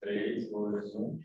3, 0.00 0.48
2, 0.48 0.94
1. 0.94 1.18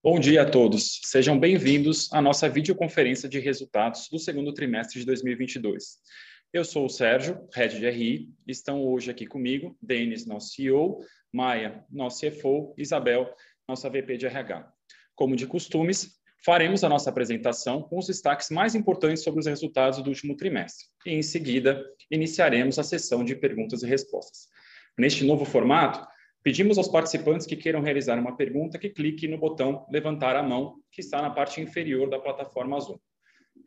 Bom 0.00 0.20
dia 0.20 0.42
a 0.42 0.48
todos. 0.48 1.00
Sejam 1.02 1.36
bem-vindos 1.36 2.08
à 2.12 2.22
nossa 2.22 2.48
videoconferência 2.48 3.28
de 3.28 3.40
resultados 3.40 4.08
do 4.08 4.16
segundo 4.16 4.54
trimestre 4.54 5.00
de 5.00 5.06
2022. 5.06 5.96
Eu 6.52 6.64
sou 6.64 6.86
o 6.86 6.88
Sérgio, 6.88 7.48
Head 7.52 7.80
de 7.80 7.90
RI. 7.90 8.28
Estão 8.46 8.80
hoje 8.84 9.10
aqui 9.10 9.26
comigo 9.26 9.76
Denis, 9.82 10.24
nosso 10.24 10.54
CEO, 10.54 11.00
Maia, 11.32 11.84
nosso 11.90 12.24
CFO, 12.24 12.72
Isabel, 12.78 13.28
nossa 13.68 13.90
VP 13.90 14.18
de 14.18 14.26
RH. 14.26 14.72
Como 15.16 15.34
de 15.34 15.48
costumes, 15.48 16.20
faremos 16.44 16.84
a 16.84 16.88
nossa 16.88 17.10
apresentação 17.10 17.82
com 17.82 17.98
os 17.98 18.06
destaques 18.06 18.50
mais 18.50 18.76
importantes 18.76 19.24
sobre 19.24 19.40
os 19.40 19.46
resultados 19.46 20.00
do 20.00 20.10
último 20.10 20.36
trimestre. 20.36 20.86
E, 21.04 21.10
em 21.10 21.22
seguida, 21.22 21.84
iniciaremos 22.08 22.78
a 22.78 22.84
sessão 22.84 23.24
de 23.24 23.34
perguntas 23.34 23.82
e 23.82 23.86
respostas. 23.86 24.46
Neste 24.96 25.24
novo 25.24 25.44
formato, 25.44 26.06
pedimos 26.46 26.78
aos 26.78 26.86
participantes 26.86 27.44
que 27.44 27.56
queiram 27.56 27.80
realizar 27.80 28.16
uma 28.20 28.36
pergunta 28.36 28.78
que 28.78 28.88
clique 28.88 29.26
no 29.26 29.36
botão 29.36 29.84
levantar 29.90 30.36
a 30.36 30.44
mão, 30.44 30.76
que 30.92 31.00
está 31.00 31.20
na 31.20 31.28
parte 31.28 31.60
inferior 31.60 32.08
da 32.08 32.20
plataforma 32.20 32.78
Zoom. 32.78 32.96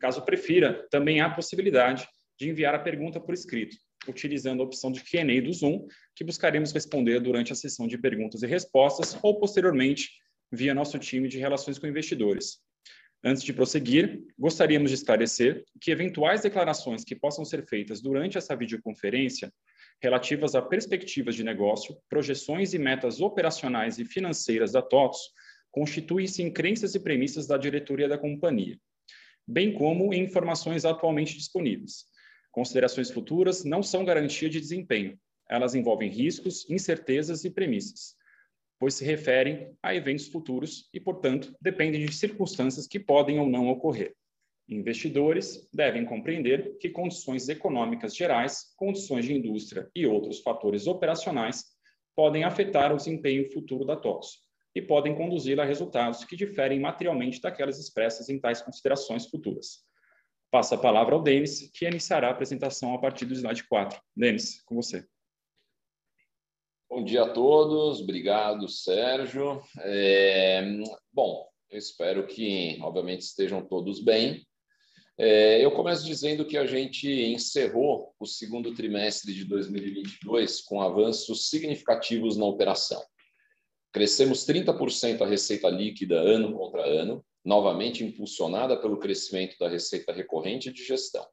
Caso 0.00 0.22
prefira, 0.22 0.88
também 0.90 1.20
há 1.20 1.26
a 1.26 1.34
possibilidade 1.34 2.08
de 2.38 2.48
enviar 2.48 2.74
a 2.74 2.78
pergunta 2.78 3.20
por 3.20 3.34
escrito, 3.34 3.76
utilizando 4.08 4.62
a 4.62 4.64
opção 4.64 4.90
de 4.90 5.04
Q&A 5.04 5.42
do 5.42 5.52
Zoom, 5.52 5.86
que 6.16 6.24
buscaremos 6.24 6.72
responder 6.72 7.20
durante 7.20 7.52
a 7.52 7.54
sessão 7.54 7.86
de 7.86 7.98
perguntas 7.98 8.42
e 8.42 8.46
respostas 8.46 9.14
ou 9.22 9.38
posteriormente 9.38 10.08
via 10.50 10.72
nosso 10.72 10.98
time 10.98 11.28
de 11.28 11.36
relações 11.36 11.78
com 11.78 11.86
investidores. 11.86 12.60
Antes 13.22 13.42
de 13.42 13.52
prosseguir, 13.52 14.22
gostaríamos 14.38 14.90
de 14.90 14.94
esclarecer 14.94 15.66
que 15.78 15.90
eventuais 15.90 16.40
declarações 16.40 17.04
que 17.04 17.14
possam 17.14 17.44
ser 17.44 17.62
feitas 17.68 18.00
durante 18.00 18.38
essa 18.38 18.56
videoconferência 18.56 19.52
relativas 20.02 20.54
a 20.54 20.62
perspectivas 20.62 21.34
de 21.34 21.44
negócio, 21.44 21.96
projeções 22.08 22.74
e 22.74 22.78
metas 22.78 23.20
operacionais 23.20 23.98
e 23.98 24.04
financeiras 24.04 24.72
da 24.72 24.82
TOTS 24.82 25.18
constituem-se 25.70 26.42
em 26.42 26.52
crenças 26.52 26.94
e 26.94 27.00
premissas 27.00 27.46
da 27.46 27.56
diretoria 27.56 28.08
da 28.08 28.18
companhia, 28.18 28.78
bem 29.46 29.72
como 29.72 30.12
em 30.12 30.22
informações 30.22 30.84
atualmente 30.84 31.36
disponíveis. 31.36 32.06
Considerações 32.50 33.10
futuras 33.10 33.64
não 33.64 33.82
são 33.82 34.04
garantia 34.04 34.48
de 34.48 34.60
desempenho. 34.60 35.18
Elas 35.48 35.74
envolvem 35.74 36.10
riscos, 36.10 36.68
incertezas 36.68 37.44
e 37.44 37.50
premissas 37.50 38.16
pois 38.80 38.94
se 38.94 39.04
referem 39.04 39.76
a 39.82 39.94
eventos 39.94 40.26
futuros 40.26 40.88
e, 40.92 40.98
portanto, 40.98 41.54
dependem 41.60 42.06
de 42.06 42.14
circunstâncias 42.14 42.86
que 42.86 42.98
podem 42.98 43.38
ou 43.38 43.46
não 43.46 43.68
ocorrer. 43.68 44.16
Investidores 44.70 45.68
devem 45.74 46.04
compreender 46.04 46.78
que 46.78 46.90
condições 46.90 47.48
econômicas 47.48 48.14
gerais, 48.14 48.72
condições 48.76 49.24
de 49.24 49.34
indústria 49.34 49.90
e 49.96 50.06
outros 50.06 50.38
fatores 50.42 50.86
operacionais 50.86 51.64
podem 52.14 52.44
afetar 52.44 52.92
o 52.92 52.96
desempenho 52.96 53.50
futuro 53.50 53.84
da 53.84 53.96
TOTS 53.96 54.38
e 54.72 54.80
podem 54.80 55.16
conduzir 55.16 55.58
a 55.58 55.64
resultados 55.64 56.24
que 56.24 56.36
diferem 56.36 56.78
materialmente 56.78 57.40
daquelas 57.40 57.80
expressas 57.80 58.28
em 58.28 58.38
tais 58.38 58.62
considerações 58.62 59.26
futuras. 59.26 59.84
Passo 60.52 60.76
a 60.76 60.78
palavra 60.78 61.16
ao 61.16 61.22
Denis, 61.22 61.68
que 61.74 61.84
iniciará 61.84 62.28
a 62.28 62.30
apresentação 62.30 62.94
a 62.94 63.00
partir 63.00 63.24
do 63.24 63.34
slide 63.34 63.66
4. 63.66 64.00
Denis, 64.14 64.62
com 64.62 64.76
você. 64.76 65.04
Bom 66.88 67.02
dia 67.02 67.24
a 67.24 67.32
todos, 67.32 68.00
obrigado, 68.00 68.68
Sérgio. 68.68 69.60
É, 69.80 70.62
bom, 71.12 71.48
eu 71.68 71.78
espero 71.78 72.24
que, 72.24 72.78
obviamente, 72.82 73.22
estejam 73.22 73.64
todos 73.64 74.00
bem. 74.00 74.46
É, 75.22 75.62
eu 75.62 75.70
começo 75.70 76.02
dizendo 76.06 76.46
que 76.46 76.56
a 76.56 76.64
gente 76.64 77.06
encerrou 77.06 78.14
o 78.18 78.24
segundo 78.24 78.74
trimestre 78.74 79.34
de 79.34 79.44
2022 79.44 80.62
com 80.62 80.80
avanços 80.80 81.50
significativos 81.50 82.38
na 82.38 82.46
operação. 82.46 83.04
Crescemos 83.92 84.46
30% 84.46 85.20
a 85.20 85.26
receita 85.26 85.68
líquida 85.68 86.18
ano 86.18 86.56
contra 86.56 86.86
ano, 86.86 87.22
novamente 87.44 88.02
impulsionada 88.02 88.80
pelo 88.80 88.96
crescimento 88.96 89.58
da 89.58 89.68
receita 89.68 90.10
recorrente 90.10 90.72
de 90.72 90.82
gestão. 90.82 91.26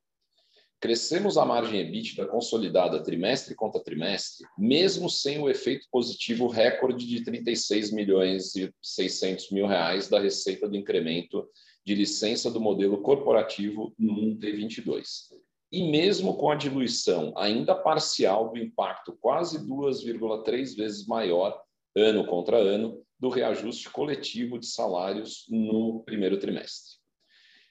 Crescemos 0.82 1.38
a 1.38 1.46
margem 1.46 1.80
EBITDA 1.80 2.28
consolidada 2.28 3.02
trimestre 3.02 3.56
contra 3.56 3.82
trimestre, 3.82 4.46
mesmo 4.58 5.10
sem 5.10 5.40
o 5.40 5.50
efeito 5.50 5.88
positivo 5.90 6.48
recorde 6.48 7.08
de 7.08 7.24
36 7.24 7.94
milhões 7.94 8.54
e 8.54 8.70
600 8.84 9.50
mil 9.50 9.66
reais 9.66 10.10
da 10.10 10.20
receita 10.20 10.68
do 10.68 10.76
incremento 10.76 11.48
de 11.88 11.96
licença 11.96 12.52
do 12.52 12.60
modelo 12.60 12.98
corporativo 12.98 13.94
no 13.98 14.36
T22. 14.36 15.30
E 15.72 15.90
mesmo 15.90 16.36
com 16.36 16.52
a 16.52 16.56
diluição 16.56 17.34
ainda 17.38 17.74
parcial 17.74 18.50
do 18.50 18.58
impacto 18.58 19.18
quase 19.22 19.66
2,3 19.66 20.76
vezes 20.76 21.08
maior 21.08 21.58
ano 21.96 22.28
contra 22.28 22.58
ano 22.58 23.02
do 23.18 23.30
reajuste 23.30 23.90
coletivo 23.90 24.60
de 24.60 24.66
salários 24.66 25.46
no 25.48 26.04
primeiro 26.04 26.38
trimestre. 26.38 26.98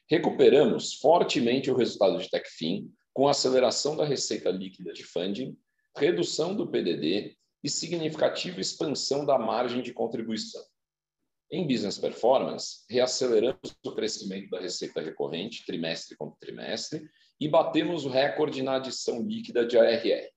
Recuperamos 0.08 0.94
fortemente 0.94 1.70
o 1.70 1.76
resultado 1.76 2.16
de 2.16 2.30
Techfin, 2.30 2.90
com 3.12 3.28
aceleração 3.28 3.98
da 3.98 4.06
receita 4.06 4.48
líquida 4.48 4.94
de 4.94 5.04
funding, 5.04 5.54
redução 5.94 6.54
do 6.54 6.66
PDD 6.66 7.36
e 7.62 7.68
significativa 7.68 8.62
expansão 8.62 9.26
da 9.26 9.38
margem 9.38 9.82
de 9.82 9.92
contribuição. 9.92 10.62
Em 11.50 11.66
business 11.66 11.96
performance, 11.96 12.84
reaceleramos 12.90 13.76
o 13.84 13.92
crescimento 13.94 14.50
da 14.50 14.60
receita 14.60 15.00
recorrente 15.00 15.64
trimestre 15.64 16.16
contra 16.16 16.36
trimestre 16.40 17.08
e 17.38 17.48
batemos 17.48 18.04
o 18.04 18.08
recorde 18.08 18.62
na 18.62 18.76
adição 18.76 19.22
líquida 19.22 19.64
de 19.64 19.78
ARR. 19.78 20.28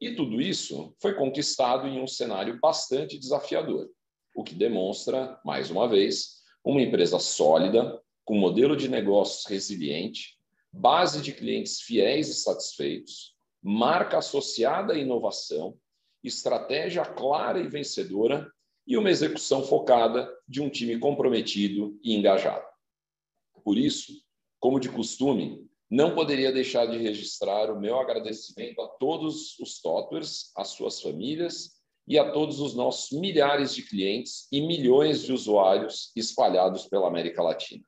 E 0.00 0.14
tudo 0.14 0.40
isso 0.40 0.94
foi 1.00 1.14
conquistado 1.14 1.86
em 1.86 2.00
um 2.00 2.06
cenário 2.06 2.58
bastante 2.58 3.18
desafiador, 3.18 3.90
o 4.34 4.42
que 4.42 4.54
demonstra, 4.54 5.38
mais 5.44 5.70
uma 5.70 5.86
vez, 5.86 6.42
uma 6.64 6.80
empresa 6.80 7.18
sólida, 7.18 8.00
com 8.24 8.34
modelo 8.34 8.76
de 8.76 8.88
negócios 8.88 9.44
resiliente, 9.44 10.38
base 10.72 11.20
de 11.20 11.32
clientes 11.32 11.82
fiéis 11.82 12.28
e 12.28 12.34
satisfeitos, 12.34 13.34
marca 13.62 14.18
associada 14.18 14.94
à 14.94 14.98
inovação, 14.98 15.78
estratégia 16.22 17.04
clara 17.04 17.60
e 17.60 17.68
vencedora 17.68 18.50
e 18.86 18.96
uma 18.96 19.10
execução 19.10 19.62
focada 19.62 20.30
de 20.46 20.60
um 20.60 20.68
time 20.68 20.98
comprometido 20.98 21.98
e 22.02 22.14
engajado. 22.14 22.64
Por 23.64 23.78
isso, 23.78 24.12
como 24.60 24.78
de 24.78 24.88
costume, 24.88 25.66
não 25.90 26.14
poderia 26.14 26.52
deixar 26.52 26.86
de 26.86 26.98
registrar 26.98 27.70
o 27.70 27.80
meu 27.80 27.98
agradecimento 27.98 28.80
a 28.80 28.88
todos 28.88 29.58
os 29.58 29.80
Totwers, 29.80 30.50
às 30.56 30.68
suas 30.68 31.00
famílias 31.00 31.72
e 32.06 32.18
a 32.18 32.30
todos 32.32 32.60
os 32.60 32.74
nossos 32.74 33.18
milhares 33.18 33.74
de 33.74 33.82
clientes 33.82 34.46
e 34.52 34.60
milhões 34.60 35.22
de 35.22 35.32
usuários 35.32 36.12
espalhados 36.14 36.86
pela 36.86 37.08
América 37.08 37.42
Latina. 37.42 37.84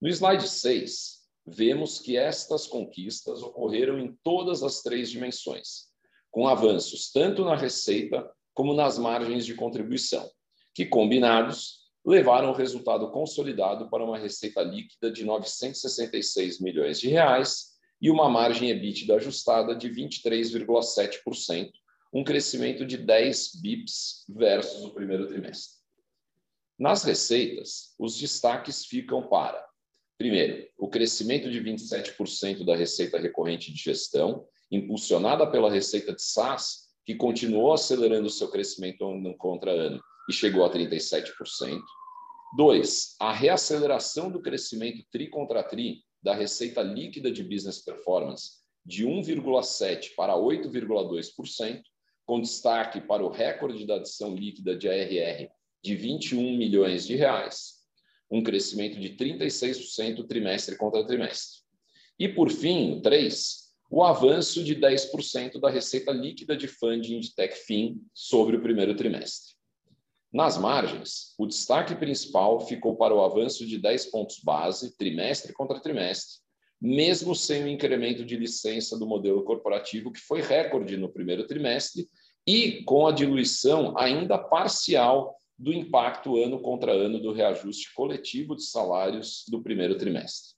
No 0.00 0.08
slide 0.08 0.46
6, 0.46 1.26
vemos 1.46 1.98
que 1.98 2.16
estas 2.16 2.66
conquistas 2.66 3.42
ocorreram 3.42 3.98
em 3.98 4.14
todas 4.22 4.62
as 4.62 4.82
três 4.82 5.10
dimensões, 5.10 5.86
com 6.30 6.46
avanços 6.46 7.10
tanto 7.10 7.44
na 7.44 7.56
receita 7.56 8.30
como 8.56 8.72
nas 8.72 8.98
margens 8.98 9.44
de 9.44 9.54
contribuição, 9.54 10.28
que 10.74 10.86
combinados 10.86 11.82
levaram 12.04 12.50
o 12.50 12.54
resultado 12.54 13.10
consolidado 13.10 13.90
para 13.90 14.02
uma 14.02 14.18
receita 14.18 14.62
líquida 14.62 15.12
de 15.12 15.24
966 15.24 16.58
milhões 16.58 16.98
de 16.98 17.08
reais 17.08 17.76
e 18.00 18.10
uma 18.10 18.30
margem 18.30 18.70
EBITDA 18.70 19.16
ajustada 19.16 19.76
de 19.76 19.90
23,7%, 19.90 21.70
um 22.10 22.24
crescimento 22.24 22.86
de 22.86 22.96
10 22.96 23.60
bips 23.60 24.24
versus 24.28 24.84
o 24.84 24.94
primeiro 24.94 25.26
trimestre. 25.26 25.76
Nas 26.78 27.04
receitas, 27.04 27.94
os 27.98 28.18
destaques 28.18 28.86
ficam 28.86 29.28
para 29.28 29.66
Primeiro, 30.18 30.66
o 30.78 30.88
crescimento 30.88 31.50
de 31.50 31.60
27% 31.60 32.64
da 32.64 32.74
receita 32.74 33.18
recorrente 33.18 33.70
de 33.70 33.78
gestão, 33.78 34.46
impulsionada 34.70 35.46
pela 35.46 35.70
receita 35.70 36.14
de 36.14 36.22
SaaS, 36.22 36.85
que 37.06 37.14
continuou 37.14 37.72
acelerando 37.72 38.28
seu 38.28 38.48
crescimento 38.50 39.08
ano 39.08 39.34
contra 39.38 39.70
ano 39.70 40.02
e 40.28 40.32
chegou 40.32 40.64
a 40.64 40.70
37%. 40.70 41.32
Dois, 42.56 43.14
a 43.20 43.32
reaceleração 43.32 44.30
do 44.30 44.42
crescimento 44.42 45.02
tri 45.10 45.30
contra 45.30 45.62
tri 45.62 46.02
da 46.22 46.34
receita 46.34 46.82
líquida 46.82 47.30
de 47.30 47.42
business 47.42 47.78
performance 47.78 48.56
de 48.84 49.06
1,7% 49.06 50.14
para 50.16 50.34
8,2%, 50.34 51.82
com 52.24 52.40
destaque 52.40 53.00
para 53.00 53.24
o 53.24 53.30
recorde 53.30 53.86
da 53.86 53.96
adição 53.96 54.34
líquida 54.34 54.76
de 54.76 54.88
ARR 54.88 55.48
de 55.82 55.94
21 55.94 56.56
milhões 56.56 57.06
de 57.06 57.14
reais 57.14 57.76
um 58.30 58.42
crescimento 58.42 58.98
de 58.98 59.10
36% 59.10 60.26
trimestre 60.26 60.76
contra 60.76 61.06
trimestre. 61.06 61.60
E, 62.18 62.28
por 62.28 62.50
fim, 62.50 63.00
três, 63.00 63.65
o 63.90 64.02
avanço 64.02 64.62
de 64.64 64.74
10% 64.74 65.60
da 65.60 65.70
receita 65.70 66.12
líquida 66.12 66.56
de 66.56 66.66
funding 66.66 67.20
de 67.20 67.34
TechFin 67.34 68.00
sobre 68.12 68.56
o 68.56 68.60
primeiro 68.60 68.96
trimestre. 68.96 69.54
Nas 70.32 70.58
margens, 70.58 71.34
o 71.38 71.46
destaque 71.46 71.94
principal 71.94 72.60
ficou 72.66 72.96
para 72.96 73.14
o 73.14 73.22
avanço 73.22 73.64
de 73.64 73.78
10 73.78 74.06
pontos 74.06 74.40
base, 74.40 74.96
trimestre 74.96 75.52
contra 75.52 75.80
trimestre, 75.80 76.40
mesmo 76.80 77.34
sem 77.34 77.64
o 77.64 77.68
incremento 77.68 78.24
de 78.24 78.36
licença 78.36 78.98
do 78.98 79.06
modelo 79.06 79.44
corporativo, 79.44 80.12
que 80.12 80.20
foi 80.20 80.42
recorde 80.42 80.96
no 80.96 81.08
primeiro 81.08 81.46
trimestre 81.46 82.08
e 82.46 82.82
com 82.82 83.06
a 83.06 83.12
diluição 83.12 83.96
ainda 83.96 84.36
parcial 84.36 85.34
do 85.58 85.72
impacto 85.72 86.36
ano 86.42 86.60
contra 86.60 86.92
ano 86.92 87.18
do 87.18 87.32
reajuste 87.32 87.94
coletivo 87.94 88.54
de 88.54 88.64
salários 88.64 89.44
do 89.48 89.62
primeiro 89.62 89.96
trimestre. 89.96 90.54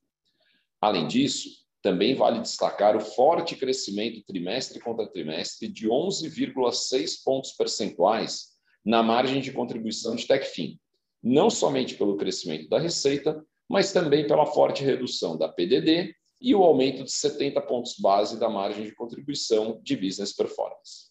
Além 0.81 1.07
disso, 1.07 1.68
também 1.83 2.15
vale 2.15 2.41
destacar 2.41 2.97
o 2.97 3.01
forte 3.01 3.55
crescimento 3.57 4.25
trimestre 4.27 4.81
contra 4.81 5.07
trimestre 5.07 5.69
de 5.69 5.89
11,6 5.89 7.23
pontos 7.25 7.53
percentuais 7.53 8.49
na 8.85 9.03
margem 9.03 9.41
de 9.41 9.53
contribuição 9.53 10.17
de 10.17 10.27
Techfin, 10.27 10.79
não 11.23 11.51
somente 11.51 11.95
pelo 11.95 12.17
crescimento 12.17 12.69
da 12.69 12.79
receita, 12.79 13.45
mas 13.69 13.93
também 13.93 14.27
pela 14.27 14.47
forte 14.47 14.83
redução 14.83 15.37
da 15.37 15.49
PDD 15.49 16.15
e 16.41 16.55
o 16.55 16.63
aumento 16.63 17.05
de 17.05 17.13
70 17.13 17.61
pontos 17.63 17.97
base 17.99 18.39
da 18.39 18.49
margem 18.49 18.85
de 18.85 18.95
contribuição 18.95 19.81
de 19.83 19.97
business 19.97 20.33
performance. 20.33 21.09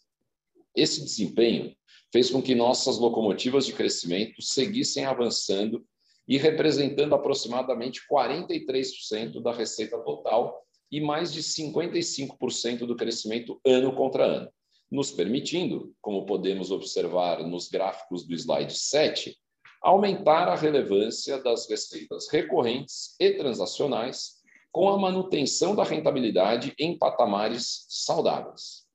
Esse 0.76 1.04
desempenho 1.04 1.76
fez 2.12 2.30
com 2.30 2.42
que 2.42 2.56
nossas 2.56 2.98
locomotivas 2.98 3.66
de 3.66 3.74
crescimento 3.74 4.42
seguissem 4.42 5.06
avançando 5.06 5.86
e 6.28 6.38
representando 6.38 7.16
aproximadamente 7.16 8.02
43% 8.12 9.42
da 9.42 9.52
receita 9.52 9.98
total 10.00 10.62
e 10.92 11.00
mais 11.00 11.32
de 11.32 11.42
55% 11.42 12.86
do 12.86 12.96
crescimento 12.96 13.60
ano 13.66 13.94
contra 13.94 14.26
ano, 14.26 14.50
nos 14.92 15.12
permitindo, 15.12 15.94
como 16.02 16.26
podemos 16.26 16.72
observar 16.72 17.44
nos 17.44 17.70
gráficos 17.70 18.26
do 18.26 18.34
slide 18.34 18.74
7, 18.74 19.38
aumentar 19.82 20.48
a 20.48 20.56
relevância 20.56 21.42
das 21.42 21.70
receitas 21.70 22.28
recorrentes 22.30 23.16
e 23.20 23.32
transacionais 23.34 24.38
com 24.72 24.90
a 24.90 24.98
manutenção 24.98 25.76
da 25.76 25.84
rentabilidade 25.84 26.74
em 26.80 26.98
patamares 26.98 27.86
saudáveis. 27.90 28.86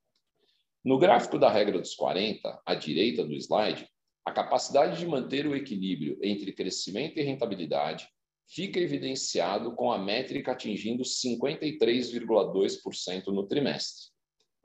No 0.84 0.98
gráfico 0.98 1.38
da 1.38 1.50
regra 1.50 1.78
dos 1.78 1.94
40, 1.94 2.60
à 2.66 2.74
direita 2.74 3.24
do 3.24 3.34
slide, 3.34 3.88
a 4.24 4.30
capacidade 4.30 4.98
de 4.98 5.06
manter 5.06 5.46
o 5.46 5.56
equilíbrio 5.56 6.18
entre 6.22 6.52
crescimento 6.52 7.18
e 7.18 7.22
rentabilidade 7.22 8.06
fica 8.46 8.78
evidenciado 8.78 9.74
com 9.74 9.90
a 9.90 9.98
métrica 9.98 10.52
atingindo 10.52 11.02
53,2% 11.02 13.28
no 13.28 13.46
trimestre, 13.46 14.12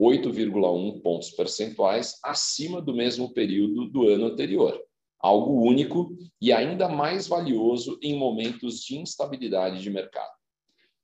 8,1 0.00 1.02
pontos 1.02 1.30
percentuais 1.30 2.18
acima 2.22 2.80
do 2.80 2.94
mesmo 2.94 3.32
período 3.32 3.86
do 3.86 4.08
ano 4.08 4.26
anterior, 4.26 4.80
algo 5.18 5.60
único 5.60 6.16
e 6.40 6.52
ainda 6.52 6.88
mais 6.88 7.26
valioso 7.26 7.98
em 8.02 8.16
momentos 8.16 8.80
de 8.80 8.96
instabilidade 8.96 9.82
de 9.82 9.90
mercado. 9.90 10.30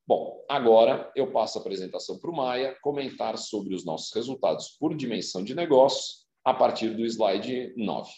Bom, 0.06 0.44
agora 0.48 1.10
eu 1.16 1.32
passo 1.32 1.58
a 1.58 1.60
apresentação 1.60 2.18
para 2.18 2.30
o 2.30 2.36
Maia 2.36 2.76
comentar 2.82 3.36
sobre 3.38 3.74
os 3.74 3.84
nossos 3.84 4.14
resultados 4.14 4.76
por 4.78 4.94
dimensão 4.94 5.42
de 5.42 5.54
negócio 5.54 6.22
a 6.44 6.52
partir 6.52 6.90
do 6.90 7.06
slide 7.06 7.72
9. 7.76 8.12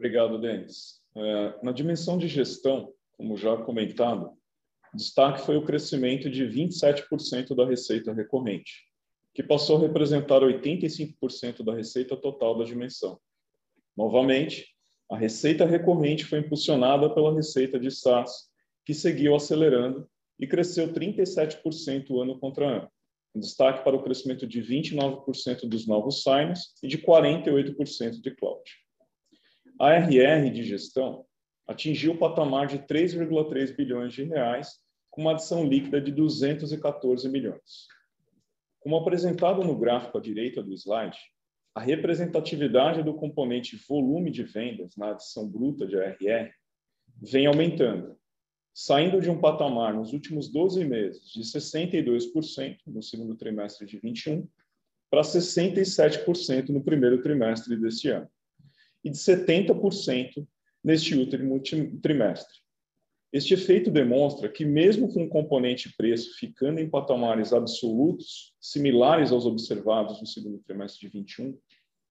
Obrigado, 0.00 0.40
Denis. 0.40 0.98
É, 1.14 1.54
na 1.62 1.72
dimensão 1.72 2.16
de 2.16 2.26
gestão, 2.26 2.90
como 3.18 3.36
já 3.36 3.54
comentado, 3.58 4.32
destaque 4.94 5.42
foi 5.42 5.58
o 5.58 5.64
crescimento 5.66 6.30
de 6.30 6.42
27% 6.46 7.54
da 7.54 7.66
receita 7.66 8.10
recorrente, 8.10 8.82
que 9.34 9.42
passou 9.42 9.76
a 9.76 9.80
representar 9.80 10.40
85% 10.40 11.62
da 11.62 11.74
receita 11.74 12.16
total 12.16 12.56
da 12.56 12.64
dimensão. 12.64 13.20
Novamente, 13.94 14.74
a 15.10 15.18
receita 15.18 15.66
recorrente 15.66 16.24
foi 16.24 16.38
impulsionada 16.38 17.10
pela 17.10 17.34
receita 17.34 17.78
de 17.78 17.90
SaaS, 17.90 18.48
que 18.86 18.94
seguiu 18.94 19.34
acelerando 19.34 20.08
e 20.38 20.46
cresceu 20.46 20.94
37% 20.94 22.22
ano 22.22 22.40
contra 22.40 22.66
ano. 22.66 22.88
Um 23.34 23.40
destaque 23.40 23.84
para 23.84 23.96
o 23.96 24.02
crescimento 24.02 24.46
de 24.46 24.62
29% 24.62 25.68
dos 25.68 25.86
novos 25.86 26.22
signs 26.22 26.74
e 26.82 26.88
de 26.88 26.96
48% 26.96 28.22
de 28.22 28.30
cloud. 28.34 28.62
A 29.80 29.94
RR 29.94 30.50
de 30.50 30.62
gestão 30.62 31.24
atingiu 31.66 32.12
o 32.12 32.18
patamar 32.18 32.66
de 32.66 32.80
3,3 32.80 33.74
bilhões 33.74 34.12
de 34.12 34.24
reais, 34.24 34.78
com 35.08 35.22
uma 35.22 35.30
adição 35.30 35.66
líquida 35.66 35.98
de 35.98 36.12
214 36.12 37.26
milhões. 37.30 37.88
Como 38.80 38.94
apresentado 38.96 39.64
no 39.64 39.74
gráfico 39.74 40.18
à 40.18 40.20
direita 40.20 40.62
do 40.62 40.74
slide, 40.74 41.16
a 41.74 41.80
representatividade 41.80 43.02
do 43.02 43.14
componente 43.14 43.74
volume 43.88 44.30
de 44.30 44.42
vendas 44.42 44.94
na 44.98 45.12
adição 45.12 45.48
bruta 45.48 45.86
de 45.86 45.96
ARR 45.96 46.52
vem 47.22 47.46
aumentando, 47.46 48.18
saindo 48.74 49.18
de 49.18 49.30
um 49.30 49.40
patamar 49.40 49.94
nos 49.94 50.12
últimos 50.12 50.52
12 50.52 50.84
meses 50.84 51.32
de 51.32 51.40
62% 51.40 52.76
no 52.86 53.02
segundo 53.02 53.34
trimestre 53.34 53.86
de 53.86 53.98
21 53.98 54.46
para 55.10 55.22
67% 55.22 56.68
no 56.68 56.84
primeiro 56.84 57.22
trimestre 57.22 57.80
deste 57.80 58.10
ano 58.10 58.28
e 59.04 59.10
de 59.10 59.16
70% 59.16 60.46
neste 60.82 61.14
último 61.14 61.60
trimestre. 62.00 62.58
Este 63.32 63.54
efeito 63.54 63.90
demonstra 63.90 64.48
que, 64.48 64.64
mesmo 64.64 65.12
com 65.12 65.24
o 65.24 65.28
componente 65.28 65.94
preço 65.96 66.36
ficando 66.36 66.80
em 66.80 66.90
patamares 66.90 67.52
absolutos 67.52 68.54
similares 68.60 69.30
aos 69.30 69.46
observados 69.46 70.20
no 70.20 70.26
segundo 70.26 70.58
trimestre 70.66 71.08
de 71.08 71.18
21 71.18 71.56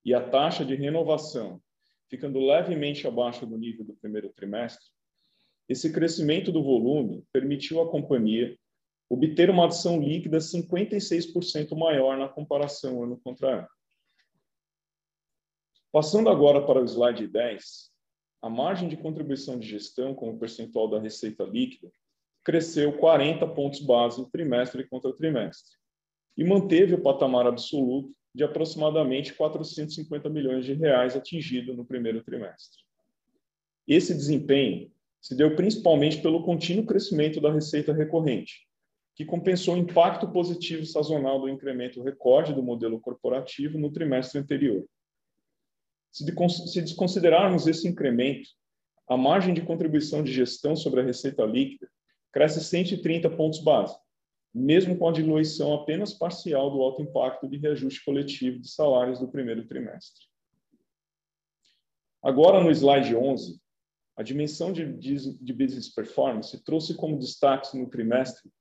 e 0.05 0.13
a 0.13 0.29
taxa 0.29 0.63
de 0.63 0.75
renovação 0.75 1.61
ficando 2.09 2.39
levemente 2.39 3.05
abaixo 3.07 3.45
do 3.45 3.57
nível 3.57 3.85
do 3.85 3.93
primeiro 3.93 4.29
trimestre, 4.29 4.83
esse 5.67 5.93
crescimento 5.93 6.51
do 6.51 6.63
volume 6.63 7.23
permitiu 7.31 7.79
à 7.79 7.89
companhia 7.89 8.57
obter 9.07 9.49
uma 9.49 9.65
adição 9.65 10.01
líquida 10.01 10.39
56% 10.39 11.77
maior 11.77 12.17
na 12.17 12.27
comparação 12.27 13.03
ano 13.03 13.19
contra 13.23 13.59
ano. 13.59 13.67
Passando 15.91 16.29
agora 16.29 16.61
para 16.61 16.79
o 16.79 16.85
slide 16.85 17.27
10, 17.27 17.89
a 18.43 18.49
margem 18.49 18.87
de 18.87 18.95
contribuição 18.95 19.57
de 19.57 19.67
gestão 19.67 20.13
como 20.13 20.37
percentual 20.37 20.87
da 20.87 20.99
receita 20.99 21.43
líquida 21.43 21.91
cresceu 22.43 22.95
40 22.95 23.47
pontos 23.47 23.79
base 23.81 24.23
trimestre 24.31 24.87
contra 24.87 25.11
trimestre 25.11 25.77
e 26.37 26.43
manteve 26.43 26.93
o 26.93 27.01
patamar 27.01 27.47
absoluto 27.47 28.13
de 28.35 28.43
aproximadamente 28.43 29.33
450 29.33 30.29
milhões 30.29 30.63
de 30.63 30.73
reais 30.73 31.15
atingido 31.15 31.73
no 31.73 31.83
primeiro 31.83 32.23
trimestre. 32.23 32.83
Esse 33.87 34.13
desempenho 34.13 34.91
se 35.19 35.35
deu 35.35 35.55
principalmente 35.55 36.21
pelo 36.21 36.43
contínuo 36.43 36.85
crescimento 36.85 37.41
da 37.41 37.51
receita 37.51 37.91
recorrente, 37.91 38.67
que 39.15 39.25
compensou 39.25 39.73
o 39.73 39.77
impacto 39.77 40.31
positivo 40.31 40.85
sazonal 40.85 41.41
do 41.41 41.49
incremento 41.49 42.03
recorde 42.03 42.53
do 42.53 42.61
modelo 42.61 42.99
corporativo 43.01 43.79
no 43.79 43.91
trimestre 43.91 44.39
anterior. 44.39 44.85
Se 46.11 46.81
desconsiderarmos 46.81 47.67
esse 47.67 47.87
incremento, 47.87 48.49
a 49.07 49.17
margem 49.17 49.53
de 49.53 49.61
contribuição 49.61 50.23
de 50.23 50.31
gestão 50.31 50.75
sobre 50.75 51.01
a 51.01 51.03
receita 51.03 51.43
líquida 51.43 51.89
cresce 52.31 52.63
130 52.63 53.29
pontos 53.31 53.59
base, 53.59 53.97
mesmo 54.53 54.97
com 54.97 55.09
a 55.09 55.11
diluição 55.11 55.73
apenas 55.73 56.13
parcial 56.13 56.69
do 56.71 56.81
alto 56.81 57.01
impacto 57.01 57.47
de 57.47 57.57
reajuste 57.57 58.03
coletivo 58.03 58.59
de 58.59 58.69
salários 58.69 59.19
do 59.19 59.27
primeiro 59.27 59.65
trimestre. 59.67 60.25
Agora, 62.21 62.61
no 62.61 62.69
slide 62.69 63.15
11, 63.15 63.59
a 64.17 64.23
dimensão 64.23 64.73
de, 64.73 64.83
business 65.53 65.87
performance 65.87 66.61
trouxe 66.63 66.93
como 66.93 67.17
destaque 67.17 67.77
no 67.77 67.89
trimestre 67.89 68.51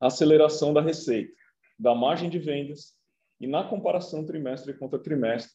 a 0.00 0.06
aceleração 0.06 0.72
da 0.72 0.80
receita, 0.80 1.34
da 1.78 1.94
margem 1.94 2.30
de 2.30 2.38
vendas 2.38 2.94
e, 3.40 3.46
na 3.46 3.64
comparação 3.64 4.24
trimestre 4.24 4.72
contra 4.74 4.98
trimestre, 4.98 5.52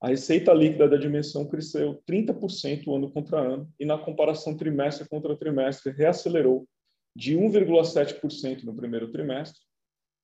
a 0.00 0.08
receita 0.08 0.54
líquida 0.54 0.88
da 0.88 0.96
dimensão 0.96 1.46
cresceu 1.46 2.02
30% 2.08 2.96
ano 2.96 3.10
contra 3.10 3.38
ano 3.38 3.70
e, 3.78 3.84
na 3.84 3.98
comparação 3.98 4.56
trimestre 4.56 5.06
contra 5.06 5.36
trimestre, 5.36 5.92
reacelerou 5.92 6.66
de 7.14 7.36
1,7% 7.36 8.62
no 8.62 8.74
primeiro 8.74 9.12
trimestre 9.12 9.60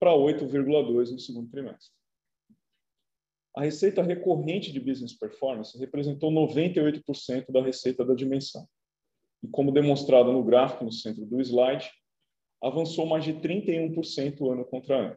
para 0.01 0.13
8,2% 0.13 1.11
no 1.11 1.19
segundo 1.19 1.51
trimestre. 1.51 1.95
A 3.55 3.63
receita 3.63 4.03
recorrente 4.03 4.73
de 4.73 4.81
business 4.81 5.13
performance 5.13 5.77
representou 5.77 6.31
98% 6.31 7.53
da 7.53 7.63
receita 7.63 8.03
da 8.03 8.15
dimensão. 8.15 8.67
E 9.43 9.49
como 9.49 9.73
demonstrado 9.73 10.33
no 10.33 10.43
gráfico 10.43 10.85
no 10.85 10.93
centro 10.93 11.27
do 11.27 11.39
slide, 11.41 11.91
avançou 12.63 13.05
mais 13.05 13.25
de 13.25 13.35
31% 13.35 14.51
ano 14.51 14.65
contra 14.65 15.09
ano. 15.09 15.17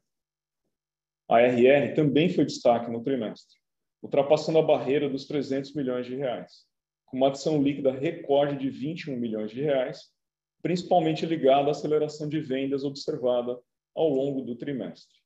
A 1.30 1.40
RR 1.40 1.94
também 1.96 2.30
foi 2.30 2.44
destaque 2.44 2.92
no 2.92 3.02
trimestre 3.02 3.60
ultrapassando 4.02 4.60
a 4.60 4.64
barreira 4.64 5.10
dos 5.10 5.26
300 5.26 5.74
milhões 5.74 6.06
de 6.06 6.16
reais, 6.16 6.66
com 7.06 7.18
uma 7.18 7.28
adição 7.28 7.62
líquida 7.62 7.92
recorde 7.92 8.58
de 8.58 8.70
21 8.70 9.16
milhões 9.16 9.52
de 9.52 9.62
reais, 9.62 10.12
principalmente 10.62 11.26
ligada 11.26 11.68
à 11.68 11.72
aceleração 11.72 12.28
de 12.28 12.40
vendas 12.40 12.84
observada 12.84 13.60
ao 13.96 14.10
longo 14.10 14.42
do 14.42 14.56
trimestre, 14.56 15.18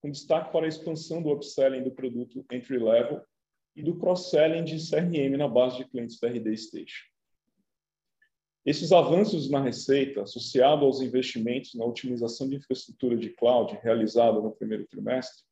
com 0.00 0.10
destaque 0.10 0.52
para 0.52 0.66
a 0.66 0.68
expansão 0.68 1.22
do 1.22 1.30
upselling 1.30 1.82
do 1.82 1.90
produto 1.90 2.44
entry 2.50 2.78
level 2.78 3.22
e 3.76 3.82
do 3.82 3.96
cross-selling 3.96 4.64
de 4.64 4.76
CRM 4.76 5.36
na 5.36 5.48
base 5.48 5.78
de 5.78 5.84
clientes 5.84 6.18
da 6.18 6.28
RD 6.28 6.56
Station. 6.56 7.10
Esses 8.64 8.92
avanços 8.92 9.48
na 9.48 9.62
receita, 9.62 10.22
associados 10.22 10.84
aos 10.84 11.00
investimentos 11.00 11.74
na 11.74 11.84
otimização 11.84 12.48
de 12.48 12.56
infraestrutura 12.56 13.16
de 13.16 13.30
cloud 13.30 13.78
realizada 13.82 14.38
no 14.40 14.52
primeiro 14.52 14.86
trimestre, 14.86 15.42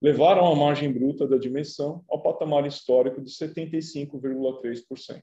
levaram 0.00 0.46
a 0.50 0.56
margem 0.56 0.90
bruta 0.92 1.26
da 1.26 1.36
dimensão 1.36 2.04
ao 2.08 2.22
patamar 2.22 2.66
histórico 2.66 3.20
de 3.20 3.30
75,3%, 3.30 5.22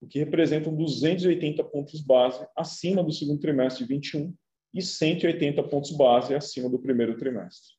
o 0.00 0.06
que 0.06 0.18
representa 0.18 0.70
280 0.70 1.64
pontos 1.64 2.00
base 2.02 2.46
acima 2.54 3.02
do 3.02 3.10
segundo 3.10 3.40
trimestre 3.40 3.84
de 3.84 3.94
21 3.94 4.34
e 4.74 4.82
180 4.82 5.62
pontos 5.64 5.90
base 5.92 6.34
acima 6.34 6.68
do 6.68 6.78
primeiro 6.78 7.16
trimestre. 7.16 7.74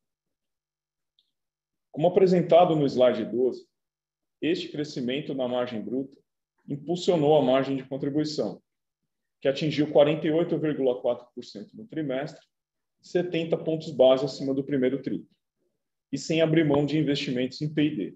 Como 1.91 2.07
apresentado 2.07 2.75
no 2.75 2.85
slide 2.85 3.25
12, 3.25 3.67
este 4.41 4.69
crescimento 4.69 5.33
na 5.35 5.47
margem 5.47 5.81
bruta 5.81 6.17
impulsionou 6.67 7.37
a 7.37 7.41
margem 7.41 7.77
de 7.77 7.87
contribuição, 7.87 8.61
que 9.39 9.47
atingiu 9.47 9.87
48,4% 9.87 11.73
no 11.73 11.87
trimestre, 11.87 12.41
70 13.01 13.57
pontos 13.57 13.91
base 13.91 14.25
acima 14.25 14.53
do 14.53 14.63
primeiro 14.63 15.01
trimestre 15.01 15.36
e 16.11 16.17
sem 16.17 16.41
abrir 16.41 16.65
mão 16.65 16.85
de 16.85 16.97
investimentos 16.97 17.61
em 17.61 17.73
P&D. 17.73 18.15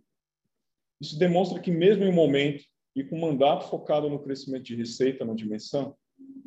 Isso 1.00 1.18
demonstra 1.18 1.60
que, 1.60 1.72
mesmo 1.72 2.04
em 2.04 2.10
um 2.10 2.14
momento 2.14 2.64
e 2.96 3.04
com 3.04 3.18
um 3.18 3.22
mandato 3.22 3.70
focado 3.70 4.10
no 4.10 4.22
crescimento 4.22 4.64
de 4.64 4.76
receita 4.76 5.26
na 5.26 5.34
dimensão, 5.34 5.96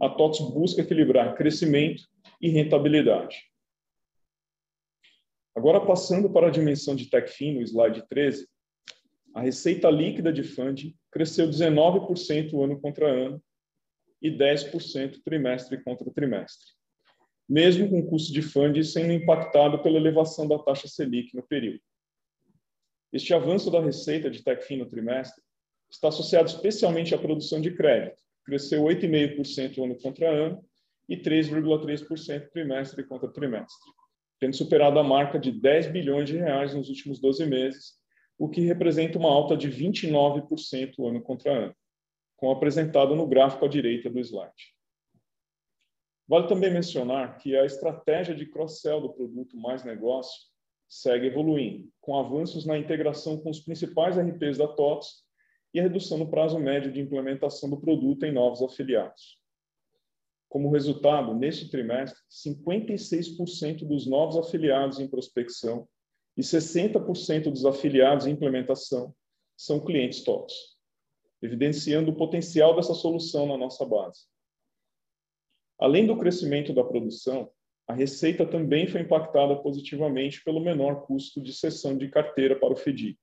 a 0.01 0.09
TOTS 0.09 0.41
busca 0.53 0.83
equilibrar 0.83 1.35
crescimento 1.35 2.05
e 2.41 2.49
rentabilidade. 2.49 3.43
Agora, 5.55 5.81
passando 5.81 6.31
para 6.31 6.49
a 6.49 6.51
dimensão 6.51 6.95
de 6.95 7.09
TechFin, 7.09 7.55
no 7.55 7.63
slide 7.63 8.07
13, 8.09 8.49
a 9.35 9.41
receita 9.41 9.91
líquida 9.91 10.33
de 10.33 10.43
funding 10.43 10.95
cresceu 11.11 11.49
19% 11.49 12.63
ano 12.63 12.81
contra 12.81 13.11
ano 13.11 13.43
e 14.21 14.31
10% 14.31 15.21
trimestre 15.25 15.83
contra 15.83 16.11
trimestre 16.11 16.74
mesmo 17.49 17.89
com 17.89 18.01
o 18.01 18.07
custo 18.07 18.33
de 18.33 18.43
funding 18.43 18.83
sendo 18.83 19.13
impactado 19.13 19.83
pela 19.83 19.99
elevação 19.99 20.49
da 20.49 20.59
taxa 20.59 20.89
Selic 20.89 21.35
no 21.35 21.43
período. 21.43 21.81
Este 23.13 23.33
avanço 23.33 23.71
da 23.71 23.81
receita 23.81 24.31
de 24.31 24.43
TechFin 24.43 24.79
no 24.79 24.87
trimestre 24.87 25.43
está 25.91 26.09
associado 26.09 26.49
especialmente 26.49 27.15
à 27.15 27.19
produção 27.19 27.61
de 27.61 27.71
crédito, 27.73 28.21
cresceu 28.45 28.83
8,5% 28.83 29.85
ano 29.85 29.97
contra 30.01 30.29
ano 30.29 30.65
e 31.09 31.17
3,3% 31.17 32.51
trimestre 32.51 33.05
contra 33.05 33.31
trimestre, 33.31 33.93
tendo 34.41 34.57
superado 34.57 34.99
a 34.99 35.05
marca 35.05 35.39
de 35.39 35.53
10 35.53 35.93
bilhões 35.93 36.29
de 36.29 36.37
reais 36.37 36.75
nos 36.75 36.89
últimos 36.89 37.21
12 37.21 37.47
meses, 37.47 37.93
o 38.39 38.49
que 38.49 38.63
representa 38.63 39.19
uma 39.19 39.31
alta 39.31 39.57
de 39.57 39.71
29% 39.71 41.09
ano 41.09 41.23
contra 41.23 41.53
ano, 41.53 41.77
como 42.37 42.51
apresentado 42.51 43.15
no 43.15 43.27
gráfico 43.27 43.65
à 43.65 43.69
direita 43.69 44.11
do 44.11 44.19
slide. 44.19 44.74
Vale 46.27 46.49
também 46.49 46.73
mencionar 46.73 47.37
que 47.39 47.57
a 47.57 47.67
estratégia 47.67 48.35
de 48.35 48.47
cross-sell 48.47 49.01
do 49.01 49.13
produto 49.13 49.57
Mais 49.59 49.85
Negócio 49.85 50.55
segue 50.89 51.27
evoluindo, 51.27 51.89
com 52.01 52.17
avanços 52.17 52.65
na 52.65 52.79
integração 52.79 53.39
com 53.39 53.51
os 53.51 53.61
principais 53.61 54.17
RPs 54.17 54.59
da 54.59 54.69
TOTS 54.69 55.25
e 55.75 55.81
a 55.81 55.83
redução 55.83 56.17
no 56.17 56.31
prazo 56.31 56.59
médio 56.59 56.93
de 56.93 57.01
implementação 57.01 57.69
do 57.69 57.81
produto 57.81 58.25
em 58.25 58.33
novos 58.33 58.63
afiliados. 58.63 59.39
Como 60.49 60.71
resultado, 60.71 61.35
neste 61.35 61.69
trimestre, 61.69 62.19
56% 62.31 63.87
dos 63.87 64.07
novos 64.07 64.37
afiliados 64.37 65.01
em 65.01 65.09
prospecção 65.09 65.89
e 66.37 66.43
60% 66.43 67.51
dos 67.51 67.67
afiliados 67.67 68.27
em 68.27 68.31
implementação 68.31 69.13
são 69.57 69.85
clientes 69.85 70.23
TOTS, 70.23 70.55
evidenciando 71.43 72.13
o 72.13 72.17
potencial 72.17 72.75
dessa 72.77 72.95
solução 72.95 73.47
na 73.47 73.57
nossa 73.57 73.85
base. 73.85 74.23
Além 75.79 76.07
do 76.07 76.17
crescimento 76.17 76.73
da 76.73 76.85
produção, 76.85 77.51
a 77.87 77.93
receita 77.93 78.47
também 78.47 78.87
foi 78.87 79.03
impactada 79.03 79.57
positivamente 79.57 80.43
pelo 80.43 80.61
menor 80.61 81.07
custo 81.07 81.43
de 81.43 81.53
cessão 81.53 81.97
de 81.97 82.09
carteira 82.09 82.59
para 82.59 82.73
o 82.73 82.77
FDIC. 82.77 83.19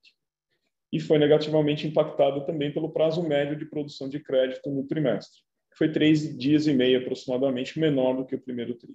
E 0.92 1.00
foi 1.00 1.18
negativamente 1.18 1.86
impactada 1.86 2.44
também 2.44 2.72
pelo 2.72 2.92
prazo 2.92 3.26
médio 3.26 3.56
de 3.56 3.64
produção 3.64 4.08
de 4.08 4.20
crédito 4.20 4.70
no 4.70 4.86
trimestre, 4.86 5.40
que 5.70 5.78
foi 5.78 5.90
três 5.90 6.36
dias 6.36 6.66
e 6.66 6.74
meio 6.74 7.00
aproximadamente 7.00 7.80
menor 7.80 8.16
do 8.16 8.26
que 8.26 8.36
o 8.36 8.40
primeiro 8.40 8.74
tri. 8.74 8.94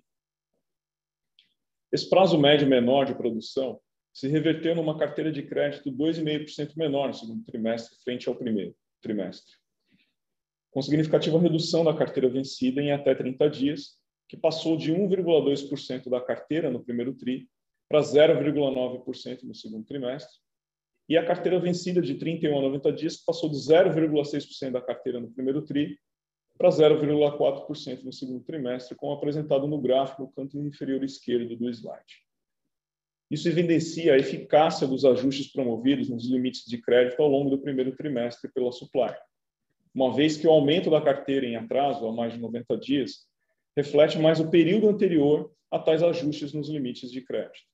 Esse 1.91 2.07
prazo 2.09 2.37
médio 2.37 2.67
menor 2.67 3.05
de 3.05 3.15
produção 3.15 3.79
se 4.13 4.27
reverteu 4.27 4.75
numa 4.75 4.97
carteira 4.97 5.31
de 5.31 5.43
crédito 5.43 5.91
2,5% 5.91 6.75
menor 6.77 7.07
no 7.07 7.13
segundo 7.13 7.43
trimestre 7.43 7.97
frente 8.03 8.29
ao 8.29 8.35
primeiro 8.35 8.75
trimestre 9.01 9.53
com 10.77 10.81
significativa 10.83 11.39
redução 11.39 11.83
da 11.83 11.91
carteira 11.91 12.29
vencida 12.29 12.79
em 12.79 12.91
até 12.91 13.15
30 13.15 13.49
dias, 13.49 13.97
que 14.29 14.37
passou 14.37 14.77
de 14.77 14.93
1,2% 14.93 16.07
da 16.07 16.21
carteira 16.21 16.69
no 16.69 16.83
primeiro 16.83 17.15
TRI 17.15 17.49
para 17.89 17.99
0,9% 17.99 19.41
no 19.41 19.55
segundo 19.55 19.83
trimestre, 19.87 20.37
e 21.09 21.17
a 21.17 21.25
carteira 21.25 21.59
vencida 21.59 21.99
de 21.99 22.13
31 22.13 22.59
a 22.59 22.61
90 22.61 22.93
dias 22.93 23.17
passou 23.17 23.49
de 23.49 23.55
0,6% 23.55 24.69
da 24.69 24.79
carteira 24.79 25.19
no 25.19 25.31
primeiro 25.31 25.63
TRI 25.63 25.97
para 26.59 26.69
0,4% 26.69 28.03
no 28.03 28.13
segundo 28.13 28.43
trimestre, 28.43 28.95
como 28.95 29.13
apresentado 29.13 29.67
no 29.67 29.81
gráfico 29.81 30.21
no 30.21 30.31
canto 30.31 30.59
inferior 30.59 31.03
esquerdo 31.03 31.55
do 31.55 31.67
slide. 31.71 32.21
Isso 33.31 33.49
evidencia 33.49 34.13
a 34.13 34.17
eficácia 34.17 34.85
dos 34.85 35.03
ajustes 35.03 35.51
promovidos 35.51 36.07
nos 36.07 36.29
limites 36.29 36.65
de 36.67 36.79
crédito 36.79 37.19
ao 37.19 37.27
longo 37.27 37.49
do 37.49 37.57
primeiro 37.57 37.95
trimestre 37.95 38.51
pela 38.53 38.71
Supply 38.71 39.15
uma 39.93 40.13
vez 40.13 40.37
que 40.37 40.47
o 40.47 40.51
aumento 40.51 40.89
da 40.89 41.01
carteira 41.01 41.45
em 41.45 41.55
atraso, 41.55 42.05
há 42.07 42.11
mais 42.11 42.33
de 42.33 42.39
90 42.39 42.77
dias, 42.77 43.27
reflete 43.75 44.17
mais 44.17 44.39
o 44.39 44.49
período 44.49 44.89
anterior 44.89 45.51
a 45.69 45.79
tais 45.79 46.01
ajustes 46.01 46.53
nos 46.53 46.69
limites 46.69 47.11
de 47.11 47.21
crédito. 47.21 47.67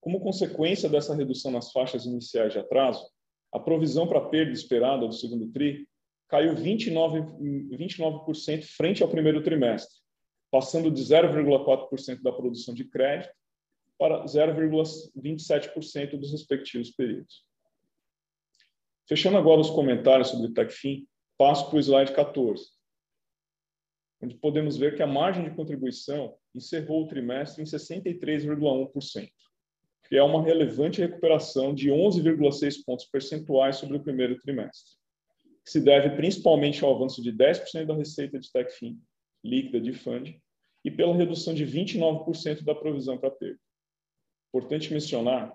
Como 0.00 0.20
consequência 0.20 0.88
dessa 0.88 1.14
redução 1.14 1.50
nas 1.50 1.70
faixas 1.70 2.04
iniciais 2.06 2.52
de 2.52 2.58
atraso, 2.58 3.08
a 3.52 3.60
provisão 3.60 4.06
para 4.06 4.20
perda 4.20 4.52
esperada 4.52 5.06
do 5.06 5.12
segundo 5.12 5.50
TRI 5.52 5.86
caiu 6.28 6.54
29%, 6.54 7.76
29 7.76 8.62
frente 8.62 9.02
ao 9.02 9.08
primeiro 9.08 9.42
trimestre, 9.42 9.94
passando 10.50 10.90
de 10.90 11.02
0,4% 11.02 12.22
da 12.22 12.32
produção 12.32 12.74
de 12.74 12.84
crédito 12.84 13.32
para 13.98 14.24
0,27% 14.24 16.18
dos 16.18 16.32
respectivos 16.32 16.90
períodos. 16.90 17.44
Fechando 19.08 19.36
agora 19.36 19.60
os 19.60 19.70
comentários 19.70 20.28
sobre 20.28 20.46
o 20.48 20.52
TechFin, 20.52 21.06
passo 21.36 21.68
para 21.68 21.76
o 21.76 21.80
slide 21.80 22.12
14, 22.12 22.64
onde 24.22 24.36
podemos 24.36 24.76
ver 24.76 24.94
que 24.94 25.02
a 25.02 25.06
margem 25.06 25.44
de 25.44 25.54
contribuição 25.54 26.36
encerrou 26.54 27.04
o 27.04 27.08
trimestre 27.08 27.62
em 27.62 27.66
63,1%, 27.66 29.30
que 30.08 30.16
é 30.16 30.22
uma 30.22 30.42
relevante 30.42 31.00
recuperação 31.00 31.74
de 31.74 31.88
11,6 31.90 32.84
pontos 32.84 33.06
percentuais 33.06 33.76
sobre 33.76 33.96
o 33.96 34.02
primeiro 34.02 34.38
trimestre, 34.38 34.96
que 35.64 35.70
se 35.70 35.80
deve 35.80 36.10
principalmente 36.10 36.84
ao 36.84 36.94
avanço 36.94 37.20
de 37.20 37.32
10% 37.32 37.86
da 37.86 37.94
receita 37.94 38.38
de 38.38 38.50
TechFin 38.50 39.00
líquida 39.44 39.80
de 39.80 39.92
fund 39.92 40.38
e 40.84 40.90
pela 40.90 41.16
redução 41.16 41.54
de 41.54 41.66
29% 41.66 42.62
da 42.62 42.74
provisão 42.74 43.18
para 43.18 43.30
perda. 43.30 43.58
Importante 44.48 44.92
mencionar 44.92 45.54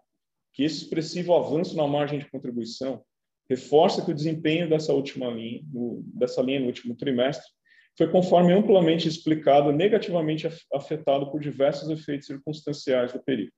que 0.53 0.63
esse 0.63 0.83
expressivo 0.83 1.33
avanço 1.33 1.75
na 1.75 1.87
margem 1.87 2.19
de 2.19 2.29
contribuição 2.29 3.03
reforça 3.49 4.03
que 4.03 4.11
o 4.11 4.15
desempenho 4.15 4.69
dessa 4.69 4.93
última 4.93 5.27
linha, 5.27 5.61
no, 5.71 6.03
dessa 6.13 6.41
linha 6.41 6.59
no 6.59 6.67
último 6.67 6.95
trimestre, 6.95 7.47
foi 7.97 8.11
conforme 8.11 8.53
amplamente 8.53 9.07
explicado, 9.07 9.71
negativamente 9.71 10.47
afetado 10.73 11.31
por 11.31 11.41
diversos 11.41 11.89
efeitos 11.89 12.27
circunstanciais 12.27 13.11
do 13.11 13.23
período. 13.23 13.53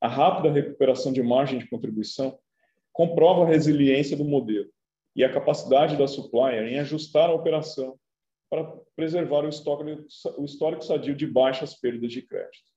A 0.00 0.08
rápida 0.08 0.52
recuperação 0.52 1.12
de 1.12 1.22
margem 1.22 1.58
de 1.58 1.68
contribuição 1.68 2.38
comprova 2.92 3.44
a 3.44 3.48
resiliência 3.48 4.16
do 4.16 4.24
modelo 4.24 4.70
e 5.14 5.24
a 5.24 5.32
capacidade 5.32 5.96
da 5.96 6.06
supplier 6.06 6.66
em 6.68 6.78
ajustar 6.78 7.28
a 7.28 7.34
operação 7.34 7.98
para 8.48 8.64
preservar 8.96 9.44
o 9.44 9.48
histórico, 9.48 10.06
o 10.38 10.44
histórico 10.44 10.84
sadio 10.84 11.14
de 11.14 11.26
baixas 11.26 11.74
perdas 11.74 12.10
de 12.12 12.22
crédito. 12.22 12.68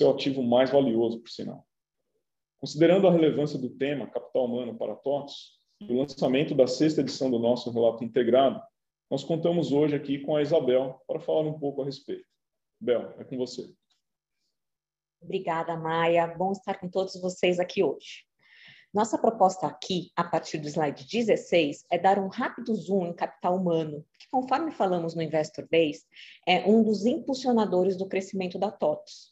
É 0.00 0.04
o 0.04 0.10
ativo 0.10 0.42
mais 0.42 0.70
valioso, 0.70 1.20
por 1.20 1.28
sinal. 1.28 1.66
Considerando 2.62 3.08
a 3.08 3.10
relevância 3.10 3.58
do 3.58 3.70
tema 3.70 4.06
capital 4.06 4.44
humano 4.44 4.78
para 4.78 4.94
TOTS 4.94 5.58
e 5.80 5.92
o 5.92 5.98
lançamento 5.98 6.54
da 6.54 6.68
sexta 6.68 7.00
edição 7.00 7.28
do 7.28 7.40
nosso 7.40 7.72
relato 7.72 8.04
integrado, 8.04 8.62
nós 9.10 9.24
contamos 9.24 9.72
hoje 9.72 9.96
aqui 9.96 10.20
com 10.20 10.36
a 10.36 10.42
Isabel 10.42 11.02
para 11.08 11.18
falar 11.18 11.40
um 11.40 11.58
pouco 11.58 11.82
a 11.82 11.84
respeito. 11.84 12.24
Bel, 12.80 13.14
é 13.18 13.24
com 13.24 13.36
você. 13.36 13.68
Obrigada, 15.20 15.76
Maia. 15.76 16.28
Bom 16.28 16.52
estar 16.52 16.78
com 16.78 16.88
todos 16.88 17.20
vocês 17.20 17.58
aqui 17.58 17.82
hoje. 17.82 18.24
Nossa 18.94 19.18
proposta 19.18 19.66
aqui, 19.66 20.12
a 20.14 20.22
partir 20.22 20.58
do 20.58 20.68
slide 20.68 21.04
16, 21.04 21.84
é 21.90 21.98
dar 21.98 22.20
um 22.20 22.28
rápido 22.28 22.76
zoom 22.76 23.06
em 23.06 23.12
capital 23.12 23.56
humano, 23.56 24.06
que, 24.16 24.28
conforme 24.30 24.70
falamos 24.70 25.16
no 25.16 25.22
Investor 25.22 25.66
Base, 25.68 26.04
é 26.46 26.64
um 26.64 26.84
dos 26.84 27.06
impulsionadores 27.06 27.96
do 27.96 28.06
crescimento 28.06 28.56
da 28.56 28.70
TOTS. 28.70 29.31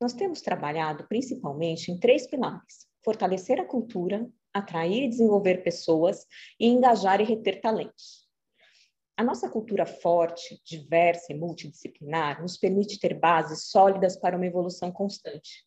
Nós 0.00 0.12
temos 0.12 0.40
trabalhado 0.40 1.06
principalmente 1.08 1.90
em 1.90 1.98
três 1.98 2.26
pilares: 2.26 2.86
fortalecer 3.04 3.60
a 3.60 3.64
cultura, 3.64 4.28
atrair 4.52 5.04
e 5.04 5.08
desenvolver 5.08 5.62
pessoas 5.62 6.24
e 6.58 6.66
engajar 6.66 7.20
e 7.20 7.24
reter 7.24 7.60
talentos. 7.60 8.28
A 9.16 9.24
nossa 9.24 9.50
cultura 9.50 9.84
forte, 9.84 10.60
diversa 10.64 11.32
e 11.32 11.36
multidisciplinar 11.36 12.40
nos 12.40 12.56
permite 12.56 13.00
ter 13.00 13.14
bases 13.14 13.64
sólidas 13.64 14.16
para 14.16 14.36
uma 14.36 14.46
evolução 14.46 14.92
constante. 14.92 15.64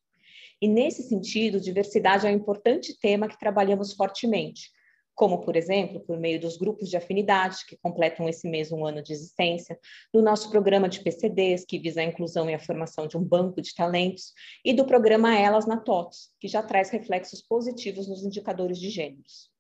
E, 0.62 0.68
nesse 0.68 1.04
sentido, 1.04 1.60
diversidade 1.60 2.26
é 2.26 2.30
um 2.30 2.36
importante 2.36 2.98
tema 2.98 3.28
que 3.28 3.38
trabalhamos 3.38 3.94
fortemente, 3.94 4.72
como, 5.16 5.42
por 5.42 5.56
exemplo, 5.56 6.00
por 6.02 6.20
meio 6.20 6.40
dos 6.40 6.58
grupos 6.58 6.90
de 6.90 6.98
afinidade, 6.98 7.66
que 7.68 7.78
completam 7.78 8.28
esse 8.28 8.48
mesmo 8.50 8.86
ano 8.86 9.04
de 9.04 9.14
existência, 9.14 9.80
do 10.14 10.22
nosso 10.22 10.50
programa 10.50 10.90
de 10.90 11.02
PCDs, 11.02 11.66
que 11.66 11.80
visa 11.80 12.02
a 12.02 12.06
inclusão 12.06 12.50
e 12.50 12.54
a 12.54 12.60
formação 12.60 13.08
de 13.08 13.18
um 13.18 13.24
banco 13.24 13.62
de 13.62 13.74
talentos, 13.76 14.34
e 14.64 14.74
do 14.74 14.86
programa 14.86 15.38
Elas 15.38 15.66
na 15.66 15.78
TOTS, 15.78 16.30
que 16.40 16.48
já 16.48 16.64
traz 16.64 16.90
reflexos 16.90 17.42
positivos 17.42 18.08
nos 18.08 18.24
indicadores 18.24 18.80
de 18.80 18.90
gêneros. 18.90 19.52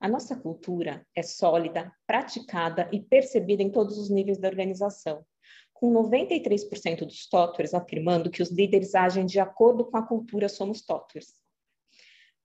A 0.00 0.08
nossa 0.08 0.34
cultura 0.34 1.06
é 1.14 1.22
sólida, 1.22 1.92
praticada 2.06 2.88
e 2.92 3.00
percebida 3.00 3.62
em 3.62 3.70
todos 3.70 3.96
os 3.98 4.10
níveis 4.10 4.36
da 4.36 4.48
organização, 4.48 5.24
com 5.72 5.92
93% 5.92 7.04
dos 7.04 7.28
TOTWERs 7.28 7.72
afirmando 7.72 8.30
que 8.30 8.42
os 8.42 8.50
líderes 8.50 8.94
agem 8.94 9.24
de 9.24 9.38
acordo 9.38 9.84
com 9.84 9.96
a 9.96 10.06
cultura 10.06 10.48
Somos 10.48 10.82
TOTWERs. 10.82 11.41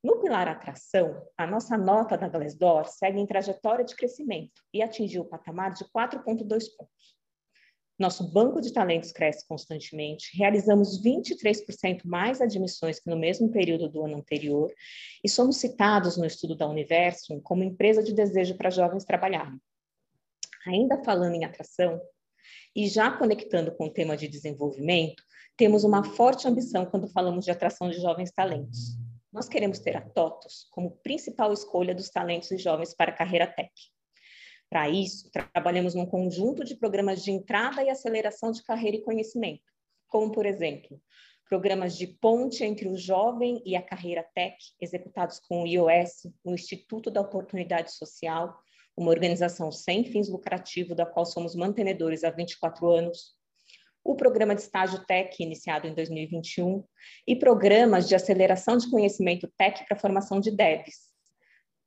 No 0.07 0.21
pilar 0.21 0.47
atração, 0.47 1.21
a 1.37 1.45
nossa 1.45 1.77
nota 1.77 2.17
da 2.17 2.29
Glassdoor 2.29 2.85
segue 2.85 3.19
em 3.19 3.25
trajetória 3.25 3.83
de 3.83 3.93
crescimento 3.93 4.63
e 4.73 4.81
atingiu 4.81 5.23
o 5.23 5.25
patamar 5.25 5.73
de 5.73 5.83
4,2 5.83 6.47
pontos. 6.77 7.17
Nosso 7.99 8.31
banco 8.31 8.61
de 8.61 8.71
talentos 8.71 9.11
cresce 9.11 9.45
constantemente, 9.45 10.29
realizamos 10.37 11.03
23% 11.03 12.05
mais 12.05 12.39
admissões 12.39 13.01
que 13.01 13.09
no 13.09 13.17
mesmo 13.17 13.51
período 13.51 13.89
do 13.89 14.05
ano 14.05 14.15
anterior 14.15 14.73
e 15.21 15.27
somos 15.27 15.57
citados 15.57 16.15
no 16.15 16.25
estudo 16.25 16.55
da 16.55 16.69
Universo 16.69 17.41
como 17.41 17.61
empresa 17.61 18.01
de 18.01 18.13
desejo 18.13 18.55
para 18.55 18.69
jovens 18.69 19.03
trabalharem. 19.03 19.59
Ainda 20.65 21.03
falando 21.03 21.35
em 21.35 21.43
atração, 21.43 21.99
e 22.73 22.87
já 22.87 23.11
conectando 23.11 23.75
com 23.75 23.87
o 23.87 23.93
tema 23.93 24.15
de 24.15 24.29
desenvolvimento, 24.29 25.21
temos 25.57 25.83
uma 25.83 26.01
forte 26.01 26.47
ambição 26.47 26.85
quando 26.85 27.09
falamos 27.09 27.43
de 27.43 27.51
atração 27.51 27.89
de 27.89 27.99
jovens 27.99 28.31
talentos. 28.31 28.95
Nós 29.37 29.47
queremos 29.47 29.77
ter 29.77 29.95
a 29.95 30.01
TOTOS 30.01 30.67
como 30.71 30.97
principal 31.03 31.53
escolha 31.53 31.93
dos 31.93 32.09
talentos 32.09 32.49
e 32.49 32.57
jovens 32.57 32.95
para 32.95 33.11
a 33.11 33.15
carreira 33.15 33.45
tech. 33.45 33.71
Para 34.67 34.89
isso, 34.89 35.29
trabalhamos 35.29 35.93
num 35.93 36.07
conjunto 36.07 36.63
de 36.63 36.75
programas 36.75 37.23
de 37.23 37.29
entrada 37.29 37.83
e 37.83 37.89
aceleração 37.91 38.51
de 38.51 38.63
carreira 38.63 38.97
e 38.97 39.03
conhecimento, 39.03 39.61
como, 40.07 40.31
por 40.31 40.47
exemplo, 40.47 40.99
programas 41.47 41.95
de 41.95 42.07
ponte 42.07 42.63
entre 42.63 42.89
o 42.89 42.97
jovem 42.97 43.61
e 43.63 43.75
a 43.75 43.81
carreira 43.83 44.25
tech, 44.33 44.57
executados 44.81 45.39
com 45.39 45.61
o 45.61 45.67
IOS, 45.67 46.25
o 46.43 46.55
Instituto 46.55 47.11
da 47.11 47.21
Oportunidade 47.21 47.93
Social, 47.93 48.59
uma 48.97 49.11
organização 49.11 49.71
sem 49.71 50.03
fins 50.03 50.29
lucrativos, 50.29 50.97
da 50.97 51.05
qual 51.05 51.27
somos 51.27 51.55
mantenedores 51.55 52.23
há 52.23 52.31
24 52.31 52.89
anos, 52.89 53.36
o 54.07 54.15
programa 54.15 54.55
de 54.55 54.61
estágio 54.61 55.05
TEC, 55.05 55.43
iniciado 55.43 55.87
em 55.87 55.93
2021, 55.93 56.83
e 57.27 57.35
programas 57.35 58.07
de 58.07 58.15
aceleração 58.15 58.77
de 58.77 58.89
conhecimento 58.89 59.51
TEC 59.57 59.85
para 59.87 59.99
formação 59.99 60.39
de 60.39 60.49
devs, 60.49 61.07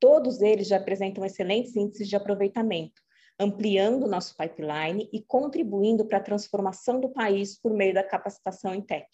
Todos 0.01 0.41
eles 0.41 0.67
já 0.67 0.79
apresentam 0.79 1.23
excelentes 1.27 1.77
índices 1.77 2.09
de 2.09 2.17
aproveitamento, 2.17 3.03
ampliando 3.39 4.09
nosso 4.09 4.35
pipeline 4.35 5.11
e 5.13 5.23
contribuindo 5.23 6.07
para 6.07 6.17
a 6.17 6.23
transformação 6.23 6.99
do 6.99 7.11
país 7.11 7.61
por 7.61 7.75
meio 7.75 7.93
da 7.93 8.03
capacitação 8.03 8.75
em 8.75 8.81
tech. 8.81 9.07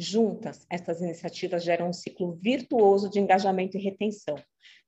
Juntas, 0.00 0.64
estas 0.70 1.00
iniciativas 1.00 1.64
geram 1.64 1.88
um 1.88 1.92
ciclo 1.92 2.38
virtuoso 2.40 3.10
de 3.10 3.18
engajamento 3.18 3.76
e 3.76 3.80
retenção, 3.80 4.36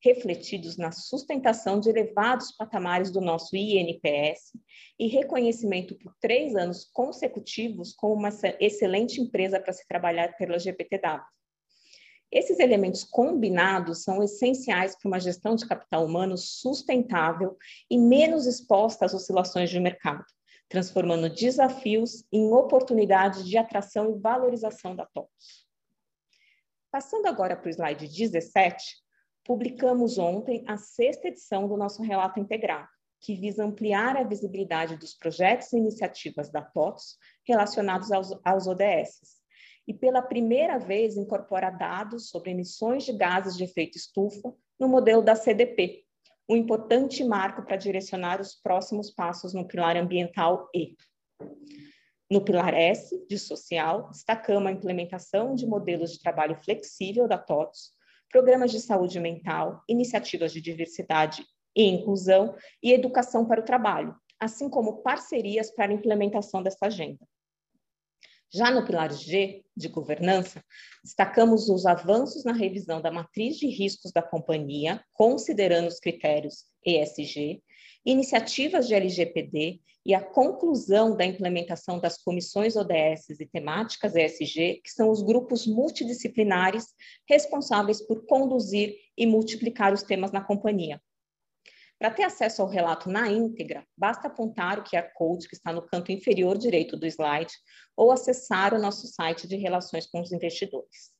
refletidos 0.01 0.77
na 0.77 0.93
sustentação 0.93 1.81
de 1.81 1.89
elevados 1.89 2.53
patamares 2.53 3.11
do 3.11 3.21
nosso 3.21 3.57
INPS 3.57 4.53
e 4.97 5.09
reconhecimento 5.09 5.97
por 5.99 6.15
três 6.21 6.55
anos 6.55 6.85
consecutivos 6.93 7.93
como 7.93 8.15
uma 8.15 8.29
excelente 8.61 9.21
empresa 9.21 9.59
para 9.59 9.73
se 9.73 9.85
trabalhar 9.89 10.37
pela 10.37 10.61
GPTW. 10.61 11.25
Esses 12.31 12.61
elementos 12.61 13.03
combinados 13.03 14.05
são 14.05 14.23
essenciais 14.23 14.97
para 14.97 15.09
uma 15.09 15.19
gestão 15.19 15.57
de 15.57 15.67
capital 15.67 16.07
humano 16.07 16.39
sustentável 16.39 17.57
e 17.91 17.99
menos 17.99 18.47
exposta 18.47 19.07
às 19.07 19.13
oscilações 19.13 19.71
de 19.71 19.81
mercado, 19.81 20.25
transformando 20.71 21.29
desafios 21.29 22.25
em 22.33 22.53
oportunidades 22.53 23.45
de 23.45 23.59
atração 23.59 24.09
e 24.09 24.19
valorização 24.19 24.95
da 24.95 25.05
TOTOS. 25.05 25.69
Passando 26.93 27.27
agora 27.27 27.57
para 27.57 27.67
o 27.67 27.71
slide 27.71 28.07
17, 28.07 28.97
publicamos 29.45 30.17
ontem 30.17 30.65
a 30.69 30.77
sexta 30.77 31.27
edição 31.27 31.67
do 31.67 31.77
nosso 31.77 32.03
relato 32.03 32.39
integrado, 32.39 32.89
que 33.21 33.35
visa 33.35 33.65
ampliar 33.65 34.17
a 34.17 34.23
visibilidade 34.23 34.97
dos 34.97 35.13
projetos 35.13 35.73
e 35.73 35.77
iniciativas 35.77 36.51
da 36.51 36.63
TOTOS 36.63 37.19
relacionados 37.45 38.13
aos, 38.13 38.39
aos 38.45 38.69
ODSs, 38.69 39.41
e 39.89 39.93
pela 39.93 40.23
primeira 40.23 40.79
vez 40.79 41.17
incorpora 41.17 41.71
dados 41.71 42.29
sobre 42.29 42.53
emissões 42.53 43.05
de 43.05 43.13
gases 43.13 43.57
de 43.57 43.65
efeito 43.65 43.99
estufa 43.99 44.55
no 44.79 44.89
modelo 44.89 45.21
da 45.21 45.35
CDP, 45.35 46.05
um 46.51 46.57
importante 46.57 47.23
marco 47.23 47.63
para 47.63 47.77
direcionar 47.77 48.41
os 48.41 48.57
próximos 48.57 49.09
passos 49.09 49.55
no 49.55 49.65
pilar 49.65 49.97
ambiental 49.97 50.69
E. 50.75 50.97
No 52.29 52.45
pilar 52.45 52.75
S, 52.75 53.25
de 53.29 53.39
social, 53.39 54.09
destacamos 54.09 54.69
a 54.69 54.73
implementação 54.73 55.55
de 55.55 55.65
modelos 55.65 56.11
de 56.11 56.21
trabalho 56.21 56.57
flexível 56.57 57.29
da 57.29 57.39
TOTS, 57.39 57.93
programas 58.29 58.73
de 58.73 58.81
saúde 58.81 59.21
mental, 59.21 59.85
iniciativas 59.89 60.53
de 60.53 60.61
diversidade 60.61 61.47
e 61.77 61.85
inclusão 61.85 62.57
e 62.83 62.93
educação 62.93 63.47
para 63.47 63.61
o 63.61 63.65
trabalho, 63.65 64.17
assim 64.41 64.69
como 64.69 65.03
parcerias 65.03 65.71
para 65.71 65.93
a 65.93 65.95
implementação 65.95 66.65
dessa 66.65 66.87
agenda. 66.87 67.25
Já 68.53 68.69
no 68.69 68.85
pilar 68.85 69.13
G, 69.13 69.63
de 69.77 69.87
governança, 69.87 70.65
destacamos 71.05 71.69
os 71.69 71.87
avanços 71.87 72.45
na 72.45 72.53
revisão 72.53 73.01
da 73.01 73.11
matriz 73.11 73.57
de 73.57 73.69
riscos 73.69 74.11
da 74.11 74.23
companhia, 74.23 75.01
considerando 75.13 75.87
os 75.87 76.01
critérios 76.01 76.65
ESG, 76.85 77.63
iniciativas 78.05 78.89
de 78.89 78.95
LGPD 78.95 79.81
e 80.05 80.15
a 80.15 80.21
conclusão 80.21 81.17
da 81.17 81.25
implementação 81.25 82.01
das 82.01 82.21
comissões 82.21 82.75
ODS 82.75 83.39
e 83.39 83.47
temáticas 83.47 84.17
ESG, 84.17 84.81
que 84.83 84.91
são 84.91 85.11
os 85.11 85.23
grupos 85.23 85.65
multidisciplinares 85.67 86.87
responsáveis 87.29 88.05
por 88.05 88.27
conduzir 88.27 88.97
e 89.17 89.27
multiplicar 89.27 89.93
os 89.93 90.03
temas 90.03 90.33
na 90.33 90.41
companhia, 90.41 91.01
para 92.01 92.11
ter 92.11 92.23
acesso 92.23 92.63
ao 92.63 92.69
relato 92.69 93.11
na 93.11 93.29
íntegra, 93.29 93.87
basta 93.95 94.27
apontar 94.27 94.79
o 94.79 94.83
QR 94.83 95.13
Code 95.15 95.47
que 95.47 95.55
está 95.55 95.71
no 95.71 95.87
canto 95.87 96.11
inferior 96.11 96.57
direito 96.57 96.97
do 96.97 97.07
slide 97.07 97.53
ou 97.95 98.11
acessar 98.11 98.73
o 98.73 98.81
nosso 98.81 99.07
site 99.07 99.47
de 99.47 99.57
relações 99.57 100.07
com 100.07 100.19
os 100.23 100.33
investidores. 100.33 101.11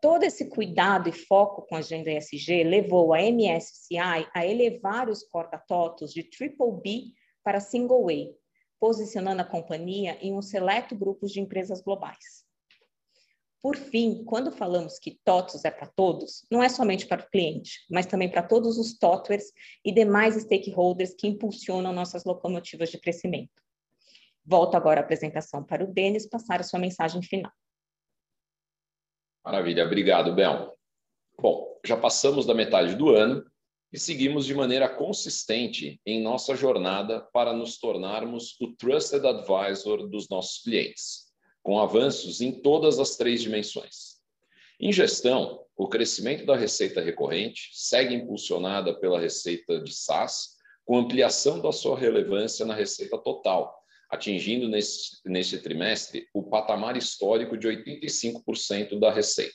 Todo 0.00 0.22
esse 0.22 0.48
cuidado 0.48 1.08
e 1.08 1.12
foco 1.12 1.66
com 1.66 1.74
a 1.74 1.78
agenda 1.78 2.12
ESG 2.12 2.62
levou 2.62 3.12
a 3.12 3.18
MSCI 3.18 4.28
a 4.32 4.46
elevar 4.46 5.08
o 5.08 5.14
score 5.16 5.50
da 5.50 5.60
de 6.06 6.22
Triple 6.30 6.80
B 6.80 7.02
para 7.42 7.58
Single 7.58 8.08
A, 8.08 8.34
posicionando 8.78 9.42
a 9.42 9.44
companhia 9.44 10.16
em 10.20 10.32
um 10.32 10.42
seleto 10.42 10.94
grupo 10.94 11.26
de 11.26 11.40
empresas 11.40 11.82
globais. 11.82 12.41
Por 13.62 13.76
fim, 13.76 14.24
quando 14.24 14.50
falamos 14.50 14.98
que 14.98 15.20
TOTOS 15.24 15.64
é 15.64 15.70
para 15.70 15.86
todos, 15.86 16.44
não 16.50 16.60
é 16.60 16.68
somente 16.68 17.06
para 17.06 17.22
o 17.22 17.30
cliente, 17.30 17.86
mas 17.88 18.06
também 18.06 18.28
para 18.28 18.42
todos 18.42 18.76
os 18.76 18.98
TOTWers 18.98 19.52
e 19.84 19.92
demais 19.92 20.34
stakeholders 20.34 21.14
que 21.14 21.28
impulsionam 21.28 21.92
nossas 21.92 22.24
locomotivas 22.24 22.90
de 22.90 22.98
crescimento. 22.98 23.62
Volto 24.44 24.74
agora 24.74 25.00
a 25.00 25.04
apresentação 25.04 25.62
para 25.62 25.84
o 25.84 25.86
Denis 25.86 26.28
passar 26.28 26.60
a 26.60 26.64
sua 26.64 26.80
mensagem 26.80 27.22
final. 27.22 27.52
Maravilha, 29.44 29.86
obrigado, 29.86 30.34
Bel. 30.34 30.76
Bom, 31.40 31.78
já 31.86 31.96
passamos 31.96 32.44
da 32.44 32.54
metade 32.54 32.96
do 32.96 33.10
ano 33.10 33.44
e 33.92 33.98
seguimos 33.98 34.44
de 34.44 34.56
maneira 34.56 34.88
consistente 34.88 36.00
em 36.04 36.20
nossa 36.20 36.56
jornada 36.56 37.20
para 37.32 37.52
nos 37.52 37.78
tornarmos 37.78 38.60
o 38.60 38.72
trusted 38.72 39.24
advisor 39.24 40.08
dos 40.08 40.28
nossos 40.28 40.60
clientes 40.64 41.31
com 41.62 41.78
avanços 41.78 42.40
em 42.40 42.52
todas 42.52 42.98
as 42.98 43.16
três 43.16 43.40
dimensões. 43.42 44.20
Em 44.80 44.92
gestão, 44.92 45.64
o 45.76 45.88
crescimento 45.88 46.44
da 46.44 46.56
receita 46.56 47.00
recorrente 47.00 47.70
segue 47.72 48.14
impulsionada 48.14 48.94
pela 48.98 49.20
receita 49.20 49.80
de 49.80 49.94
SaaS, 49.94 50.56
com 50.84 50.98
ampliação 50.98 51.60
da 51.60 51.70
sua 51.70 51.96
relevância 51.96 52.66
na 52.66 52.74
receita 52.74 53.16
total, 53.16 53.72
atingindo 54.10 54.68
nesse, 54.68 55.20
nesse 55.24 55.58
trimestre 55.58 56.26
o 56.34 56.42
patamar 56.42 56.96
histórico 56.96 57.56
de 57.56 57.68
85% 57.68 58.98
da 58.98 59.12
receita. 59.12 59.54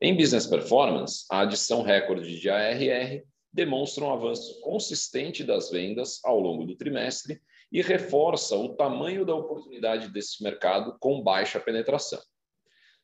Em 0.00 0.16
business 0.16 0.46
performance, 0.46 1.24
a 1.30 1.40
adição 1.40 1.82
recorde 1.82 2.38
de 2.38 2.48
ARR 2.48 3.24
demonstra 3.52 4.04
um 4.04 4.12
avanço 4.12 4.60
consistente 4.60 5.42
das 5.42 5.70
vendas 5.70 6.20
ao 6.24 6.38
longo 6.38 6.64
do 6.64 6.76
trimestre 6.76 7.40
e 7.70 7.82
reforça 7.82 8.56
o 8.56 8.74
tamanho 8.74 9.24
da 9.24 9.34
oportunidade 9.34 10.08
desse 10.08 10.42
mercado 10.42 10.96
com 10.98 11.22
baixa 11.22 11.60
penetração. 11.60 12.20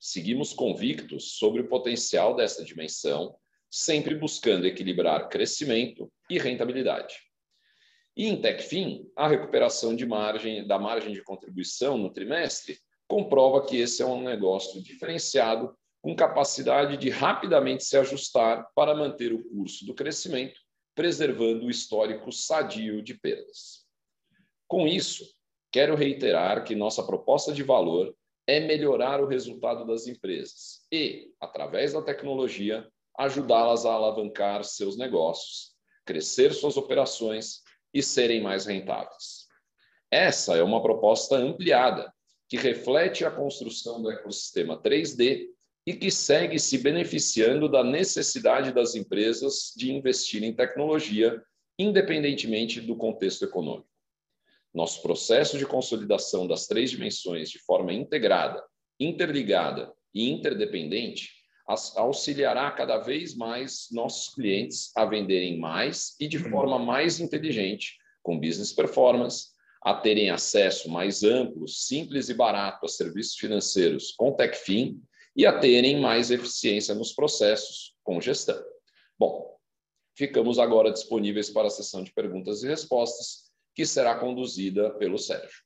Seguimos 0.00 0.52
convictos 0.52 1.38
sobre 1.38 1.62
o 1.62 1.68
potencial 1.68 2.34
dessa 2.34 2.64
dimensão, 2.64 3.36
sempre 3.70 4.14
buscando 4.14 4.66
equilibrar 4.66 5.28
crescimento 5.28 6.10
e 6.30 6.38
rentabilidade. 6.38 7.16
E 8.16 8.28
em 8.28 8.40
Techfin, 8.40 9.10
a 9.16 9.26
recuperação 9.26 9.94
de 9.96 10.06
margem, 10.06 10.66
da 10.66 10.78
margem 10.78 11.12
de 11.12 11.22
contribuição 11.22 11.98
no 11.98 12.12
trimestre 12.12 12.78
comprova 13.08 13.64
que 13.66 13.76
esse 13.76 14.02
é 14.02 14.06
um 14.06 14.22
negócio 14.22 14.82
diferenciado, 14.82 15.76
com 16.00 16.14
capacidade 16.14 16.96
de 16.96 17.08
rapidamente 17.08 17.84
se 17.84 17.96
ajustar 17.96 18.68
para 18.74 18.94
manter 18.94 19.32
o 19.32 19.42
curso 19.42 19.86
do 19.86 19.94
crescimento, 19.94 20.60
preservando 20.94 21.66
o 21.66 21.70
histórico 21.70 22.30
sadio 22.30 23.02
de 23.02 23.14
perdas. 23.14 23.83
Com 24.66 24.86
isso, 24.86 25.24
quero 25.70 25.94
reiterar 25.94 26.64
que 26.64 26.74
nossa 26.74 27.02
proposta 27.02 27.52
de 27.52 27.62
valor 27.62 28.14
é 28.46 28.60
melhorar 28.60 29.20
o 29.20 29.26
resultado 29.26 29.86
das 29.86 30.06
empresas 30.06 30.86
e, 30.92 31.32
através 31.40 31.92
da 31.92 32.02
tecnologia, 32.02 32.86
ajudá-las 33.16 33.86
a 33.86 33.92
alavancar 33.92 34.64
seus 34.64 34.96
negócios, 34.96 35.72
crescer 36.04 36.52
suas 36.52 36.76
operações 36.76 37.62
e 37.92 38.02
serem 38.02 38.42
mais 38.42 38.66
rentáveis. 38.66 39.46
Essa 40.10 40.56
é 40.56 40.62
uma 40.62 40.82
proposta 40.82 41.36
ampliada 41.36 42.12
que 42.48 42.56
reflete 42.56 43.24
a 43.24 43.30
construção 43.30 44.02
do 44.02 44.10
ecossistema 44.10 44.80
3D 44.80 45.46
e 45.86 45.94
que 45.94 46.10
segue 46.10 46.58
se 46.58 46.78
beneficiando 46.78 47.68
da 47.68 47.84
necessidade 47.84 48.72
das 48.72 48.94
empresas 48.94 49.72
de 49.76 49.92
investir 49.92 50.42
em 50.42 50.54
tecnologia, 50.54 51.42
independentemente 51.78 52.80
do 52.80 52.96
contexto 52.96 53.44
econômico. 53.44 53.93
Nosso 54.74 55.00
processo 55.02 55.56
de 55.56 55.64
consolidação 55.64 56.48
das 56.48 56.66
três 56.66 56.90
dimensões 56.90 57.48
de 57.48 57.60
forma 57.60 57.92
integrada, 57.92 58.62
interligada 58.98 59.92
e 60.12 60.28
interdependente 60.30 61.30
auxiliará 61.96 62.70
cada 62.72 62.98
vez 62.98 63.34
mais 63.34 63.88
nossos 63.90 64.34
clientes 64.34 64.90
a 64.96 65.04
venderem 65.04 65.58
mais 65.58 66.14
e 66.20 66.28
de 66.28 66.38
forma 66.38 66.78
mais 66.78 67.20
inteligente, 67.20 67.96
com 68.22 68.38
business 68.38 68.72
performance, 68.72 69.48
a 69.80 69.94
terem 69.94 70.30
acesso 70.30 70.90
mais 70.90 71.22
amplo, 71.22 71.68
simples 71.68 72.28
e 72.28 72.34
barato 72.34 72.84
a 72.84 72.88
serviços 72.88 73.36
financeiros 73.36 74.12
com 74.12 74.32
TechFin 74.32 75.00
e 75.36 75.46
a 75.46 75.58
terem 75.58 76.00
mais 76.00 76.30
eficiência 76.30 76.94
nos 76.94 77.12
processos 77.12 77.94
com 78.02 78.20
gestão. 78.20 78.62
Bom, 79.18 79.56
ficamos 80.16 80.58
agora 80.58 80.90
disponíveis 80.90 81.50
para 81.50 81.68
a 81.68 81.70
sessão 81.70 82.02
de 82.02 82.12
perguntas 82.12 82.62
e 82.62 82.68
respostas, 82.68 83.43
que 83.74 83.84
será 83.84 84.14
conduzida 84.14 84.90
pelo 84.94 85.18
Sérgio. 85.18 85.62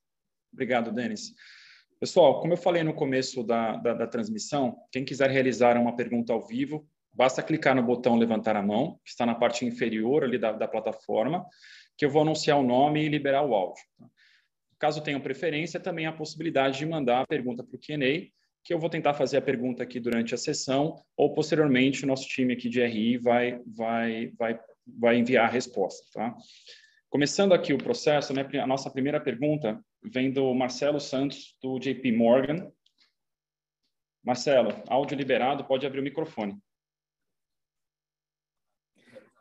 Obrigado, 0.53 0.93
Denis. 0.93 1.35
Pessoal, 2.01 2.41
como 2.41 2.53
eu 2.53 2.57
falei 2.57 2.83
no 2.83 2.95
começo 2.95 3.43
da, 3.43 3.77
da, 3.77 3.93
da, 3.93 4.07
transmissão, 4.07 4.77
quem 4.93 5.05
quiser 5.05 5.31
realizar 5.31 5.77
uma 5.77 5.97
pergunta 5.97 6.33
ao 6.33 6.47
vivo, 6.47 6.89
basta 7.13 7.43
clicar 7.43 7.75
no 7.75 7.83
botão 7.83 8.17
levantar 8.17 8.55
a 8.55 8.63
mão, 8.63 9.01
que 9.05 9.11
está 9.11 9.27
na 9.27 9.35
parte 9.35 9.65
inferior 9.65 10.23
ali 10.23 10.39
da, 10.39 10.53
da 10.53 10.69
plataforma, 10.69 11.45
que 11.97 12.05
eu 12.05 12.11
vou 12.11 12.23
anunciar 12.23 12.57
o 12.57 12.63
nome 12.63 13.05
e 13.05 13.09
liberar 13.09 13.43
o 13.43 13.53
áudio. 13.53 13.83
Tá? 13.99 14.07
Caso 14.79 15.03
tenham 15.03 15.21
preferência, 15.21 15.81
também 15.81 16.07
há 16.07 16.11
a 16.11 16.17
possibilidade 16.17 16.79
de 16.79 16.87
mandar 16.87 17.23
a 17.23 17.27
pergunta 17.27 17.65
para 17.65 17.75
o 17.75 17.81
Q&A, 17.81 18.31
que 18.65 18.73
eu 18.73 18.79
vou 18.79 18.89
tentar 18.89 19.15
fazer 19.15 19.39
a 19.39 19.43
pergunta 19.43 19.83
aqui 19.83 19.99
durante 19.99 20.35
a 20.35 20.39
sessão, 20.39 21.03
ou 21.17 21.35
posteriormente 21.35 22.05
o 22.05 22.07
nosso 22.07 22.29
time 22.29 22.53
aqui 22.53 22.69
de 22.69 22.81
RI 22.81 23.19
vai, 23.19 23.61
vai, 23.67 24.33
vai, 24.39 24.61
vai 24.87 25.17
enviar 25.17 25.47
a 25.47 25.51
resposta. 25.51 26.05
Tá? 26.15 26.37
Começando 27.11 27.55
aqui 27.55 27.73
o 27.73 27.79
processo, 27.79 28.35
né, 28.35 28.47
a 28.61 28.67
nossa 28.67 28.91
primeira 28.91 29.19
pergunta 29.19 29.83
vem 30.03 30.31
do 30.31 30.53
Marcelo 30.55 31.01
Santos, 31.01 31.57
do 31.63 31.79
JP 31.79 32.13
Morgan. 32.13 32.71
Marcelo, 34.23 34.83
áudio 34.89 35.17
liberado, 35.17 35.65
pode 35.65 35.87
abrir 35.87 36.01
o 36.01 36.03
microfone. 36.03 36.61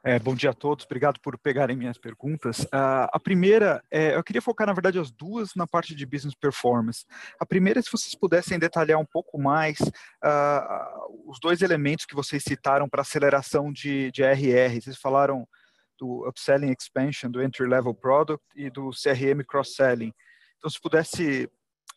É, 0.01 0.17
bom 0.17 0.33
dia 0.33 0.51
a 0.51 0.53
todos, 0.53 0.85
obrigado 0.85 1.19
por 1.19 1.37
pegarem 1.37 1.75
minhas 1.75 1.97
perguntas. 1.97 2.61
Uh, 2.63 3.11
a 3.11 3.19
primeira, 3.19 3.83
é, 3.91 4.15
eu 4.15 4.23
queria 4.23 4.41
focar, 4.41 4.65
na 4.65 4.71
verdade, 4.71 4.97
as 4.97 5.11
duas 5.11 5.53
na 5.53 5.67
parte 5.67 5.93
de 5.93 6.05
business 6.05 6.33
performance. 6.33 7.05
A 7.37 7.45
primeira, 7.45 7.81
se 7.81 7.91
vocês 7.91 8.15
pudessem 8.15 8.57
detalhar 8.57 8.97
um 8.97 9.05
pouco 9.05 9.37
mais 9.37 9.77
uh, 9.81 11.29
os 11.29 11.37
dois 11.41 11.61
elementos 11.61 12.05
que 12.05 12.15
vocês 12.15 12.41
citaram 12.41 12.87
para 12.87 13.01
aceleração 13.01 13.73
de, 13.73 14.09
de 14.11 14.23
ARR. 14.23 14.79
Vocês 14.81 14.97
falaram 14.97 15.45
do 15.97 16.27
upselling 16.27 16.71
expansion, 16.71 17.29
do 17.29 17.41
entry 17.41 17.67
level 17.67 17.93
product 17.93 18.45
e 18.55 18.69
do 18.69 18.91
CRM 18.91 19.43
cross-selling. 19.45 20.13
Então, 20.57 20.69
se 20.69 20.79
pudesse 20.79 21.49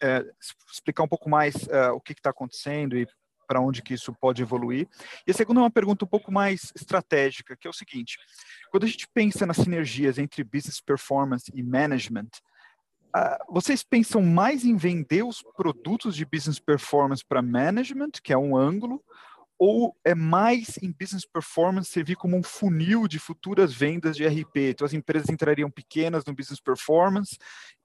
é, 0.02 0.24
explicar 0.72 1.02
um 1.02 1.08
pouco 1.08 1.28
mais 1.28 1.68
é, 1.68 1.90
o 1.90 2.00
que 2.00 2.12
está 2.12 2.30
acontecendo 2.30 2.96
e 2.96 3.06
para 3.50 3.60
onde 3.60 3.82
que 3.82 3.94
isso 3.94 4.12
pode 4.12 4.42
evoluir. 4.42 4.88
E 5.26 5.32
a 5.32 5.34
segunda 5.34 5.58
é 5.58 5.64
uma 5.64 5.70
pergunta 5.70 6.04
um 6.04 6.08
pouco 6.08 6.30
mais 6.30 6.72
estratégica, 6.76 7.56
que 7.56 7.66
é 7.66 7.70
o 7.70 7.74
seguinte: 7.74 8.16
quando 8.70 8.84
a 8.84 8.86
gente 8.86 9.08
pensa 9.12 9.44
nas 9.44 9.56
sinergias 9.56 10.18
entre 10.18 10.44
business 10.44 10.80
performance 10.80 11.50
e 11.52 11.60
management, 11.60 12.28
uh, 13.16 13.52
vocês 13.52 13.82
pensam 13.82 14.22
mais 14.22 14.64
em 14.64 14.76
vender 14.76 15.24
os 15.24 15.42
produtos 15.56 16.14
de 16.14 16.24
business 16.24 16.60
performance 16.60 17.24
para 17.24 17.42
management, 17.42 18.12
que 18.22 18.32
é 18.32 18.38
um 18.38 18.56
ângulo, 18.56 19.02
ou 19.62 19.94
é 20.02 20.14
mais 20.14 20.78
em 20.82 20.90
business 20.90 21.26
performance 21.26 21.90
servir 21.90 22.16
como 22.16 22.34
um 22.34 22.42
funil 22.42 23.06
de 23.06 23.18
futuras 23.18 23.74
vendas 23.74 24.16
de 24.16 24.26
RP? 24.26 24.70
Então, 24.70 24.86
as 24.86 24.94
empresas 24.94 25.28
entrariam 25.28 25.70
pequenas 25.70 26.24
no 26.24 26.34
business 26.34 26.58
performance 26.58 27.36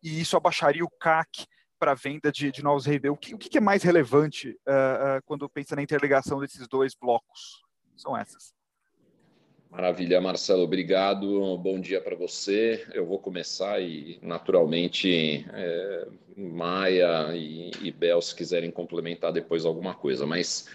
e 0.01 0.21
isso 0.21 0.37
abaixaria 0.37 0.85
o 0.85 0.89
CAC 0.89 1.45
para 1.77 1.91
a 1.91 1.95
venda 1.95 2.31
de, 2.31 2.49
de, 2.49 2.63
novos 2.63 2.87
RP. 2.87 3.09
O 3.09 3.17
que, 3.17 3.35
o 3.35 3.37
que 3.37 3.57
é 3.57 3.61
mais 3.61 3.83
relevante 3.83 4.51
uh, 4.51 5.17
uh, 5.17 5.21
quando 5.25 5.49
pensa 5.49 5.75
na 5.75 5.81
interligação 5.81 6.39
desses 6.39 6.65
dois 6.65 6.95
blocos? 6.95 7.61
São 7.97 8.15
essas. 8.15 8.53
Maravilha, 9.69 10.21
Marcelo, 10.21 10.63
obrigado. 10.63 11.57
Bom 11.57 11.81
dia 11.81 11.99
para 11.99 12.15
você. 12.15 12.87
Eu 12.93 13.05
vou 13.05 13.19
começar 13.19 13.81
e, 13.81 14.17
naturalmente, 14.21 15.45
é, 15.51 16.07
Maia 16.37 17.35
e, 17.35 17.71
e 17.81 17.91
Bel, 17.91 18.21
se 18.21 18.33
quiserem 18.33 18.71
complementar 18.71 19.33
depois 19.33 19.65
alguma 19.65 19.93
coisa, 19.93 20.25
mas 20.25 20.69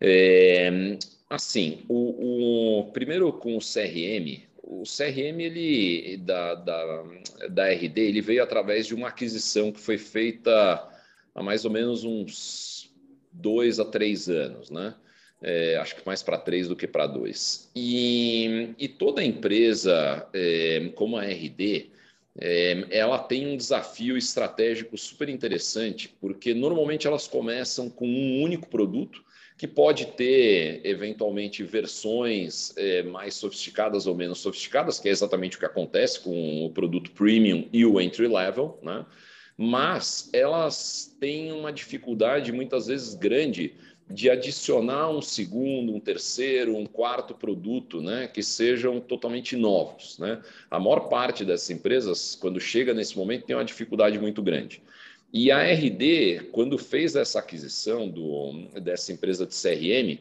é, 0.00 0.98
assim, 1.28 1.82
o, 1.88 2.80
o, 2.80 2.92
primeiro 2.92 3.32
com 3.32 3.56
o 3.56 3.60
CRM, 3.60 4.42
o 4.62 4.82
CRM 4.84 5.40
ele 5.40 6.16
da, 6.18 6.54
da, 6.54 7.04
da 7.50 7.72
RD 7.72 8.00
ele 8.00 8.20
veio 8.20 8.42
através 8.42 8.86
de 8.86 8.94
uma 8.94 9.08
aquisição 9.08 9.70
que 9.70 9.80
foi 9.80 9.98
feita 9.98 10.88
há 11.34 11.42
mais 11.42 11.64
ou 11.64 11.70
menos 11.70 12.04
uns 12.04 12.90
dois 13.32 13.78
a 13.78 13.84
três 13.84 14.28
anos, 14.28 14.70
né? 14.70 14.94
É, 15.42 15.76
acho 15.76 15.96
que 15.96 16.02
mais 16.04 16.22
para 16.22 16.36
três 16.36 16.68
do 16.68 16.76
que 16.76 16.86
para 16.86 17.06
dois. 17.06 17.70
E, 17.74 18.74
e, 18.78 18.88
toda 18.88 19.24
empresa 19.24 20.28
é, 20.34 20.90
como 20.94 21.16
a 21.16 21.24
RD, 21.24 21.90
é, 22.38 22.86
ela 22.90 23.18
tem 23.18 23.46
um 23.46 23.56
desafio 23.56 24.18
estratégico 24.18 24.98
super 24.98 25.30
interessante, 25.30 26.14
porque 26.20 26.52
normalmente 26.52 27.06
elas 27.06 27.26
começam 27.26 27.88
com 27.88 28.06
um 28.06 28.42
único 28.42 28.68
produto 28.68 29.24
que 29.60 29.68
pode 29.68 30.06
ter 30.06 30.80
eventualmente 30.84 31.62
versões 31.62 32.72
é, 32.78 33.02
mais 33.02 33.34
sofisticadas 33.34 34.06
ou 34.06 34.14
menos 34.14 34.38
sofisticadas, 34.38 34.98
que 34.98 35.06
é 35.06 35.12
exatamente 35.12 35.58
o 35.58 35.60
que 35.60 35.66
acontece 35.66 36.18
com 36.20 36.64
o 36.64 36.70
produto 36.70 37.10
premium 37.10 37.68
e 37.70 37.84
o 37.84 38.00
entry 38.00 38.26
level, 38.26 38.78
né? 38.82 39.04
mas 39.58 40.30
elas 40.32 41.14
têm 41.20 41.52
uma 41.52 41.70
dificuldade 41.70 42.50
muitas 42.52 42.86
vezes 42.86 43.14
grande 43.14 43.74
de 44.08 44.30
adicionar 44.30 45.10
um 45.10 45.20
segundo, 45.20 45.94
um 45.94 46.00
terceiro, 46.00 46.74
um 46.74 46.86
quarto 46.86 47.34
produto, 47.34 48.00
né, 48.00 48.28
que 48.28 48.42
sejam 48.42 48.98
totalmente 48.98 49.56
novos, 49.56 50.18
né? 50.18 50.40
A 50.70 50.80
maior 50.80 51.08
parte 51.08 51.44
dessas 51.44 51.70
empresas, 51.70 52.34
quando 52.34 52.58
chega 52.58 52.92
nesse 52.94 53.16
momento, 53.16 53.44
tem 53.44 53.54
uma 53.54 53.64
dificuldade 53.64 54.18
muito 54.18 54.42
grande. 54.42 54.82
E 55.32 55.50
a 55.50 55.62
RD, 55.62 56.48
quando 56.50 56.76
fez 56.76 57.14
essa 57.14 57.38
aquisição 57.38 58.08
do, 58.08 58.68
dessa 58.80 59.12
empresa 59.12 59.46
de 59.46 59.54
CRM, 59.54 60.18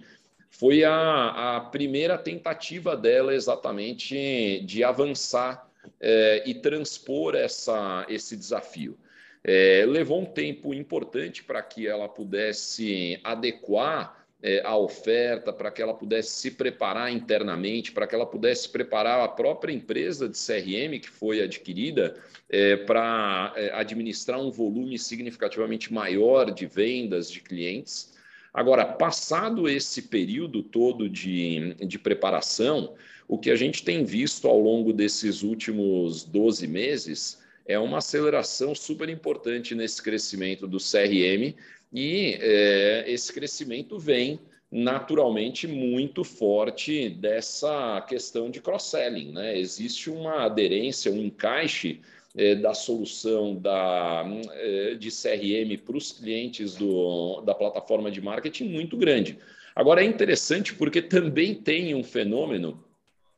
foi 0.49 0.83
a, 0.83 1.57
a 1.57 1.61
primeira 1.61 2.17
tentativa 2.17 2.95
dela 2.95 3.33
exatamente 3.33 4.61
de 4.65 4.83
avançar 4.83 5.67
é, 5.99 6.43
e 6.45 6.53
transpor 6.53 7.35
essa, 7.35 8.05
esse 8.09 8.35
desafio. 8.35 8.97
É, 9.43 9.85
levou 9.87 10.21
um 10.21 10.25
tempo 10.25 10.73
importante 10.73 11.43
para 11.43 11.61
que 11.61 11.87
ela 11.87 12.09
pudesse 12.09 13.19
adequar 13.23 14.18
é, 14.41 14.61
a 14.65 14.77
oferta, 14.77 15.51
para 15.51 15.69
que 15.69 15.81
ela 15.81 15.93
pudesse 15.93 16.31
se 16.31 16.51
preparar 16.51 17.11
internamente, 17.11 17.91
para 17.91 18.07
que 18.07 18.15
ela 18.15 18.25
pudesse 18.25 18.69
preparar 18.69 19.19
a 19.19 19.27
própria 19.27 19.73
empresa 19.73 20.29
de 20.29 20.37
CRM 20.37 20.99
que 20.99 21.09
foi 21.09 21.41
adquirida 21.41 22.15
é, 22.49 22.77
para 22.77 23.53
é, 23.55 23.71
administrar 23.73 24.39
um 24.39 24.49
volume 24.49 24.97
significativamente 24.97 25.93
maior 25.93 26.51
de 26.51 26.65
vendas 26.65 27.29
de 27.29 27.41
clientes. 27.41 28.13
Agora, 28.53 28.85
passado 28.85 29.69
esse 29.69 30.03
período 30.03 30.63
todo 30.63 31.09
de, 31.09 31.73
de 31.75 31.99
preparação, 31.99 32.95
o 33.27 33.37
que 33.37 33.51
a 33.51 33.55
gente 33.55 33.83
tem 33.83 34.03
visto 34.03 34.47
ao 34.47 34.59
longo 34.59 34.91
desses 34.91 35.43
últimos 35.43 36.23
12 36.23 36.65
meses 36.65 37.39
é 37.67 37.77
uma 37.77 37.99
aceleração 37.99 38.73
super 38.73 39.07
importante 39.09 39.75
nesse 39.75 40.01
crescimento 40.01 40.65
do 40.65 40.77
CRM 40.77 41.53
e 41.91 42.37
é, 42.39 43.05
esse 43.07 43.33
crescimento 43.33 43.97
vem 43.97 44.39
naturalmente 44.71 45.67
muito 45.67 46.23
forte 46.23 47.09
dessa 47.09 48.01
questão 48.07 48.51
de 48.51 48.61
cross-selling. 48.61 49.31
Né? 49.31 49.57
Existe 49.57 50.09
uma 50.09 50.45
aderência, 50.45 51.11
um 51.11 51.23
encaixe 51.23 52.01
é, 52.37 52.53
da 52.53 52.75
solução 52.75 53.55
da, 53.55 54.23
é, 54.53 54.95
de 54.95 55.09
CRM 55.09 55.83
para 55.83 55.97
os 55.97 56.11
clientes 56.11 56.75
do, 56.75 57.41
da 57.41 57.55
plataforma 57.55 58.11
de 58.11 58.21
marketing 58.21 58.65
muito 58.65 58.95
grande. 58.95 59.39
Agora 59.75 60.03
é 60.03 60.05
interessante 60.05 60.75
porque 60.75 61.01
também 61.01 61.55
tem 61.55 61.95
um 61.95 62.03
fenômeno 62.03 62.83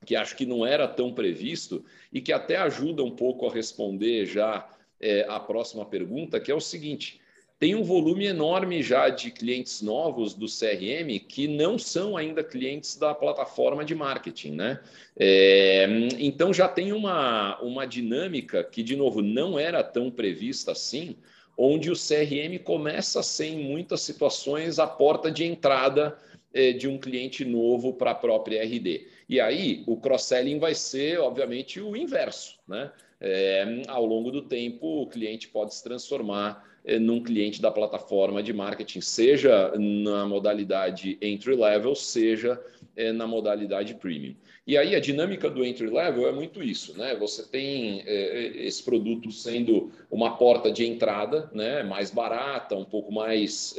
que 0.05 0.15
acho 0.15 0.35
que 0.35 0.45
não 0.45 0.65
era 0.65 0.87
tão 0.87 1.13
previsto 1.13 1.85
e 2.11 2.19
que 2.19 2.33
até 2.33 2.57
ajuda 2.57 3.03
um 3.03 3.11
pouco 3.11 3.47
a 3.47 3.53
responder 3.53 4.25
já 4.25 4.67
é, 4.99 5.25
a 5.29 5.39
próxima 5.39 5.85
pergunta, 5.85 6.39
que 6.39 6.51
é 6.51 6.55
o 6.55 6.59
seguinte: 6.59 7.20
tem 7.61 7.75
um 7.75 7.83
volume 7.83 8.25
enorme 8.25 8.81
já 8.81 9.07
de 9.07 9.29
clientes 9.29 9.83
novos 9.83 10.33
do 10.33 10.47
CRM 10.47 11.19
que 11.27 11.47
não 11.47 11.77
são 11.77 12.17
ainda 12.17 12.43
clientes 12.43 12.95
da 12.97 13.13
plataforma 13.13 13.85
de 13.85 13.93
marketing, 13.93 14.53
né? 14.53 14.79
É, 15.15 15.85
então 16.17 16.51
já 16.51 16.67
tem 16.67 16.91
uma, 16.91 17.61
uma 17.61 17.85
dinâmica 17.85 18.63
que, 18.63 18.81
de 18.81 18.95
novo, 18.95 19.21
não 19.21 19.59
era 19.59 19.83
tão 19.83 20.09
prevista 20.09 20.71
assim, 20.71 21.15
onde 21.55 21.91
o 21.91 21.93
CRM 21.93 22.57
começa 22.63 23.19
a 23.19 23.23
ser, 23.23 23.49
em 23.49 23.63
muitas 23.63 24.01
situações, 24.01 24.79
a 24.79 24.87
porta 24.87 25.29
de 25.29 25.45
entrada 25.45 26.17
é, 26.51 26.71
de 26.71 26.87
um 26.87 26.97
cliente 26.97 27.45
novo 27.45 27.93
para 27.93 28.09
a 28.09 28.15
própria 28.15 28.63
RD. 28.63 29.05
E 29.29 29.39
aí 29.39 29.83
o 29.85 29.97
cross-selling 29.97 30.57
vai 30.57 30.73
ser, 30.73 31.19
obviamente, 31.19 31.79
o 31.79 31.95
inverso, 31.95 32.57
né? 32.67 32.91
É, 33.23 33.83
ao 33.87 34.03
longo 34.03 34.31
do 34.31 34.41
tempo, 34.41 35.03
o 35.03 35.05
cliente 35.05 35.47
pode 35.47 35.75
se 35.75 35.83
transformar 35.83 36.70
num 36.99 37.21
cliente 37.21 37.61
da 37.61 37.69
plataforma 37.69 38.41
de 38.41 38.53
marketing, 38.53 39.01
seja 39.01 39.71
na 39.77 40.25
modalidade 40.25 41.17
entry 41.21 41.55
level, 41.55 41.93
seja 41.93 42.59
eh, 42.95 43.11
na 43.11 43.27
modalidade 43.27 43.93
premium. 43.95 44.35
E 44.65 44.77
aí 44.77 44.95
a 44.95 44.99
dinâmica 44.99 45.49
do 45.49 45.63
entry 45.63 45.89
level 45.89 46.27
é 46.27 46.31
muito 46.31 46.61
isso, 46.61 46.97
né? 46.97 47.15
Você 47.15 47.43
tem 47.43 48.01
eh, 48.05 48.51
esse 48.55 48.83
produto 48.83 49.31
sendo 49.31 49.91
uma 50.09 50.37
porta 50.37 50.71
de 50.71 50.85
entrada, 50.85 51.49
né? 51.53 51.83
Mais 51.83 52.09
barata, 52.09 52.75
um 52.75 52.85
pouco 52.85 53.11
mais 53.11 53.75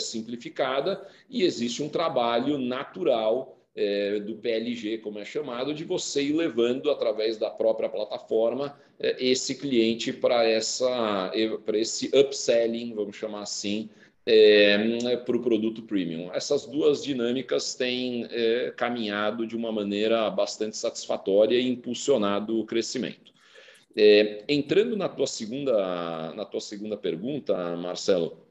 simplificada, 0.00 1.06
e 1.28 1.42
existe 1.42 1.82
um 1.82 1.88
trabalho 1.88 2.58
natural 2.58 3.55
é, 3.76 4.18
do 4.20 4.36
PLG, 4.36 4.98
como 4.98 5.18
é 5.18 5.24
chamado, 5.24 5.74
de 5.74 5.84
você 5.84 6.22
ir 6.22 6.32
levando 6.32 6.90
através 6.90 7.36
da 7.36 7.50
própria 7.50 7.90
plataforma 7.90 8.74
é, 8.98 9.22
esse 9.22 9.54
cliente 9.54 10.14
para 10.14 10.44
para 11.64 11.78
esse 11.78 12.10
upselling, 12.16 12.94
vamos 12.94 13.16
chamar 13.16 13.42
assim, 13.42 13.90
é, 14.24 15.16
para 15.18 15.36
o 15.36 15.42
produto 15.42 15.82
premium. 15.82 16.32
Essas 16.32 16.64
duas 16.64 17.04
dinâmicas 17.04 17.74
têm 17.74 18.26
caminhado 18.76 19.46
de 19.46 19.54
uma 19.54 19.70
maneira 19.70 20.28
bastante 20.30 20.76
satisfatória 20.76 21.58
e 21.58 21.68
impulsionado 21.68 22.58
o 22.58 22.64
crescimento. 22.64 23.32
Entrando 24.48 24.96
na 24.96 25.08
tua 25.08 25.26
segunda 25.26 26.32
na 26.34 26.44
tua 26.44 26.60
segunda 26.60 26.96
pergunta, 26.96 27.76
Marcelo, 27.76 28.46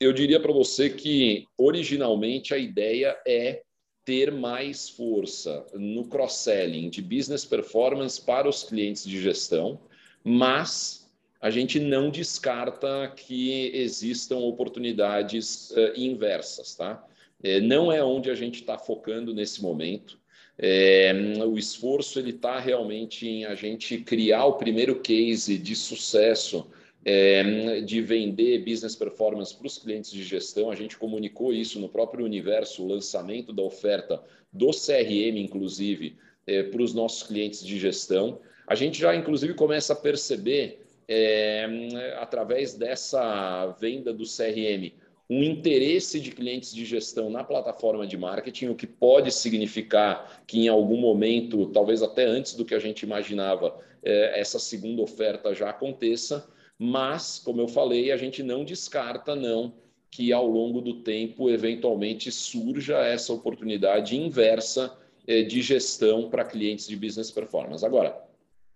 eu 0.00 0.12
diria 0.12 0.40
para 0.40 0.52
você 0.52 0.90
que 0.90 1.46
originalmente 1.56 2.52
a 2.52 2.58
ideia 2.58 3.16
é 3.26 3.62
ter 4.06 4.30
mais 4.30 4.88
força 4.88 5.66
no 5.74 6.04
cross-selling 6.04 6.88
de 6.88 7.02
business 7.02 7.44
performance 7.44 8.22
para 8.22 8.48
os 8.48 8.62
clientes 8.62 9.04
de 9.04 9.20
gestão, 9.20 9.80
mas 10.22 11.10
a 11.40 11.50
gente 11.50 11.80
não 11.80 12.08
descarta 12.08 13.12
que 13.14 13.70
existam 13.74 14.36
oportunidades 14.36 15.70
uh, 15.72 15.92
inversas, 15.96 16.76
tá? 16.76 17.04
É, 17.42 17.60
não 17.60 17.92
é 17.92 18.02
onde 18.02 18.30
a 18.30 18.34
gente 18.34 18.60
está 18.60 18.78
focando 18.78 19.34
nesse 19.34 19.60
momento. 19.60 20.18
É, 20.56 21.12
o 21.44 21.58
esforço 21.58 22.18
ele 22.18 22.30
está 22.30 22.58
realmente 22.58 23.28
em 23.28 23.44
a 23.44 23.54
gente 23.54 23.98
criar 23.98 24.46
o 24.46 24.54
primeiro 24.54 25.00
case 25.00 25.58
de 25.58 25.76
sucesso 25.76 26.66
é, 27.06 27.80
de 27.82 28.00
vender 28.02 28.64
business 28.64 28.96
performance 28.96 29.54
para 29.54 29.68
os 29.68 29.78
clientes 29.78 30.10
de 30.10 30.24
gestão. 30.24 30.72
A 30.72 30.74
gente 30.74 30.98
comunicou 30.98 31.52
isso 31.52 31.78
no 31.78 31.88
próprio 31.88 32.24
universo, 32.24 32.82
o 32.82 32.88
lançamento 32.88 33.52
da 33.52 33.62
oferta 33.62 34.20
do 34.52 34.72
CRM, 34.72 35.38
inclusive, 35.38 36.16
é, 36.48 36.64
para 36.64 36.82
os 36.82 36.92
nossos 36.92 37.22
clientes 37.22 37.64
de 37.64 37.78
gestão. 37.78 38.40
A 38.66 38.74
gente 38.74 38.98
já, 38.98 39.14
inclusive, 39.14 39.54
começa 39.54 39.92
a 39.92 39.96
perceber, 39.96 40.80
é, 41.06 42.16
através 42.18 42.74
dessa 42.74 43.68
venda 43.80 44.12
do 44.12 44.24
CRM, 44.24 44.92
um 45.30 45.44
interesse 45.44 46.18
de 46.18 46.32
clientes 46.32 46.74
de 46.74 46.84
gestão 46.84 47.30
na 47.30 47.44
plataforma 47.44 48.04
de 48.04 48.16
marketing, 48.16 48.66
o 48.68 48.74
que 48.74 48.86
pode 48.86 49.32
significar 49.32 50.42
que 50.44 50.58
em 50.58 50.68
algum 50.68 50.96
momento, 50.96 51.66
talvez 51.66 52.02
até 52.02 52.24
antes 52.24 52.54
do 52.54 52.64
que 52.64 52.74
a 52.74 52.80
gente 52.80 53.02
imaginava, 53.02 53.78
é, 54.02 54.40
essa 54.40 54.58
segunda 54.58 55.02
oferta 55.02 55.54
já 55.54 55.70
aconteça 55.70 56.48
mas, 56.78 57.38
como 57.38 57.60
eu 57.60 57.68
falei, 57.68 58.10
a 58.12 58.16
gente 58.16 58.42
não 58.42 58.64
descarta 58.64 59.34
não 59.34 59.74
que 60.10 60.32
ao 60.32 60.46
longo 60.46 60.80
do 60.80 61.02
tempo 61.02 61.50
eventualmente 61.50 62.30
surja 62.30 62.98
essa 62.98 63.32
oportunidade 63.32 64.16
inversa 64.16 64.96
eh, 65.26 65.42
de 65.42 65.60
gestão 65.60 66.30
para 66.30 66.44
clientes 66.44 66.86
de 66.86 66.96
business 66.96 67.30
performance. 67.30 67.84
Agora, 67.84 68.16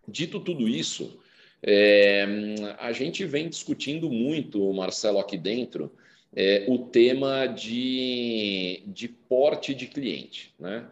dito 0.06 0.40
tudo 0.40 0.68
isso, 0.68 1.18
é, 1.62 2.26
a 2.78 2.92
gente 2.92 3.24
vem 3.24 3.48
discutindo 3.48 4.10
muito, 4.10 4.72
Marcelo, 4.72 5.18
aqui 5.18 5.36
dentro, 5.36 5.92
é, 6.34 6.64
o 6.68 6.78
tema 6.78 7.46
de, 7.46 8.82
de 8.86 9.08
porte 9.08 9.74
de 9.74 9.86
cliente, 9.86 10.54
né? 10.58 10.86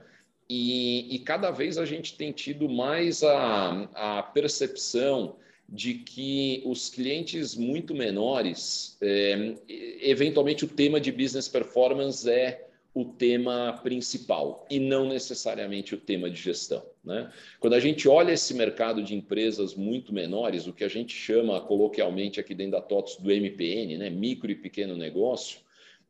E, 0.51 1.15
e, 1.15 1.19
cada 1.19 1.51
vez 1.51 1.77
a 1.77 1.85
gente 1.85 2.17
tem 2.17 2.33
tido 2.33 2.71
mais 2.71 3.23
a, 3.23 3.83
a 3.95 4.23
percepção 4.23 5.37
de 5.69 5.95
que 5.95 6.63
os 6.65 6.89
clientes 6.89 7.55
muito 7.55 7.95
menores, 7.95 8.97
é, 9.03 9.55
eventualmente 10.01 10.65
o 10.65 10.69
tema 10.69 10.99
de 10.99 11.13
business 11.13 11.47
performance 11.47 12.29
é 12.29 12.69
o 12.95 13.05
tema 13.05 13.79
principal 13.83 14.67
e 14.71 14.81
não 14.81 15.07
necessariamente 15.07 15.95
o 15.95 15.99
tema 15.99 16.31
de 16.31 16.41
gestão. 16.41 16.83
Né? 17.05 17.31
Quando 17.61 17.75
a 17.75 17.81
gente 17.81 18.09
olha 18.09 18.33
esse 18.33 18.55
mercado 18.55 19.03
de 19.03 19.15
empresas 19.15 19.75
muito 19.75 20.13
menores, 20.13 20.67
o 20.67 20.73
que 20.73 20.85
a 20.85 20.89
gente 20.89 21.15
chama 21.15 21.61
coloquialmente 21.61 22.41
aqui 22.41 22.55
dentro 22.55 22.73
da 22.73 22.81
TOTS 22.81 23.17
do 23.17 23.31
MPN, 23.31 23.99
né? 23.99 24.09
micro 24.09 24.51
e 24.51 24.55
pequeno 24.55 24.97
negócio, 24.97 25.61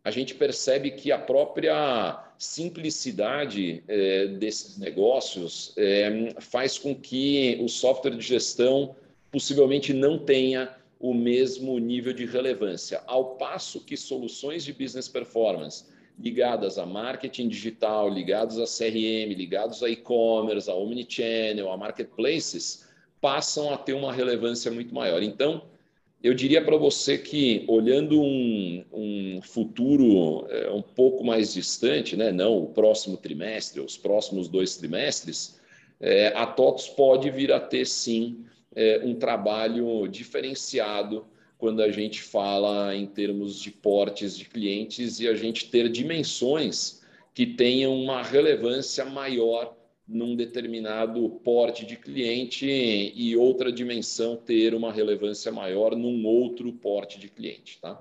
a 0.04 0.10
gente 0.12 0.34
percebe 0.34 0.92
que 0.92 1.10
a 1.10 1.18
própria 1.18 2.24
simplicidade 2.38 3.82
é, 3.88 4.28
desses 4.28 4.78
negócios 4.78 5.74
é, 5.76 6.32
faz 6.40 6.78
com 6.78 6.94
que 6.94 7.58
o 7.60 7.68
software 7.68 8.16
de 8.16 8.24
gestão 8.24 8.94
possivelmente 9.30 9.92
não 9.92 10.18
tenha 10.18 10.74
o 10.98 11.14
mesmo 11.14 11.78
nível 11.78 12.12
de 12.12 12.26
relevância, 12.26 13.02
ao 13.06 13.36
passo 13.36 13.84
que 13.84 13.96
soluções 13.96 14.64
de 14.64 14.72
business 14.72 15.08
performance 15.08 15.84
ligadas 16.18 16.78
a 16.78 16.84
marketing 16.84 17.48
digital, 17.48 18.08
ligadas 18.08 18.58
a 18.58 18.64
CRM, 18.64 19.32
ligados 19.34 19.82
a 19.82 19.88
e-commerce, 19.88 20.68
a 20.68 20.74
omnichannel, 20.74 21.70
a 21.70 21.76
marketplaces, 21.76 22.88
passam 23.20 23.72
a 23.72 23.76
ter 23.76 23.92
uma 23.92 24.12
relevância 24.12 24.70
muito 24.70 24.92
maior. 24.92 25.22
Então, 25.22 25.62
eu 26.20 26.34
diria 26.34 26.64
para 26.64 26.76
você 26.76 27.16
que, 27.16 27.64
olhando 27.68 28.20
um, 28.20 28.84
um 28.92 29.40
futuro 29.40 30.46
é, 30.50 30.68
um 30.70 30.82
pouco 30.82 31.24
mais 31.24 31.54
distante, 31.54 32.16
né, 32.16 32.32
não 32.32 32.58
o 32.58 32.66
próximo 32.66 33.16
trimestre, 33.16 33.80
os 33.80 33.96
próximos 33.96 34.48
dois 34.48 34.76
trimestres, 34.76 35.60
é, 36.00 36.28
a 36.28 36.46
TOTS 36.46 36.88
pode 36.88 37.30
vir 37.30 37.52
a 37.52 37.60
ter, 37.60 37.86
sim, 37.86 38.44
é, 38.78 39.00
um 39.04 39.16
trabalho 39.16 40.06
diferenciado 40.06 41.26
quando 41.58 41.82
a 41.82 41.90
gente 41.90 42.22
fala 42.22 42.94
em 42.94 43.08
termos 43.08 43.60
de 43.60 43.72
portes 43.72 44.38
de 44.38 44.44
clientes 44.44 45.18
e 45.18 45.26
a 45.26 45.34
gente 45.34 45.68
ter 45.68 45.88
dimensões 45.88 47.02
que 47.34 47.44
tenham 47.44 47.92
uma 47.92 48.22
relevância 48.22 49.04
maior 49.04 49.76
num 50.06 50.36
determinado 50.36 51.28
porte 51.44 51.84
de 51.84 51.96
cliente 51.96 52.66
e 52.68 53.36
outra 53.36 53.72
dimensão 53.72 54.36
ter 54.36 54.72
uma 54.74 54.92
relevância 54.92 55.50
maior 55.50 55.96
num 55.96 56.24
outro 56.24 56.72
porte 56.72 57.18
de 57.18 57.28
cliente, 57.28 57.80
tá? 57.80 58.00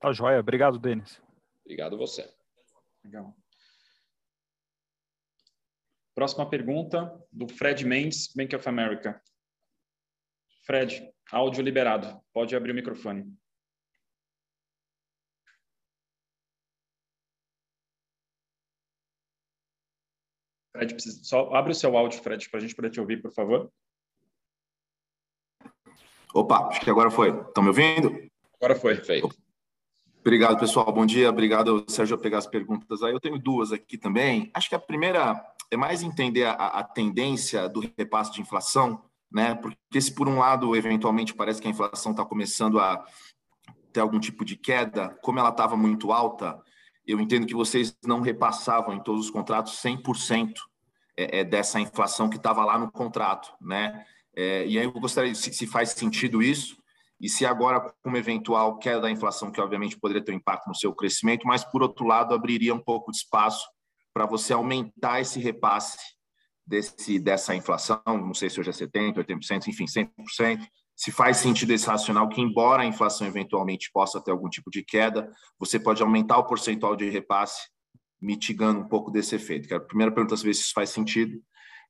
Tá 0.00 0.12
joia. 0.12 0.40
Obrigado, 0.40 0.76
Denis. 0.76 1.22
Obrigado 1.64 1.96
você. 1.96 2.28
Legal. 3.04 3.32
Próxima 6.20 6.46
pergunta 6.46 7.18
do 7.32 7.48
Fred 7.48 7.82
Mendes, 7.86 8.30
Bank 8.36 8.54
of 8.54 8.68
America. 8.68 9.18
Fred, 10.66 11.10
áudio 11.32 11.62
liberado. 11.62 12.20
Pode 12.30 12.54
abrir 12.54 12.72
o 12.72 12.74
microfone. 12.74 13.34
Fred, 20.72 20.92
precisa... 20.92 21.24
só 21.24 21.54
abre 21.54 21.72
o 21.72 21.74
seu 21.74 21.96
áudio, 21.96 22.22
Fred, 22.22 22.50
para 22.50 22.58
a 22.58 22.60
gente 22.60 22.76
poder 22.76 22.90
te 22.90 23.00
ouvir, 23.00 23.22
por 23.22 23.32
favor. 23.32 23.72
Opa, 26.34 26.68
acho 26.68 26.82
que 26.82 26.90
agora 26.90 27.10
foi. 27.10 27.30
Estão 27.30 27.62
me 27.62 27.70
ouvindo? 27.70 28.30
Agora 28.56 28.78
foi, 28.78 28.96
feito. 28.96 29.26
Obrigado, 30.20 30.60
pessoal. 30.60 30.92
Bom 30.92 31.06
dia. 31.06 31.30
Obrigado, 31.30 31.82
Sérgio, 31.88 32.18
por 32.18 32.22
pegar 32.24 32.36
as 32.36 32.46
perguntas 32.46 33.02
aí. 33.02 33.10
Eu 33.10 33.20
tenho 33.20 33.38
duas 33.38 33.72
aqui 33.72 33.96
também. 33.96 34.50
Acho 34.52 34.68
que 34.68 34.74
a 34.74 34.78
primeira 34.78 35.49
é 35.70 35.76
mais 35.76 36.02
entender 36.02 36.44
a, 36.44 36.52
a 36.52 36.84
tendência 36.84 37.68
do 37.68 37.80
repasse 37.96 38.32
de 38.32 38.40
inflação, 38.40 39.02
né? 39.30 39.54
Porque 39.54 40.00
se 40.00 40.12
por 40.12 40.28
um 40.28 40.38
lado, 40.38 40.74
eventualmente, 40.74 41.34
parece 41.34 41.60
que 41.60 41.68
a 41.68 41.70
inflação 41.70 42.12
está 42.12 42.24
começando 42.24 42.80
a 42.80 43.04
ter 43.92 44.00
algum 44.00 44.18
tipo 44.18 44.44
de 44.44 44.56
queda, 44.56 45.16
como 45.22 45.38
ela 45.38 45.50
estava 45.50 45.76
muito 45.76 46.12
alta, 46.12 46.60
eu 47.06 47.20
entendo 47.20 47.46
que 47.46 47.54
vocês 47.54 47.96
não 48.04 48.20
repassavam 48.20 48.94
em 48.94 49.02
todos 49.02 49.26
os 49.26 49.30
contratos 49.30 49.80
100% 49.82 50.52
é, 51.16 51.40
é, 51.40 51.44
dessa 51.44 51.80
inflação 51.80 52.28
que 52.28 52.36
estava 52.36 52.64
lá 52.64 52.78
no 52.78 52.90
contrato, 52.90 53.52
né? 53.60 54.04
É, 54.36 54.66
e 54.66 54.78
aí 54.78 54.84
eu 54.84 54.92
gostaria, 54.92 55.34
se, 55.34 55.52
se 55.52 55.66
faz 55.66 55.90
sentido 55.90 56.42
isso, 56.42 56.80
e 57.20 57.28
se 57.28 57.44
agora, 57.44 57.80
com 57.80 58.08
uma 58.08 58.18
eventual 58.18 58.78
queda 58.78 59.02
da 59.02 59.10
inflação, 59.10 59.50
que 59.50 59.60
obviamente 59.60 59.98
poderia 59.98 60.24
ter 60.24 60.32
um 60.32 60.36
impacto 60.36 60.68
no 60.68 60.74
seu 60.74 60.94
crescimento, 60.94 61.46
mas 61.46 61.62
por 61.62 61.82
outro 61.82 62.06
lado, 62.06 62.34
abriria 62.34 62.74
um 62.74 62.80
pouco 62.80 63.10
de 63.10 63.18
espaço 63.18 63.68
para 64.12 64.26
você 64.26 64.52
aumentar 64.52 65.20
esse 65.20 65.38
repasse 65.38 65.98
desse, 66.66 67.18
dessa 67.18 67.54
inflação, 67.54 68.00
não 68.06 68.34
sei 68.34 68.48
se 68.50 68.60
hoje 68.60 68.70
é 68.70 68.72
70%, 68.72 69.14
80%, 69.16 69.68
enfim, 69.68 69.84
100%, 69.84 70.66
se 70.94 71.10
faz 71.10 71.38
sentido 71.38 71.72
esse 71.72 71.86
racional 71.86 72.28
que, 72.28 72.40
embora 72.40 72.82
a 72.82 72.86
inflação 72.86 73.26
eventualmente 73.26 73.90
possa 73.90 74.20
ter 74.20 74.30
algum 74.30 74.50
tipo 74.50 74.70
de 74.70 74.84
queda, 74.84 75.32
você 75.58 75.80
pode 75.80 76.02
aumentar 76.02 76.38
o 76.38 76.46
percentual 76.46 76.94
de 76.94 77.08
repasse, 77.08 77.68
mitigando 78.20 78.80
um 78.80 78.88
pouco 78.88 79.10
desse 79.10 79.34
efeito. 79.34 79.74
a 79.74 79.80
primeira 79.80 80.12
pergunta 80.12 80.34
é 80.34 80.36
se 80.36 80.50
isso 80.50 80.72
faz 80.74 80.90
sentido. 80.90 81.40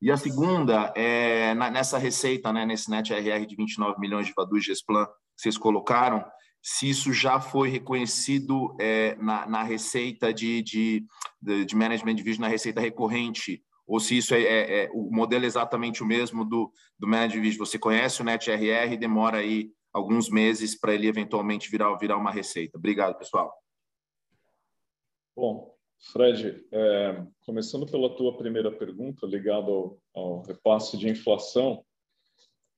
E 0.00 0.10
a 0.10 0.16
segunda 0.16 0.92
é 0.96 1.54
nessa 1.54 1.98
receita, 1.98 2.52
né, 2.52 2.64
nesse 2.64 2.88
net 2.88 3.12
RR 3.12 3.44
de 3.46 3.56
29 3.56 3.98
milhões 3.98 4.26
de 4.26 4.32
Vadu 4.34 4.58
Gesplan 4.60 5.06
que 5.06 5.42
vocês 5.42 5.58
colocaram, 5.58 6.24
se 6.62 6.88
isso 6.88 7.12
já 7.12 7.40
foi 7.40 7.68
reconhecido 7.68 8.76
é, 8.80 9.14
na, 9.16 9.46
na, 9.46 9.62
receita 9.62 10.32
de, 10.32 10.62
de, 10.62 11.06
de 11.64 11.74
management 11.74 12.14
division, 12.14 12.42
na 12.42 12.48
receita 12.48 12.80
recorrente, 12.80 13.62
ou 13.86 13.98
se 13.98 14.16
isso 14.16 14.34
é, 14.34 14.42
é, 14.42 14.84
é, 14.84 14.90
o 14.92 15.10
modelo 15.10 15.44
exatamente 15.44 16.02
o 16.02 16.06
mesmo 16.06 16.44
do, 16.44 16.70
do 16.98 17.08
management 17.08 17.42
division. 17.42 17.66
Você 17.66 17.78
conhece 17.78 18.20
o 18.20 18.24
net 18.24 18.50
RR 18.50 18.92
e 18.92 18.96
demora 18.96 19.38
aí 19.38 19.70
alguns 19.92 20.28
meses 20.30 20.78
para 20.78 20.94
ele 20.94 21.08
eventualmente 21.08 21.70
virar, 21.70 21.94
virar 21.96 22.16
uma 22.16 22.30
receita. 22.30 22.78
Obrigado, 22.78 23.18
pessoal. 23.18 23.52
Bom, 25.34 25.74
Fred, 26.12 26.64
é, 26.72 27.24
começando 27.44 27.86
pela 27.86 28.14
tua 28.14 28.36
primeira 28.36 28.70
pergunta, 28.70 29.26
ligada 29.26 29.70
ao, 29.70 29.98
ao, 30.14 30.42
repasse 30.42 30.96
de 30.96 31.08
inflação, 31.08 31.84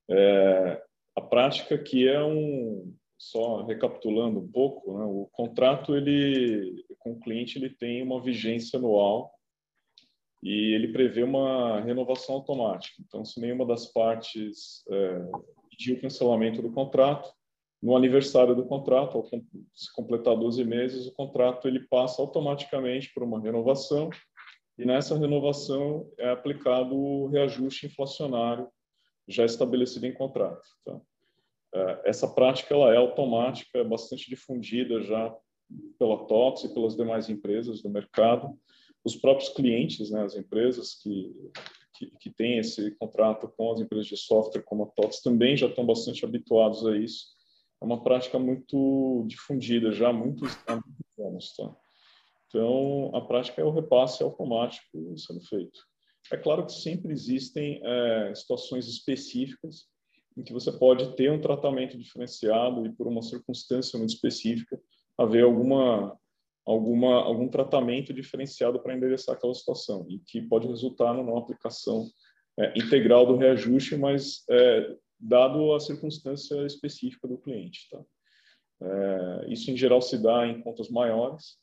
é, 0.09 0.83
a 1.17 1.21
prática 1.21 1.77
que 1.77 2.09
é 2.09 2.23
um, 2.23 2.95
só 3.23 3.63
recapitulando 3.63 4.41
um 4.41 4.49
pouco, 4.49 4.99
né, 4.99 5.05
o 5.05 5.29
contrato 5.31 5.95
ele 5.95 6.85
com 6.99 7.13
o 7.13 7.21
cliente 7.21 7.57
ele 7.57 7.71
tem 7.71 8.03
uma 8.03 8.21
vigência 8.21 8.81
anual 8.81 9.33
e 10.43 10.75
ele 10.75 10.93
prevê 10.93 11.23
uma 11.23 11.81
renovação 11.81 12.35
automática. 12.35 13.01
Então, 13.07 13.25
se 13.25 13.41
nenhuma 13.41 13.65
das 13.65 13.87
partes 13.87 14.83
é, 14.91 15.31
pedir 15.71 15.93
o 15.93 16.01
cancelamento 16.01 16.61
do 16.61 16.73
contrato, 16.73 17.33
no 17.81 17.97
aniversário 17.97 18.57
do 18.57 18.67
contrato, 18.67 19.17
ao 19.17 19.25
se 19.25 19.93
completar 19.95 20.37
12 20.37 20.65
meses, 20.65 21.07
o 21.07 21.15
contrato 21.15 21.69
ele 21.69 21.87
passa 21.87 22.21
automaticamente 22.21 23.13
por 23.15 23.23
uma 23.23 23.41
renovação 23.41 24.11
e 24.77 24.85
nessa 24.85 25.17
renovação 25.17 26.11
é 26.19 26.31
aplicado 26.31 26.97
o 26.97 27.29
reajuste 27.29 27.87
inflacionário 27.87 28.69
já 29.29 29.45
estabelecido 29.45 30.07
em 30.07 30.13
contrato. 30.13 30.67
Tá? 30.85 31.01
É, 31.75 32.03
essa 32.07 32.29
prática 32.29 32.75
ela 32.75 32.93
é 32.93 32.97
automática, 32.97 33.79
é 33.79 33.85
bastante 33.85 34.29
difundida 34.29 35.01
já 35.03 35.35
pela 35.99 36.27
TOTS 36.27 36.65
e 36.65 36.75
pelas 36.75 36.97
demais 36.97 37.29
empresas 37.29 37.83
do 37.83 37.89
mercado. 37.89 38.59
Os 39.05 39.17
próprios 39.17 39.49
clientes, 39.49 40.11
né, 40.11 40.23
as 40.23 40.37
empresas 40.37 40.95
que, 40.95 41.33
que, 41.95 42.07
que 42.21 42.31
têm 42.31 42.59
esse 42.59 42.91
contrato 42.97 43.49
com 43.57 43.73
as 43.73 43.81
empresas 43.81 44.07
de 44.07 44.17
software 44.17 44.63
como 44.63 44.85
a 44.85 44.87
TOTS 44.87 45.23
também 45.23 45.57
já 45.57 45.67
estão 45.67 45.85
bastante 45.85 46.25
habituados 46.25 46.87
a 46.87 46.97
isso 46.97 47.33
é 47.83 47.85
uma 47.85 48.03
prática 48.03 48.39
muito 48.39 49.25
difundida 49.27 49.91
já 49.91 50.11
há 50.11 50.13
muitos, 50.13 50.57
há 50.69 50.75
muitos 50.75 51.19
anos. 51.19 51.57
Tá? 51.57 51.77
Então, 52.47 53.11
a 53.13 53.21
prática 53.21 53.61
é 53.61 53.65
o 53.65 53.73
repasse 53.73 54.23
automático 54.23 55.19
sendo 55.19 55.41
feito. 55.41 55.81
É 56.31 56.37
claro 56.37 56.65
que 56.65 56.73
sempre 56.73 57.13
existem 57.13 57.81
é, 57.83 58.35
situações 58.37 58.87
específicas 58.87 59.89
em 60.37 60.43
que 60.43 60.53
você 60.53 60.73
pode 60.73 61.15
ter 61.17 61.31
um 61.31 61.41
tratamento 61.41 61.99
diferenciado 61.99 62.87
e 62.87 62.93
por 62.93 63.07
uma 63.07 63.23
circunstância 63.23 63.99
muito 63.99 64.15
específica 64.15 64.81
haver 65.19 65.45
alguma 65.45 66.19
alguma 66.65 67.23
algum 67.23 67.49
tratamento 67.49 68.13
diferenciado 68.13 68.81
para 68.81 68.95
endereçar 68.95 69.35
aquela 69.35 69.55
situação 69.55 70.07
e 70.09 70.19
que 70.21 70.41
pode 70.43 70.69
resultar 70.69 71.13
numa 71.13 71.39
aplicação 71.39 72.07
é, 72.59 72.79
integral 72.79 73.27
do 73.27 73.37
reajuste, 73.37 73.97
mas 73.97 74.45
é, 74.49 74.97
dado 75.19 75.75
a 75.75 75.81
circunstância 75.81 76.65
específica 76.67 77.27
do 77.27 77.39
cliente. 77.39 77.89
Tá? 77.91 78.05
É, 78.83 79.53
isso, 79.53 79.71
em 79.71 79.77
geral, 79.77 80.03
se 80.03 80.23
dá 80.23 80.47
em 80.47 80.61
contas 80.61 80.89
maiores, 80.89 81.57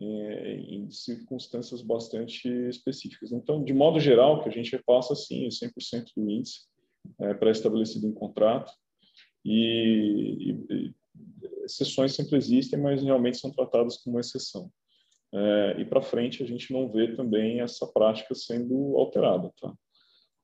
em, 0.00 0.84
em 0.84 0.90
circunstâncias 0.90 1.80
bastante 1.80 2.48
específicas. 2.68 3.30
Então, 3.30 3.62
de 3.62 3.72
modo 3.72 4.00
geral, 4.00 4.42
que 4.42 4.48
a 4.48 4.52
gente 4.52 4.72
repassa, 4.72 5.14
sim, 5.14 5.46
é 5.46 5.48
100% 5.48 6.06
do 6.16 6.28
índice 6.28 6.71
é, 7.20 7.34
pré-estabelecido 7.34 8.06
em 8.06 8.12
contrato, 8.12 8.72
e, 9.44 10.56
e, 10.70 10.94
exceções 11.64 12.14
sempre 12.14 12.36
existem, 12.36 12.78
mas 12.78 13.02
realmente 13.02 13.38
são 13.38 13.50
tratadas 13.50 13.98
como 13.98 14.20
exceção. 14.20 14.70
É, 15.34 15.80
e 15.80 15.84
para 15.84 16.02
frente 16.02 16.42
a 16.42 16.46
gente 16.46 16.72
não 16.72 16.90
vê 16.90 17.14
também 17.14 17.60
essa 17.60 17.86
prática 17.86 18.34
sendo 18.34 18.96
alterada. 18.96 19.50
Tá? 19.60 19.72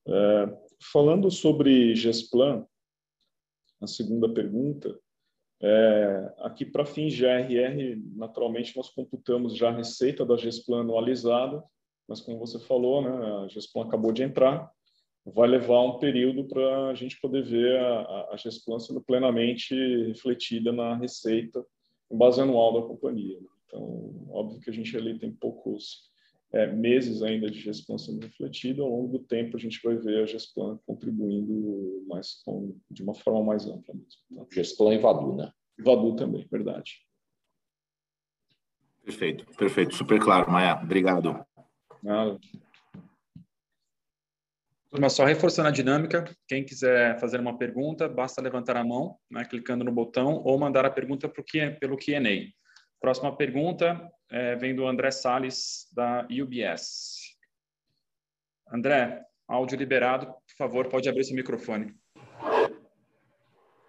É, 0.09 0.59
falando 0.93 1.31
sobre 1.31 1.95
GESPLAN, 1.95 2.67
a 3.81 3.87
segunda 3.87 4.29
pergunta, 4.29 4.99
é, 5.61 6.35
aqui 6.39 6.65
para 6.65 6.87
fins 6.87 7.13
de 7.13 7.27
ARR, 7.27 8.01
naturalmente 8.15 8.77
nós 8.77 8.89
computamos 8.91 9.57
já 9.57 9.69
a 9.69 9.77
receita 9.77 10.25
da 10.25 10.37
GESPLAN 10.37 10.81
anualizada, 10.81 11.63
mas 12.09 12.21
como 12.21 12.39
você 12.39 12.59
falou, 12.59 13.03
né, 13.03 13.45
a 13.45 13.49
GESPLAN 13.49 13.87
acabou 13.87 14.13
de 14.13 14.23
entrar, 14.23 14.71
vai 15.25 15.49
levar 15.49 15.83
um 15.83 15.99
período 15.99 16.45
para 16.45 16.89
a 16.89 16.95
gente 16.95 17.21
poder 17.21 17.43
ver 17.45 17.79
a, 17.79 18.29
a 18.33 18.37
GESPLAN 18.37 18.79
sendo 18.79 19.01
plenamente 19.01 19.75
refletida 20.07 20.73
na 20.73 20.97
receita 20.97 21.65
em 22.11 22.17
base 22.17 22.41
anual 22.41 22.81
da 22.81 22.87
companhia. 22.87 23.39
Então, 23.67 24.27
óbvio 24.31 24.61
que 24.61 24.71
a 24.71 24.73
gente 24.73 24.97
ali 24.97 25.19
tem 25.19 25.31
poucos 25.31 26.09
é, 26.53 26.67
meses 26.67 27.23
ainda 27.23 27.51
de 27.51 27.61
gestão 27.61 27.99
sendo 27.99 28.25
refletida, 28.25 28.83
ao 28.83 28.89
longo 28.89 29.19
do 29.19 29.25
tempo 29.25 29.57
a 29.57 29.61
gente 29.61 29.81
vai 29.83 29.97
ver 29.97 30.23
a 30.23 30.27
gestão 30.27 30.81
contribuindo 30.87 32.05
mais 32.07 32.41
com, 32.45 32.75
de 32.91 33.03
uma 33.03 33.15
forma 33.15 33.45
mais 33.45 33.67
ampla 33.67 33.95
mesmo. 33.95 34.21
Tá? 34.35 34.47
Gestão 34.55 34.93
e 34.93 34.99
Vadu, 34.99 35.37
né? 35.37 35.53
Vadu 35.79 36.17
também, 36.17 36.47
verdade. 36.51 37.07
Perfeito, 39.05 39.47
perfeito, 39.57 39.95
super 39.95 40.19
claro, 40.19 40.51
Maia. 40.51 40.81
Obrigado. 40.83 41.45
Nada. 42.03 42.39
Mas 44.91 45.13
só 45.13 45.25
reforçando 45.25 45.69
a 45.69 45.73
dinâmica, 45.73 46.25
quem 46.47 46.65
quiser 46.65 47.19
fazer 47.21 47.39
uma 47.39 47.59
pergunta, 47.59 48.09
basta 48.09 48.41
levantar 48.41 48.77
a 48.77 48.85
mão, 48.85 49.17
né, 49.31 49.45
clicando 49.45 49.85
no 49.85 49.93
botão, 49.93 50.43
ou 50.45 50.59
mandar 50.59 50.87
a 50.87 50.91
pergunta 50.91 51.29
pro 51.29 51.45
que, 51.45 51.71
pelo 51.73 51.97
Q&A. 51.97 52.51
Próxima 52.99 53.37
pergunta 53.37 54.11
é, 54.31 54.57
vem 54.57 54.75
do 54.75 54.87
André 54.87 55.11
Sales 55.11 55.87
da 55.95 56.27
UBS. 56.31 57.37
André, 58.73 59.23
áudio 59.47 59.77
liberado, 59.77 60.27
por 60.27 60.57
favor, 60.57 60.89
pode 60.89 61.09
abrir 61.09 61.25
seu 61.25 61.37
microfone. 61.37 61.95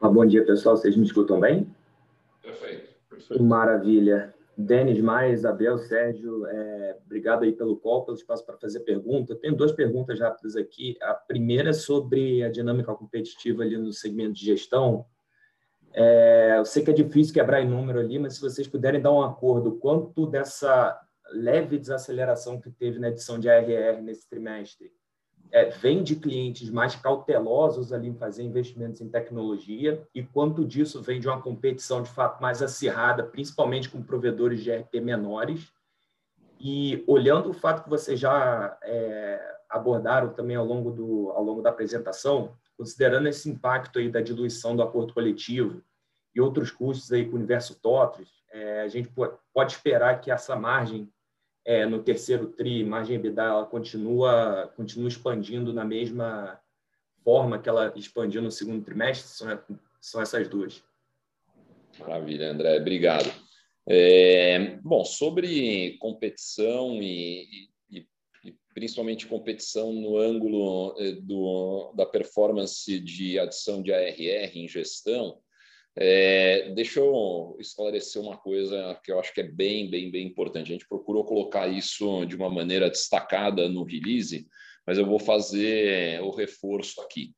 Ah, 0.01 0.09
bom 0.09 0.25
dia, 0.25 0.45
pessoal. 0.45 0.77
Vocês 0.77 0.95
me 0.95 1.05
escutam 1.05 1.39
bem? 1.39 1.73
Perfeito. 2.41 2.93
perfeito. 3.09 3.43
Maravilha. 3.43 4.33
Denis 4.61 4.99
Mais, 4.99 5.39
Isabel, 5.39 5.77
Sérgio, 5.77 6.45
é, 6.45 6.97
obrigado 7.05 7.43
aí 7.43 7.53
pelo 7.53 7.77
call, 7.77 8.03
pelo 8.03 8.17
espaço 8.17 8.45
para 8.45 8.57
fazer 8.57 8.81
pergunta. 8.81 9.33
tenho 9.33 9.55
duas 9.55 9.71
perguntas 9.71 10.19
rápidas 10.19 10.57
aqui. 10.57 10.97
A 11.01 11.13
primeira 11.13 11.69
é 11.69 11.73
sobre 11.73 12.43
a 12.43 12.49
dinâmica 12.49 12.93
competitiva 12.93 13.63
ali 13.63 13.77
no 13.77 13.93
segmento 13.93 14.33
de 14.33 14.45
gestão. 14.45 15.05
É, 15.93 16.55
eu 16.57 16.65
sei 16.65 16.83
que 16.83 16.91
é 16.91 16.93
difícil 16.93 17.33
quebrar 17.33 17.61
em 17.61 17.69
número 17.69 17.99
ali, 17.99 18.19
mas 18.19 18.33
se 18.33 18.41
vocês 18.41 18.67
puderem 18.67 19.01
dar 19.01 19.13
um 19.13 19.21
acordo, 19.21 19.77
quanto 19.77 20.27
dessa 20.27 20.99
leve 21.31 21.77
desaceleração 21.77 22.59
que 22.59 22.69
teve 22.69 22.99
na 22.99 23.07
edição 23.07 23.39
de 23.39 23.49
ARR 23.49 24.01
nesse 24.01 24.27
trimestre 24.29 24.91
é, 25.51 25.65
vem 25.65 26.03
de 26.03 26.15
clientes 26.15 26.69
mais 26.69 26.95
cautelosos 26.95 27.91
ali 27.91 28.07
em 28.07 28.15
fazer 28.15 28.43
investimentos 28.43 29.01
em 29.01 29.09
tecnologia 29.09 30.07
e 30.13 30.23
quanto 30.23 30.63
disso 30.63 31.01
vem 31.01 31.19
de 31.19 31.27
uma 31.27 31.41
competição 31.41 32.03
de 32.03 32.09
fato 32.09 32.41
mais 32.41 32.61
acirrada, 32.61 33.23
principalmente 33.23 33.89
com 33.89 34.01
provedores 34.01 34.61
de 34.61 34.71
RP 34.71 34.95
menores. 35.01 35.71
E 36.59 37.03
olhando 37.07 37.49
o 37.49 37.53
fato 37.53 37.83
que 37.83 37.89
vocês 37.89 38.19
já 38.19 38.77
é, 38.83 39.55
abordaram 39.69 40.33
também 40.33 40.55
ao 40.55 40.65
longo, 40.65 40.91
do, 40.91 41.31
ao 41.31 41.43
longo 41.43 41.61
da 41.61 41.69
apresentação, 41.69 42.53
considerando 42.77 43.27
esse 43.27 43.49
impacto 43.49 43.99
aí 43.99 44.09
da 44.09 44.21
diluição 44.21 44.75
do 44.75 44.83
acordo 44.83 45.13
coletivo 45.13 45.81
e 46.35 46.41
outros 46.41 46.69
custos 46.69 47.11
aí 47.11 47.25
com 47.25 47.33
o 47.33 47.35
universo 47.35 47.79
TOTROS, 47.79 48.43
é, 48.51 48.81
a 48.81 48.87
gente 48.87 49.11
pode 49.53 49.71
esperar 49.71 50.19
que 50.21 50.31
essa 50.31 50.55
margem 50.55 51.11
é, 51.69 51.85
no 51.85 52.01
terceiro 52.01 52.47
TRI, 52.47 52.83
margem 52.83 53.17
EBITDA, 53.17 53.43
ela 53.43 53.63
continua, 53.63 54.73
continua 54.75 55.07
expandindo 55.07 55.71
na 55.71 55.85
mesma 55.85 56.59
forma 57.23 57.59
que 57.59 57.69
ela 57.69 57.93
expandiu 57.95 58.41
no 58.41 58.49
segundo 58.49 58.83
trimestre? 58.83 59.29
São, 59.29 59.77
são 60.01 60.19
essas 60.19 60.47
duas. 60.47 60.83
Maravilha, 61.99 62.49
André. 62.49 62.75
Obrigado. 62.77 63.31
É, 63.87 64.79
bom, 64.81 65.05
sobre 65.05 65.95
competição 65.99 67.03
e, 67.03 67.69
e, 67.91 68.07
e, 68.43 68.55
principalmente 68.73 69.27
competição 69.27 69.93
no 69.93 70.17
ângulo 70.17 70.95
é, 70.97 71.11
do, 71.11 71.93
da 71.95 72.05
performance 72.07 72.99
de 72.99 73.37
adição 73.37 73.83
de 73.83 73.93
ARR 73.93 74.57
em 74.57 74.67
gestão, 74.67 75.39
é, 76.01 76.69
deixa 76.69 77.01
eu 77.01 77.57
esclarecer 77.59 78.21
uma 78.21 78.37
coisa 78.37 78.97
que 79.03 79.11
eu 79.11 79.19
acho 79.19 79.33
que 79.33 79.41
é 79.41 79.43
bem, 79.43 79.89
bem, 79.89 80.09
bem 80.09 80.27
importante. 80.27 80.71
A 80.71 80.73
gente 80.73 80.87
procurou 80.87 81.25
colocar 81.25 81.67
isso 81.67 82.25
de 82.25 82.37
uma 82.37 82.49
maneira 82.49 82.89
destacada 82.89 83.67
no 83.67 83.83
release, 83.83 84.47
mas 84.87 84.97
eu 84.97 85.05
vou 85.05 85.19
fazer 85.19 86.21
o 86.21 86.31
reforço 86.31 87.01
aqui. 87.01 87.33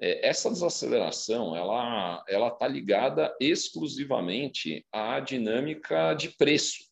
É, 0.00 0.26
essa 0.28 0.50
desaceleração, 0.50 1.54
ela 1.54 2.24
ela 2.26 2.48
está 2.48 2.66
ligada 2.66 3.36
exclusivamente 3.38 4.86
à 4.90 5.20
dinâmica 5.20 6.14
de 6.14 6.30
preço, 6.30 6.84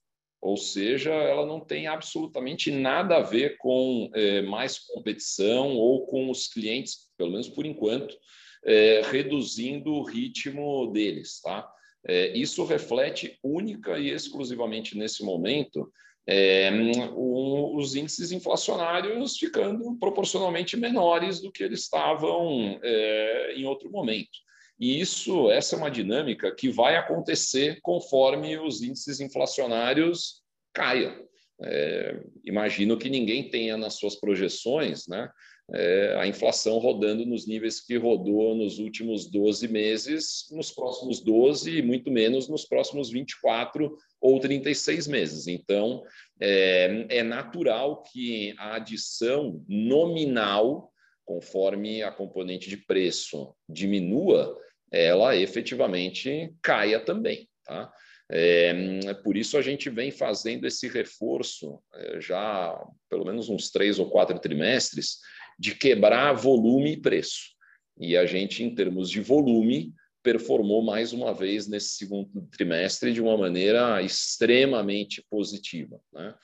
ou 0.44 0.58
seja, 0.58 1.10
ela 1.10 1.46
não 1.46 1.58
tem 1.58 1.86
absolutamente 1.86 2.70
nada 2.70 3.16
a 3.16 3.22
ver 3.22 3.56
com 3.56 4.10
é, 4.14 4.42
mais 4.42 4.78
competição 4.78 5.74
ou 5.74 6.06
com 6.06 6.30
os 6.30 6.48
clientes, 6.48 7.08
pelo 7.16 7.30
menos 7.30 7.48
por 7.48 7.64
enquanto, 7.64 8.14
é, 8.62 9.00
reduzindo 9.10 9.90
o 9.90 10.04
ritmo 10.04 10.92
deles. 10.92 11.40
Tá? 11.40 11.66
É, 12.06 12.36
isso 12.36 12.62
reflete 12.62 13.38
única 13.42 13.98
e 13.98 14.10
exclusivamente 14.10 14.98
nesse 14.98 15.24
momento 15.24 15.90
é, 16.26 16.70
um, 16.70 17.74
os 17.74 17.94
índices 17.94 18.30
inflacionários 18.30 19.38
ficando 19.38 19.96
proporcionalmente 19.98 20.76
menores 20.76 21.40
do 21.40 21.50
que 21.50 21.64
eles 21.64 21.80
estavam 21.80 22.78
é, 22.82 23.54
em 23.56 23.64
outro 23.64 23.90
momento. 23.90 24.43
E 24.78 25.00
isso, 25.00 25.50
essa 25.50 25.76
é 25.76 25.78
uma 25.78 25.90
dinâmica 25.90 26.54
que 26.54 26.68
vai 26.68 26.96
acontecer 26.96 27.78
conforme 27.82 28.58
os 28.58 28.82
índices 28.82 29.20
inflacionários 29.20 30.42
caiam. 30.72 31.14
É, 31.62 32.20
imagino 32.44 32.98
que 32.98 33.08
ninguém 33.08 33.48
tenha 33.48 33.76
nas 33.76 33.94
suas 33.94 34.16
projeções 34.16 35.06
né, 35.06 35.30
é, 35.72 36.16
a 36.18 36.26
inflação 36.26 36.78
rodando 36.78 37.24
nos 37.24 37.46
níveis 37.46 37.80
que 37.80 37.96
rodou 37.96 38.54
nos 38.54 38.78
últimos 38.78 39.30
12 39.30 39.68
meses, 39.68 40.46
nos 40.50 40.70
próximos 40.70 41.20
12 41.20 41.78
e 41.78 41.82
muito 41.82 42.10
menos 42.10 42.48
nos 42.48 42.66
próximos 42.66 43.10
24 43.10 43.96
ou 44.20 44.40
36 44.40 45.06
meses. 45.06 45.46
Então, 45.46 46.02
é, 46.40 47.06
é 47.08 47.22
natural 47.22 48.02
que 48.02 48.54
a 48.58 48.74
adição 48.74 49.64
nominal, 49.68 50.90
conforme 51.24 52.02
a 52.02 52.10
componente 52.10 52.68
de 52.68 52.76
preço 52.76 53.54
diminua, 53.68 54.56
ela 54.90 55.36
efetivamente 55.36 56.54
caia 56.62 57.00
também. 57.00 57.48
Tá? 57.64 57.92
É, 58.30 59.14
por 59.22 59.36
isso 59.36 59.58
a 59.58 59.62
gente 59.62 59.90
vem 59.90 60.10
fazendo 60.10 60.66
esse 60.66 60.88
reforço 60.88 61.80
é, 61.94 62.20
já 62.20 62.78
pelo 63.10 63.24
menos 63.24 63.48
uns 63.48 63.70
três 63.70 63.98
ou 63.98 64.10
quatro 64.10 64.38
trimestres 64.38 65.18
de 65.58 65.74
quebrar 65.74 66.32
volume 66.32 66.92
e 66.92 67.00
preço. 67.00 67.54
E 67.98 68.16
a 68.16 68.26
gente, 68.26 68.62
em 68.62 68.74
termos 68.74 69.08
de 69.10 69.20
volume, 69.20 69.92
performou 70.22 70.82
mais 70.82 71.12
uma 71.12 71.34
vez 71.34 71.68
nesse 71.68 71.90
segundo 71.90 72.48
trimestre 72.50 73.12
de 73.12 73.20
uma 73.20 73.36
maneira 73.36 74.00
extremamente 74.02 75.22
positiva. 75.30 76.00
Né? 76.12 76.34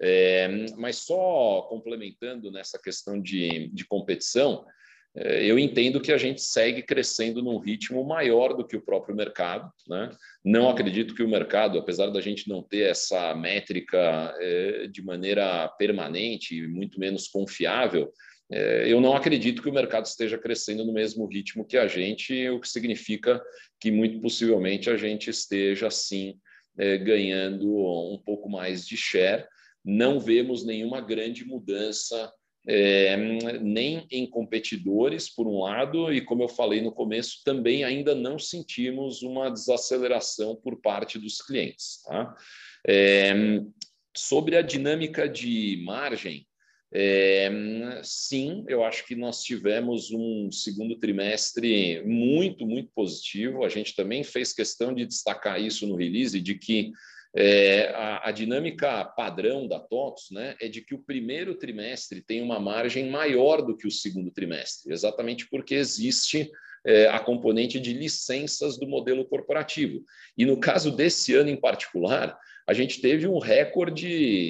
É, 0.00 0.48
mas 0.76 0.96
só 0.96 1.62
complementando 1.68 2.50
nessa 2.50 2.78
questão 2.78 3.20
de, 3.20 3.68
de 3.68 3.84
competição, 3.84 4.64
é, 5.14 5.44
eu 5.44 5.58
entendo 5.58 6.00
que 6.00 6.12
a 6.12 6.16
gente 6.16 6.40
segue 6.40 6.82
crescendo 6.82 7.42
num 7.42 7.58
ritmo 7.58 8.04
maior 8.04 8.54
do 8.54 8.66
que 8.66 8.76
o 8.76 8.80
próprio 8.80 9.14
mercado. 9.14 9.70
Né? 9.88 10.10
Não 10.44 10.68
acredito 10.68 11.14
que 11.14 11.22
o 11.22 11.28
mercado, 11.28 11.78
apesar 11.78 12.08
da 12.08 12.20
gente 12.20 12.48
não 12.48 12.62
ter 12.62 12.90
essa 12.90 13.34
métrica 13.34 14.34
é, 14.38 14.86
de 14.86 15.02
maneira 15.02 15.68
permanente 15.78 16.56
e 16.56 16.68
muito 16.68 16.98
menos 16.98 17.28
confiável, 17.28 18.12
é, 18.52 18.92
eu 18.92 19.00
não 19.00 19.14
acredito 19.14 19.62
que 19.62 19.68
o 19.68 19.72
mercado 19.72 20.06
esteja 20.06 20.38
crescendo 20.38 20.84
no 20.84 20.92
mesmo 20.92 21.26
ritmo 21.26 21.64
que 21.64 21.76
a 21.76 21.86
gente, 21.86 22.48
o 22.48 22.60
que 22.60 22.68
significa 22.68 23.40
que 23.80 23.90
muito 23.90 24.20
possivelmente 24.20 24.90
a 24.90 24.96
gente 24.96 25.30
esteja, 25.30 25.90
sim, 25.90 26.36
é, 26.76 26.98
ganhando 26.98 27.68
um 27.68 28.20
pouco 28.24 28.48
mais 28.48 28.86
de 28.86 28.96
share. 28.96 29.44
Não 29.84 30.20
vemos 30.20 30.64
nenhuma 30.64 31.00
grande 31.00 31.44
mudança 31.44 32.32
é, 32.66 33.16
nem 33.58 34.06
em 34.10 34.26
competidores, 34.26 35.28
por 35.28 35.46
um 35.46 35.60
lado, 35.60 36.12
e 36.12 36.20
como 36.20 36.42
eu 36.42 36.48
falei 36.48 36.80
no 36.80 36.92
começo, 36.92 37.40
também 37.44 37.84
ainda 37.84 38.14
não 38.14 38.38
sentimos 38.38 39.22
uma 39.22 39.50
desaceleração 39.50 40.56
por 40.56 40.80
parte 40.80 41.18
dos 41.18 41.40
clientes. 41.40 42.02
Tá? 42.04 42.36
É, 42.86 43.32
sobre 44.16 44.56
a 44.56 44.62
dinâmica 44.62 45.28
de 45.28 45.82
margem, 45.84 46.46
é, 46.92 48.00
sim, 48.02 48.64
eu 48.68 48.82
acho 48.82 49.06
que 49.06 49.14
nós 49.14 49.42
tivemos 49.42 50.10
um 50.10 50.50
segundo 50.50 50.98
trimestre 50.98 52.02
muito, 52.04 52.66
muito 52.66 52.90
positivo. 52.92 53.64
A 53.64 53.68
gente 53.68 53.94
também 53.94 54.24
fez 54.24 54.52
questão 54.52 54.92
de 54.92 55.06
destacar 55.06 55.60
isso 55.60 55.86
no 55.86 55.94
release, 55.94 56.40
de 56.40 56.56
que 56.56 56.90
é, 57.34 57.92
a, 57.94 58.28
a, 58.28 58.32
dinâmica 58.32 59.04
padrão 59.04 59.68
da 59.68 59.78
TOTS 59.78 60.30
né, 60.32 60.56
é 60.60 60.68
de 60.68 60.80
que 60.80 60.94
o 60.94 61.02
primeiro 61.02 61.54
trimestre 61.54 62.20
tem 62.20 62.42
uma 62.42 62.58
margem 62.58 63.08
maior 63.08 63.62
do 63.62 63.76
que 63.76 63.86
o 63.86 63.90
segundo 63.90 64.30
trimestre, 64.30 64.92
exatamente 64.92 65.48
porque 65.48 65.74
existe 65.74 66.50
é, 66.84 67.06
a 67.08 67.20
componente 67.20 67.78
de 67.78 67.92
licenças 67.92 68.78
do 68.78 68.86
modelo 68.86 69.24
corporativo. 69.24 70.04
E 70.36 70.44
no 70.44 70.58
caso 70.58 70.90
desse 70.90 71.34
ano 71.34 71.50
em 71.50 71.60
particular, 71.60 72.36
a 72.66 72.72
gente 72.72 73.00
teve 73.00 73.26
um 73.26 73.38
recorde 73.38 74.08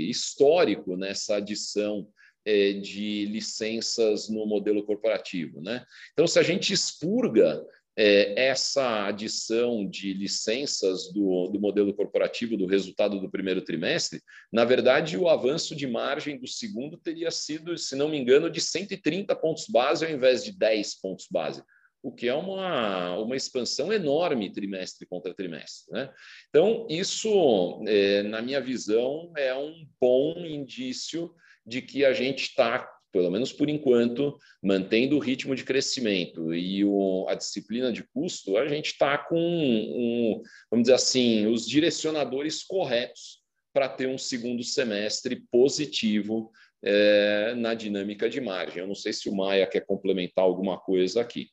histórico 0.09 0.97
nessa 0.97 1.37
adição 1.37 2.09
é, 2.45 2.73
de 2.73 3.27
licenças 3.27 4.29
no 4.29 4.47
modelo 4.47 4.83
corporativo. 4.85 5.61
Né? 5.61 5.85
Então, 6.13 6.27
se 6.27 6.39
a 6.39 6.43
gente 6.43 6.73
expurga 6.73 7.63
é, 8.03 8.47
essa 8.47 9.05
adição 9.05 9.87
de 9.87 10.15
licenças 10.15 11.13
do, 11.13 11.49
do 11.49 11.61
modelo 11.61 11.93
corporativo 11.93 12.57
do 12.57 12.65
resultado 12.65 13.21
do 13.21 13.31
primeiro 13.31 13.61
trimestre, 13.61 14.23
na 14.51 14.65
verdade, 14.65 15.19
o 15.19 15.29
avanço 15.29 15.77
de 15.77 15.87
margem 15.87 16.39
do 16.39 16.47
segundo 16.47 16.97
teria 16.97 17.31
sido, 17.31 17.77
se 17.77 17.95
não 17.95 18.09
me 18.09 18.17
engano, 18.17 18.49
de 18.49 18.59
130 18.59 19.37
pontos 19.37 19.67
base 19.69 20.07
ao 20.07 20.11
invés 20.11 20.43
de 20.43 20.51
10 20.53 20.99
pontos 20.99 21.27
base 21.31 21.63
o 22.03 22.11
que 22.11 22.27
é 22.27 22.35
uma, 22.35 23.19
uma 23.19 23.37
expansão 23.37 23.93
enorme 23.93 24.51
trimestre 24.51 25.07
contra 25.07 25.35
trimestre. 25.35 25.93
Né? 25.93 26.11
Então, 26.49 26.87
isso, 26.89 27.85
é, 27.87 28.23
na 28.23 28.41
minha 28.41 28.59
visão, 28.59 29.31
é 29.37 29.55
um 29.55 29.87
bom 30.01 30.39
indício 30.39 31.31
de 31.67 31.83
que 31.83 32.03
a 32.03 32.15
gente 32.15 32.45
está, 32.45 32.91
pelo 33.13 33.31
menos 33.31 33.53
por 33.53 33.69
enquanto, 33.69 34.39
mantendo 34.63 35.17
o 35.17 35.21
ritmo 35.21 35.55
de 35.55 35.65
crescimento 35.65 36.55
e 36.55 36.85
o, 36.85 37.27
a 37.29 37.35
disciplina 37.35 37.93
de 37.93 38.05
custo, 38.05 38.57
a 38.57 38.67
gente 38.69 38.93
está 38.93 39.19
com, 39.19 39.37
um, 39.37 40.43
vamos 40.71 40.85
dizer 40.85 40.95
assim, 40.95 41.47
os 41.47 41.67
direcionadores 41.67 42.63
corretos 42.63 43.41
para 43.73 43.89
ter 43.89 44.09
um 44.09 44.19
segundo 44.19 44.63
semestre 44.63 45.45
positivo 45.51 46.51
é, 46.83 47.55
na 47.55 47.75
dinâmica 47.75 48.29
de 48.29 48.41
margem. 48.41 48.79
Eu 48.79 48.87
não 48.87 48.95
sei 48.95 49.13
se 49.13 49.29
o 49.29 49.35
Maia 49.35 49.67
quer 49.67 49.85
complementar 49.85 50.45
alguma 50.45 50.79
coisa 50.79 51.21
aqui. 51.21 51.51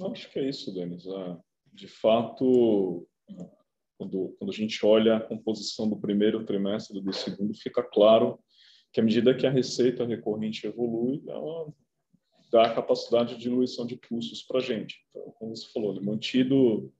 Acho 0.00 0.30
que 0.30 0.38
é 0.38 0.48
isso, 0.48 0.72
Denis. 0.72 1.06
Ah, 1.06 1.38
de 1.72 1.86
fato, 1.86 3.06
quando, 3.98 4.34
quando 4.38 4.50
a 4.50 4.54
gente 4.54 4.84
olha 4.84 5.16
a 5.16 5.20
composição 5.20 5.88
do 5.88 6.00
primeiro 6.00 6.44
trimestre 6.44 6.98
e 6.98 7.02
do 7.02 7.12
segundo, 7.12 7.54
fica 7.54 7.82
claro 7.82 8.38
que 8.92 9.00
à 9.00 9.02
medida 9.02 9.34
que 9.34 9.46
a 9.46 9.50
receita 9.50 10.04
recorrente 10.04 10.66
evolui, 10.66 11.22
ela 11.26 11.72
dá 12.50 12.66
a 12.66 12.74
capacidade 12.74 13.34
de 13.34 13.40
diluição 13.40 13.86
de 13.86 13.96
custos 13.96 14.42
para 14.42 14.58
a 14.58 14.62
gente. 14.62 15.02
Então, 15.10 15.32
como 15.38 15.56
você 15.56 15.66
falou, 15.72 16.00
mantido 16.02 16.92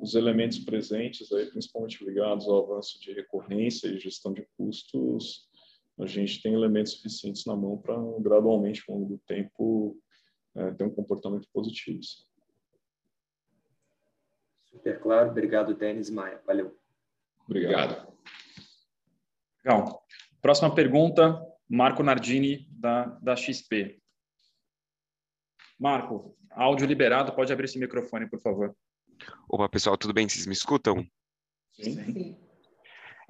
os 0.00 0.14
elementos 0.14 0.60
presentes, 0.60 1.32
aí, 1.32 1.46
principalmente 1.46 2.04
ligados 2.04 2.46
ao 2.46 2.64
avanço 2.64 3.00
de 3.00 3.12
recorrência 3.12 3.88
e 3.88 3.98
gestão 3.98 4.32
de 4.32 4.46
custos, 4.56 5.48
a 5.98 6.06
gente 6.06 6.40
tem 6.40 6.54
elementos 6.54 6.92
suficientes 6.92 7.44
na 7.44 7.56
mão 7.56 7.76
para 7.76 7.96
gradualmente, 8.20 8.84
ao 8.88 8.96
longo 8.96 9.16
do 9.16 9.18
tempo, 9.18 10.00
é, 10.54 10.70
ter 10.70 10.84
um 10.84 10.90
comportamento 10.90 11.48
positivo. 11.52 12.00
Super 14.66 15.00
claro. 15.00 15.30
Obrigado, 15.30 15.74
Denis 15.74 16.08
Maia. 16.08 16.40
Valeu. 16.46 16.78
Obrigado. 17.44 18.16
Legal. 19.64 19.99
Próxima 20.40 20.74
pergunta, 20.74 21.40
Marco 21.68 22.02
Nardini, 22.02 22.66
da, 22.70 23.04
da 23.22 23.36
XP. 23.36 24.00
Marco, 25.78 26.36
áudio 26.50 26.86
liberado, 26.86 27.32
pode 27.32 27.52
abrir 27.52 27.66
esse 27.66 27.78
microfone, 27.78 28.28
por 28.28 28.40
favor. 28.40 28.74
Opa, 29.48 29.68
pessoal, 29.68 29.96
tudo 29.96 30.14
bem? 30.14 30.28
Vocês 30.28 30.46
me 30.46 30.52
escutam? 30.52 31.06
Sim. 31.72 31.94
Sim. 31.94 32.38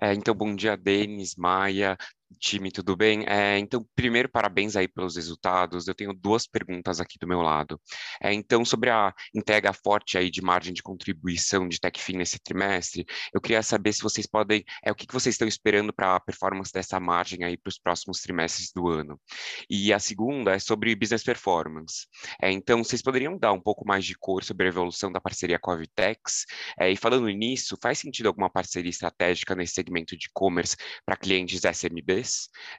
É, 0.01 0.15
então, 0.15 0.35
bom 0.35 0.55
dia, 0.55 0.77
Denis, 0.77 1.37
Maia, 1.37 1.97
time, 2.39 2.71
tudo 2.71 2.97
bem? 2.97 3.25
É, 3.27 3.59
então, 3.59 3.87
primeiro, 3.95 4.29
parabéns 4.29 4.77
aí 4.77 4.87
pelos 4.89 5.17
resultados. 5.17 5.89
Eu 5.89 5.95
tenho 5.95 6.13
duas 6.13 6.47
perguntas 6.47 7.01
aqui 7.01 7.19
do 7.19 7.27
meu 7.27 7.41
lado. 7.41 7.81
É, 8.23 8.33
então, 8.33 8.65
sobre 8.65 8.91
a 8.91 9.13
entrega 9.35 9.73
forte 9.73 10.17
aí 10.17 10.31
de 10.31 10.43
margem 10.43 10.73
de 10.73 10.83
contribuição 10.83 11.69
de 11.69 11.81
TechFin 11.81 12.17
nesse 12.17 12.39
trimestre, 12.39 13.05
eu 13.33 13.41
queria 13.41 13.63
saber 13.63 13.93
se 13.93 14.03
vocês 14.03 14.27
podem, 14.27 14.65
é 14.85 14.91
o 14.91 14.95
que, 14.95 15.07
vocês 15.11 15.35
estão 15.35 15.49
esperando 15.49 15.93
para 15.93 16.17
a 16.17 16.21
performance 16.21 16.73
dessa 16.73 17.01
margem 17.01 17.45
aí 17.45 17.57
para 17.57 17.71
os 17.71 17.79
próximos 17.79 18.21
trimestres 18.21 18.71
do 18.73 18.89
ano. 18.89 19.21
E 19.69 19.93
a 19.93 19.99
segunda 19.99 20.55
é 20.55 20.59
sobre 20.59 20.95
business 20.95 21.25
performance. 21.25 22.07
É, 22.41 22.51
então, 22.51 22.83
vocês 22.85 23.03
poderiam 23.03 23.37
dar 23.39 23.53
um 23.53 23.61
pouco 23.61 23.87
mais 23.87 24.05
de 24.05 24.15
cor 24.15 24.45
sobre 24.45 24.67
a 24.67 24.69
evolução 24.69 25.11
da 25.11 25.21
parceria 25.21 25.59
com 25.59 25.71
a 25.71 25.77
Vitex? 25.77 26.47
É, 26.79 26.91
e 26.91 26.97
falando 26.97 27.29
nisso, 27.29 27.77
faz 27.83 27.99
sentido 27.99 28.27
alguma 28.27 28.49
parceria 28.49 28.91
estratégica 28.91 29.55
nesse 29.55 29.75
segmento 29.75 30.17
de 30.17 30.27
e-commerce 30.27 30.77
para 31.05 31.17
clientes 31.17 31.63
SMB? 31.65 32.20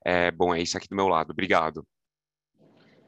É, 0.05 0.31
bom, 0.31 0.53
é 0.53 0.61
isso 0.61 0.77
aqui 0.77 0.87
do 0.87 0.95
meu 0.95 1.07
lado. 1.07 1.31
Obrigado. 1.31 1.85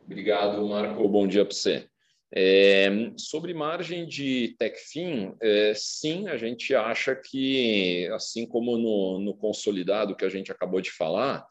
Obrigado, 0.05 0.67
Marco. 0.67 1.07
Bom 1.07 1.27
dia 1.27 1.45
para 1.45 1.53
você. 1.53 1.87
É, 2.35 2.89
sobre 3.15 3.53
margem 3.53 4.07
de 4.07 4.55
TechFin, 4.57 5.35
é, 5.39 5.73
sim, 5.75 6.27
a 6.27 6.35
gente 6.35 6.73
acha 6.73 7.15
que, 7.15 8.07
assim 8.13 8.47
como 8.47 8.75
no, 8.75 9.19
no, 9.19 9.35
consolidado 9.35 10.15
que 10.15 10.25
a 10.25 10.29
gente 10.29 10.51
acabou 10.51 10.81
de 10.81 10.89
falar, 10.89 11.45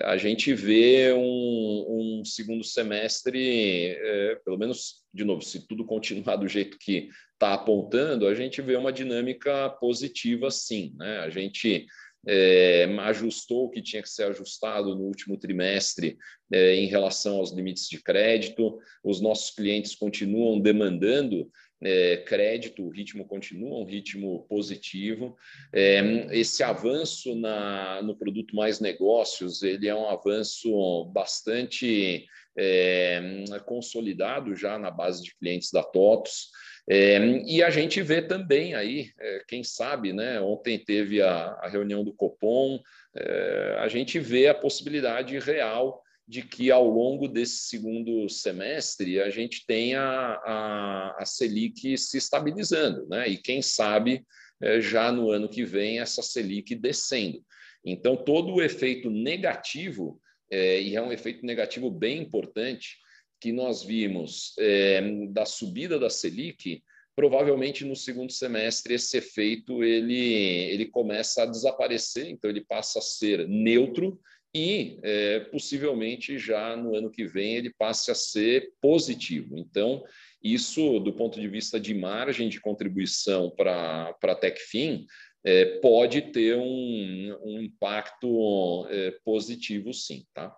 a 0.00 0.16
gente 0.16 0.54
vê 0.54 1.12
um, 1.12 2.20
um 2.20 2.24
segundo 2.24 2.64
semestre, 2.64 3.88
é, 3.88 4.36
pelo 4.42 4.56
menos, 4.56 5.04
de 5.12 5.22
novo, 5.22 5.42
se 5.42 5.66
tudo 5.68 5.84
continuar 5.84 6.36
do 6.36 6.48
jeito 6.48 6.78
que 6.78 7.10
está 7.34 7.52
apontando, 7.52 8.26
a 8.26 8.34
gente 8.34 8.62
vê 8.62 8.74
uma 8.76 8.92
dinâmica 8.92 9.68
positiva, 9.80 10.50
sim. 10.50 10.94
Né? 10.96 11.18
A 11.18 11.28
gente 11.28 11.86
é, 12.26 12.84
ajustou 13.00 13.64
o 13.64 13.70
que 13.70 13.82
tinha 13.82 14.02
que 14.02 14.08
ser 14.08 14.24
ajustado 14.24 14.94
no 14.94 15.02
último 15.02 15.36
trimestre 15.36 16.16
é, 16.52 16.74
em 16.76 16.86
relação 16.86 17.36
aos 17.36 17.52
limites 17.52 17.88
de 17.88 18.02
crédito. 18.02 18.78
Os 19.02 19.20
nossos 19.20 19.50
clientes 19.50 19.94
continuam 19.94 20.60
demandando 20.60 21.50
é, 21.84 22.18
crédito, 22.18 22.84
o 22.84 22.90
ritmo 22.90 23.26
continua 23.26 23.78
um 23.78 23.84
ritmo 23.84 24.46
positivo. 24.48 25.36
É, 25.72 26.00
esse 26.30 26.62
avanço 26.62 27.34
na, 27.34 28.00
no 28.02 28.16
produto 28.16 28.54
mais 28.54 28.78
negócios, 28.78 29.62
ele 29.62 29.88
é 29.88 29.94
um 29.94 30.08
avanço 30.08 31.04
bastante 31.06 32.24
é, 32.56 33.20
consolidado 33.66 34.54
já 34.54 34.78
na 34.78 34.90
base 34.90 35.24
de 35.24 35.34
clientes 35.36 35.70
da 35.72 35.82
TOTOS. 35.82 36.50
É, 36.88 37.18
e 37.46 37.62
a 37.62 37.70
gente 37.70 38.02
vê 38.02 38.20
também 38.20 38.74
aí, 38.74 39.10
é, 39.18 39.44
quem 39.46 39.62
sabe, 39.62 40.12
né? 40.12 40.40
Ontem 40.40 40.78
teve 40.78 41.22
a, 41.22 41.58
a 41.60 41.68
reunião 41.68 42.02
do 42.02 42.12
Copom, 42.12 42.80
é, 43.16 43.76
a 43.78 43.88
gente 43.88 44.18
vê 44.18 44.48
a 44.48 44.54
possibilidade 44.54 45.38
real 45.38 46.02
de 46.26 46.42
que 46.42 46.70
ao 46.70 46.88
longo 46.88 47.28
desse 47.28 47.68
segundo 47.68 48.28
semestre 48.28 49.20
a 49.20 49.28
gente 49.28 49.66
tenha 49.66 50.00
a, 50.00 51.16
a 51.18 51.24
Selic 51.24 51.96
se 51.98 52.18
estabilizando, 52.18 53.06
né? 53.08 53.28
E 53.28 53.36
quem 53.36 53.60
sabe 53.60 54.24
é, 54.60 54.80
já 54.80 55.12
no 55.12 55.30
ano 55.30 55.48
que 55.48 55.64
vem 55.64 56.00
essa 56.00 56.22
Selic 56.22 56.74
descendo. 56.74 57.44
Então, 57.84 58.16
todo 58.16 58.54
o 58.54 58.62
efeito 58.62 59.10
negativo, 59.10 60.20
é, 60.50 60.80
e 60.80 60.96
é 60.96 61.02
um 61.02 61.12
efeito 61.12 61.44
negativo 61.44 61.90
bem 61.90 62.22
importante, 62.22 62.96
que 63.42 63.50
nós 63.50 63.82
vimos 63.82 64.54
é, 64.56 65.00
da 65.30 65.44
subida 65.44 65.98
da 65.98 66.08
Selic, 66.08 66.80
provavelmente 67.16 67.84
no 67.84 67.96
segundo 67.96 68.30
semestre 68.30 68.94
esse 68.94 69.16
efeito 69.16 69.82
ele, 69.82 70.70
ele 70.70 70.86
começa 70.86 71.42
a 71.42 71.46
desaparecer, 71.46 72.28
então 72.28 72.48
ele 72.48 72.64
passa 72.64 73.00
a 73.00 73.02
ser 73.02 73.48
neutro 73.48 74.20
e 74.54 74.96
é, 75.02 75.40
possivelmente 75.40 76.38
já 76.38 76.76
no 76.76 76.94
ano 76.94 77.10
que 77.10 77.26
vem 77.26 77.56
ele 77.56 77.74
passe 77.76 78.12
a 78.12 78.14
ser 78.14 78.70
positivo. 78.80 79.58
Então, 79.58 80.04
isso 80.40 81.00
do 81.00 81.12
ponto 81.12 81.40
de 81.40 81.48
vista 81.48 81.80
de 81.80 81.94
margem 81.94 82.48
de 82.48 82.60
contribuição 82.60 83.50
para 83.50 84.16
a 84.22 84.34
TechFin, 84.36 85.04
é, 85.42 85.64
pode 85.80 86.30
ter 86.30 86.56
um, 86.56 87.36
um 87.42 87.60
impacto 87.60 88.86
é, 88.88 89.10
positivo 89.24 89.92
sim, 89.92 90.24
tá? 90.32 90.56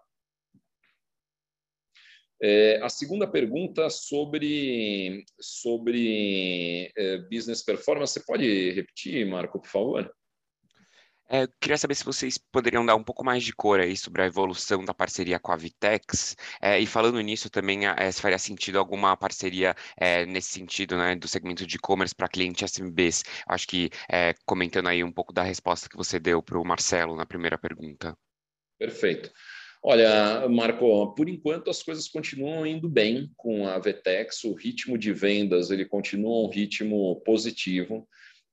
É, 2.43 2.81
a 2.83 2.89
segunda 2.89 3.27
pergunta 3.27 3.89
sobre, 3.89 5.25
sobre 5.41 6.93
é, 6.97 7.19
business 7.31 7.63
performance, 7.63 8.13
você 8.13 8.21
pode 8.21 8.71
repetir, 8.73 9.27
Marco, 9.27 9.61
por 9.61 9.69
favor? 9.69 10.15
É, 11.27 11.47
queria 11.59 11.79
saber 11.79 11.95
se 11.95 12.05
vocês 12.05 12.37
poderiam 12.37 12.85
dar 12.85 12.95
um 12.97 13.03
pouco 13.03 13.25
mais 13.25 13.43
de 13.43 13.53
cor 13.55 13.81
aí 13.81 13.97
sobre 13.97 14.23
a 14.23 14.27
evolução 14.27 14.85
da 14.85 14.93
parceria 14.93 15.39
com 15.39 15.53
a 15.53 15.57
Vitex. 15.57 16.37
É, 16.61 16.79
e 16.79 16.87
falando 16.87 17.19
nisso 17.21 17.49
também, 17.49 17.87
é, 17.87 18.13
se 18.13 18.21
faria 18.21 18.39
sentido 18.39 18.79
alguma 18.79 19.17
parceria 19.17 19.75
é, 19.97 20.27
nesse 20.27 20.51
sentido, 20.51 20.97
né, 20.99 21.17
do 21.17 21.27
segmento 21.27 21.67
de 21.67 21.77
e-commerce 21.77 22.15
para 22.15 22.29
clientes 22.29 22.71
SMBs. 22.71 23.23
Acho 23.49 23.67
que 23.67 23.91
é, 24.11 24.35
comentando 24.45 24.89
aí 24.89 25.03
um 25.03 25.13
pouco 25.13 25.33
da 25.33 25.43
resposta 25.43 25.89
que 25.89 25.97
você 25.97 26.21
deu 26.21 26.43
para 26.43 26.59
o 26.59 26.65
Marcelo 26.65 27.17
na 27.17 27.25
primeira 27.25 27.57
pergunta. 27.57 28.17
Perfeito. 28.79 29.33
Olha, 29.87 30.49
Marco, 30.49 31.15
por 31.15 31.29
enquanto 31.29 31.69
as 31.69 31.83
coisas 31.83 32.09
continuam 32.09 32.67
indo 32.67 32.89
bem 32.89 33.31
com 33.37 33.69
a 33.69 33.79
Vetex, 33.79 34.43
o 34.45 34.55
ritmo 34.55 34.97
de 34.97 35.13
vendas 35.13 35.71
ele 35.71 35.85
continua 35.85 36.43
um 36.43 36.49
ritmo 36.49 37.21
positivo. 37.21 38.09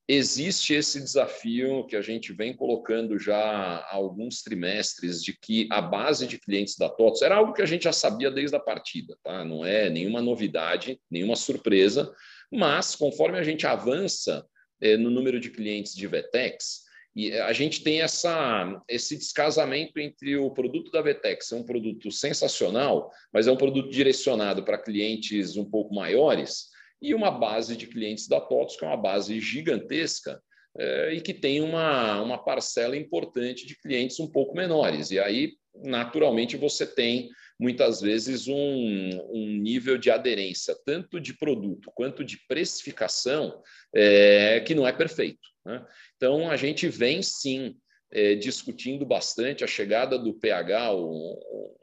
Existe 0.06 0.74
esse 0.74 1.00
desafio 1.00 1.86
que 1.86 1.96
a 1.96 2.02
gente 2.02 2.34
vem 2.34 2.54
colocando 2.54 3.18
já 3.18 3.34
há 3.34 3.94
alguns 3.94 4.42
trimestres 4.42 5.24
de 5.24 5.32
que 5.32 5.66
a 5.72 5.80
base 5.80 6.26
de 6.26 6.38
clientes 6.38 6.76
da 6.76 6.90
TOTOS 6.90 7.22
era 7.22 7.36
algo 7.36 7.54
que 7.54 7.62
a 7.62 7.66
gente 7.66 7.84
já 7.84 7.94
sabia 7.94 8.30
desde 8.30 8.54
a 8.54 8.60
partida, 8.60 9.16
tá? 9.24 9.42
Não 9.42 9.64
é 9.64 9.88
nenhuma 9.88 10.20
novidade, 10.20 11.00
nenhuma 11.10 11.34
surpresa, 11.34 12.14
mas 12.52 12.94
conforme 12.94 13.38
a 13.38 13.42
gente 13.42 13.66
avança 13.66 14.46
eh, 14.82 14.98
no 14.98 15.08
número 15.08 15.40
de 15.40 15.48
clientes 15.48 15.94
de 15.94 16.06
Vetex, 16.06 16.82
e 17.14 17.32
a 17.32 17.52
gente 17.52 17.82
tem 17.82 18.00
essa, 18.00 18.82
esse 18.88 19.16
descasamento 19.16 19.98
entre 20.00 20.36
o 20.36 20.50
produto 20.50 20.90
da 20.90 21.02
Vetex, 21.02 21.52
é 21.52 21.56
um 21.56 21.64
produto 21.64 22.10
sensacional, 22.10 23.10
mas 23.32 23.46
é 23.46 23.52
um 23.52 23.56
produto 23.56 23.90
direcionado 23.90 24.64
para 24.64 24.78
clientes 24.78 25.56
um 25.56 25.64
pouco 25.64 25.94
maiores, 25.94 26.70
e 27.02 27.14
uma 27.14 27.30
base 27.30 27.76
de 27.76 27.86
clientes 27.86 28.28
da 28.28 28.40
TOTOS, 28.40 28.76
que 28.76 28.84
é 28.84 28.88
uma 28.88 28.96
base 28.96 29.40
gigantesca, 29.40 30.40
é, 30.78 31.14
e 31.14 31.20
que 31.20 31.34
tem 31.34 31.60
uma, 31.60 32.22
uma 32.22 32.38
parcela 32.38 32.96
importante 32.96 33.66
de 33.66 33.76
clientes 33.76 34.18
um 34.20 34.30
pouco 34.30 34.54
menores. 34.54 35.10
E 35.10 35.18
aí, 35.18 35.52
naturalmente, 35.74 36.56
você 36.56 36.86
tem 36.86 37.28
muitas 37.58 38.00
vezes 38.00 38.48
um, 38.48 39.10
um 39.30 39.58
nível 39.60 39.98
de 39.98 40.10
aderência, 40.10 40.74
tanto 40.86 41.20
de 41.20 41.34
produto 41.34 41.90
quanto 41.94 42.24
de 42.24 42.38
precificação, 42.48 43.60
é, 43.94 44.60
que 44.60 44.74
não 44.74 44.86
é 44.86 44.92
perfeito. 44.92 45.52
Né? 45.64 45.84
Então, 46.22 46.48
a 46.48 46.56
gente 46.56 46.86
vem 46.86 47.20
sim 47.20 47.74
é, 48.12 48.36
discutindo 48.36 49.04
bastante 49.04 49.64
a 49.64 49.66
chegada 49.66 50.16
do 50.16 50.32
PH, 50.32 50.94
o, 50.94 51.76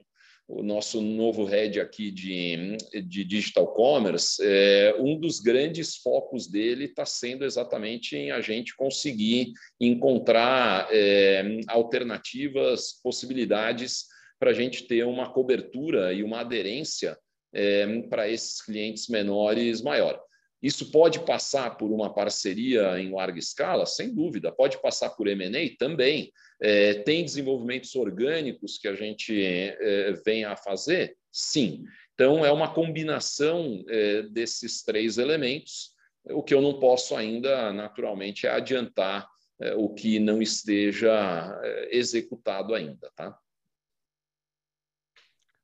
o 0.47 0.63
nosso 0.63 1.01
novo 1.01 1.43
head 1.43 1.77
aqui 1.77 2.09
de, 2.09 2.77
de 3.05 3.25
digital 3.25 3.67
commerce, 3.73 4.41
é, 4.41 4.95
um 4.97 5.19
dos 5.19 5.41
grandes 5.41 5.97
focos 5.97 6.47
dele 6.47 6.85
está 6.85 7.05
sendo 7.05 7.43
exatamente 7.43 8.15
em 8.15 8.31
a 8.31 8.39
gente 8.39 8.77
conseguir 8.77 9.51
encontrar 9.77 10.87
é, 10.89 11.59
alternativas, 11.67 12.93
possibilidades 13.03 14.05
para 14.39 14.51
a 14.51 14.53
gente 14.53 14.87
ter 14.87 15.03
uma 15.03 15.33
cobertura 15.33 16.13
e 16.13 16.23
uma 16.23 16.39
aderência 16.39 17.17
é, 17.53 18.03
para 18.03 18.29
esses 18.29 18.61
clientes 18.61 19.09
menores 19.09 19.81
maior. 19.81 20.17
Isso 20.61 20.91
pode 20.91 21.19
passar 21.19 21.77
por 21.77 21.89
uma 21.91 22.13
parceria 22.13 22.99
em 22.99 23.13
larga 23.13 23.39
escala? 23.39 23.85
Sem 23.85 24.13
dúvida. 24.13 24.51
Pode 24.51 24.81
passar 24.81 25.11
por 25.11 25.27
M&A? 25.27 25.77
Também. 25.77 26.31
É, 26.61 26.95
tem 26.95 27.23
desenvolvimentos 27.23 27.95
orgânicos 27.95 28.77
que 28.77 28.87
a 28.87 28.95
gente 28.95 29.41
é, 29.41 30.13
vem 30.25 30.43
a 30.43 30.57
fazer? 30.57 31.17
Sim. 31.31 31.85
Então, 32.13 32.45
é 32.45 32.51
uma 32.51 32.73
combinação 32.73 33.83
é, 33.87 34.23
desses 34.23 34.83
três 34.83 35.17
elementos. 35.17 35.93
O 36.25 36.43
que 36.43 36.53
eu 36.53 36.61
não 36.61 36.77
posso 36.77 37.15
ainda, 37.15 37.71
naturalmente, 37.71 38.45
é 38.45 38.51
adiantar 38.51 39.25
é, 39.61 39.73
o 39.75 39.93
que 39.93 40.19
não 40.19 40.41
esteja 40.41 41.57
é, 41.63 41.95
executado 41.95 42.73
ainda. 42.73 43.09
Tá? 43.15 43.39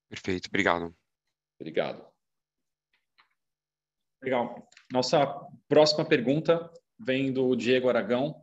Perfeito. 0.09 0.47
Obrigado. 0.47 0.95
Obrigado. 1.59 2.14
Legal. 4.25 4.67
Nossa 4.91 5.39
próxima 5.69 6.03
pergunta 6.03 6.67
vem 6.99 7.31
do 7.31 7.55
Diego 7.55 7.89
Aragão, 7.89 8.35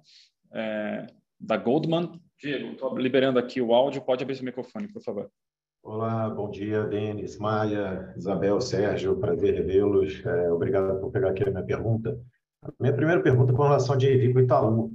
é, 0.53 1.09
da 1.41 1.57
Goldman. 1.57 2.21
Diego, 2.39 2.75
estou 2.75 2.97
liberando 2.97 3.37
aqui 3.37 3.61
o 3.61 3.75
áudio, 3.75 4.01
pode 4.01 4.23
abrir 4.23 4.37
seu 4.37 4.45
microfone, 4.45 4.87
por 4.87 5.03
favor. 5.03 5.29
Olá, 5.83 6.31
bom 6.31 6.49
dia, 6.49 6.85
Denis, 6.85 7.37
Maia, 7.37 8.15
Isabel, 8.17 8.61
Sérgio, 8.61 9.19
prazer 9.19 9.55
revê-los. 9.55 10.25
É, 10.25 10.53
obrigado 10.53 11.01
por 11.01 11.11
pegar 11.11 11.31
aqui 11.31 11.43
a 11.43 11.51
minha 11.51 11.65
pergunta. 11.65 12.17
minha 12.79 12.95
primeira 12.95 13.21
pergunta 13.21 13.53
é 13.53 13.57
com 13.57 13.65
relação 13.65 13.97
a 13.97 13.99
com 13.99 14.39
o 14.39 14.41
Itaú. 14.41 14.93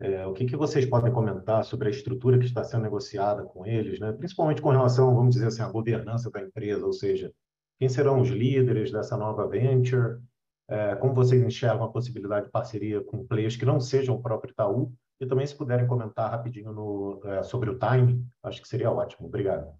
É, 0.00 0.26
o 0.26 0.32
que, 0.32 0.46
que 0.46 0.56
vocês 0.56 0.84
podem 0.84 1.12
comentar 1.12 1.64
sobre 1.64 1.86
a 1.86 1.90
estrutura 1.92 2.40
que 2.40 2.46
está 2.46 2.64
sendo 2.64 2.82
negociada 2.82 3.44
com 3.44 3.64
eles, 3.64 4.00
né? 4.00 4.10
principalmente 4.10 4.60
com 4.60 4.70
relação, 4.70 5.14
vamos 5.14 5.36
dizer 5.36 5.46
assim, 5.46 5.62
à 5.62 5.68
governança 5.68 6.28
da 6.28 6.40
empresa, 6.40 6.84
ou 6.84 6.92
seja, 6.92 7.32
quem 7.84 7.88
serão 7.90 8.22
os 8.22 8.30
líderes 8.30 8.90
dessa 8.90 9.14
nova 9.14 9.46
venture, 9.46 10.18
é, 10.70 10.94
como 10.96 11.12
vocês 11.12 11.42
enxergam 11.42 11.84
a 11.84 11.92
possibilidade 11.92 12.46
de 12.46 12.50
parceria 12.50 13.02
com 13.02 13.26
players 13.26 13.56
que 13.56 13.66
não 13.66 13.78
sejam 13.78 14.14
o 14.14 14.22
próprio 14.22 14.52
Itaú, 14.52 14.90
e 15.20 15.26
também 15.26 15.46
se 15.46 15.54
puderem 15.54 15.86
comentar 15.86 16.30
rapidinho 16.30 16.72
no, 16.72 17.20
é, 17.26 17.42
sobre 17.42 17.68
o 17.68 17.78
timing, 17.78 18.24
acho 18.42 18.62
que 18.62 18.68
seria 18.68 18.90
ótimo. 18.90 19.28
Obrigado. 19.28 19.70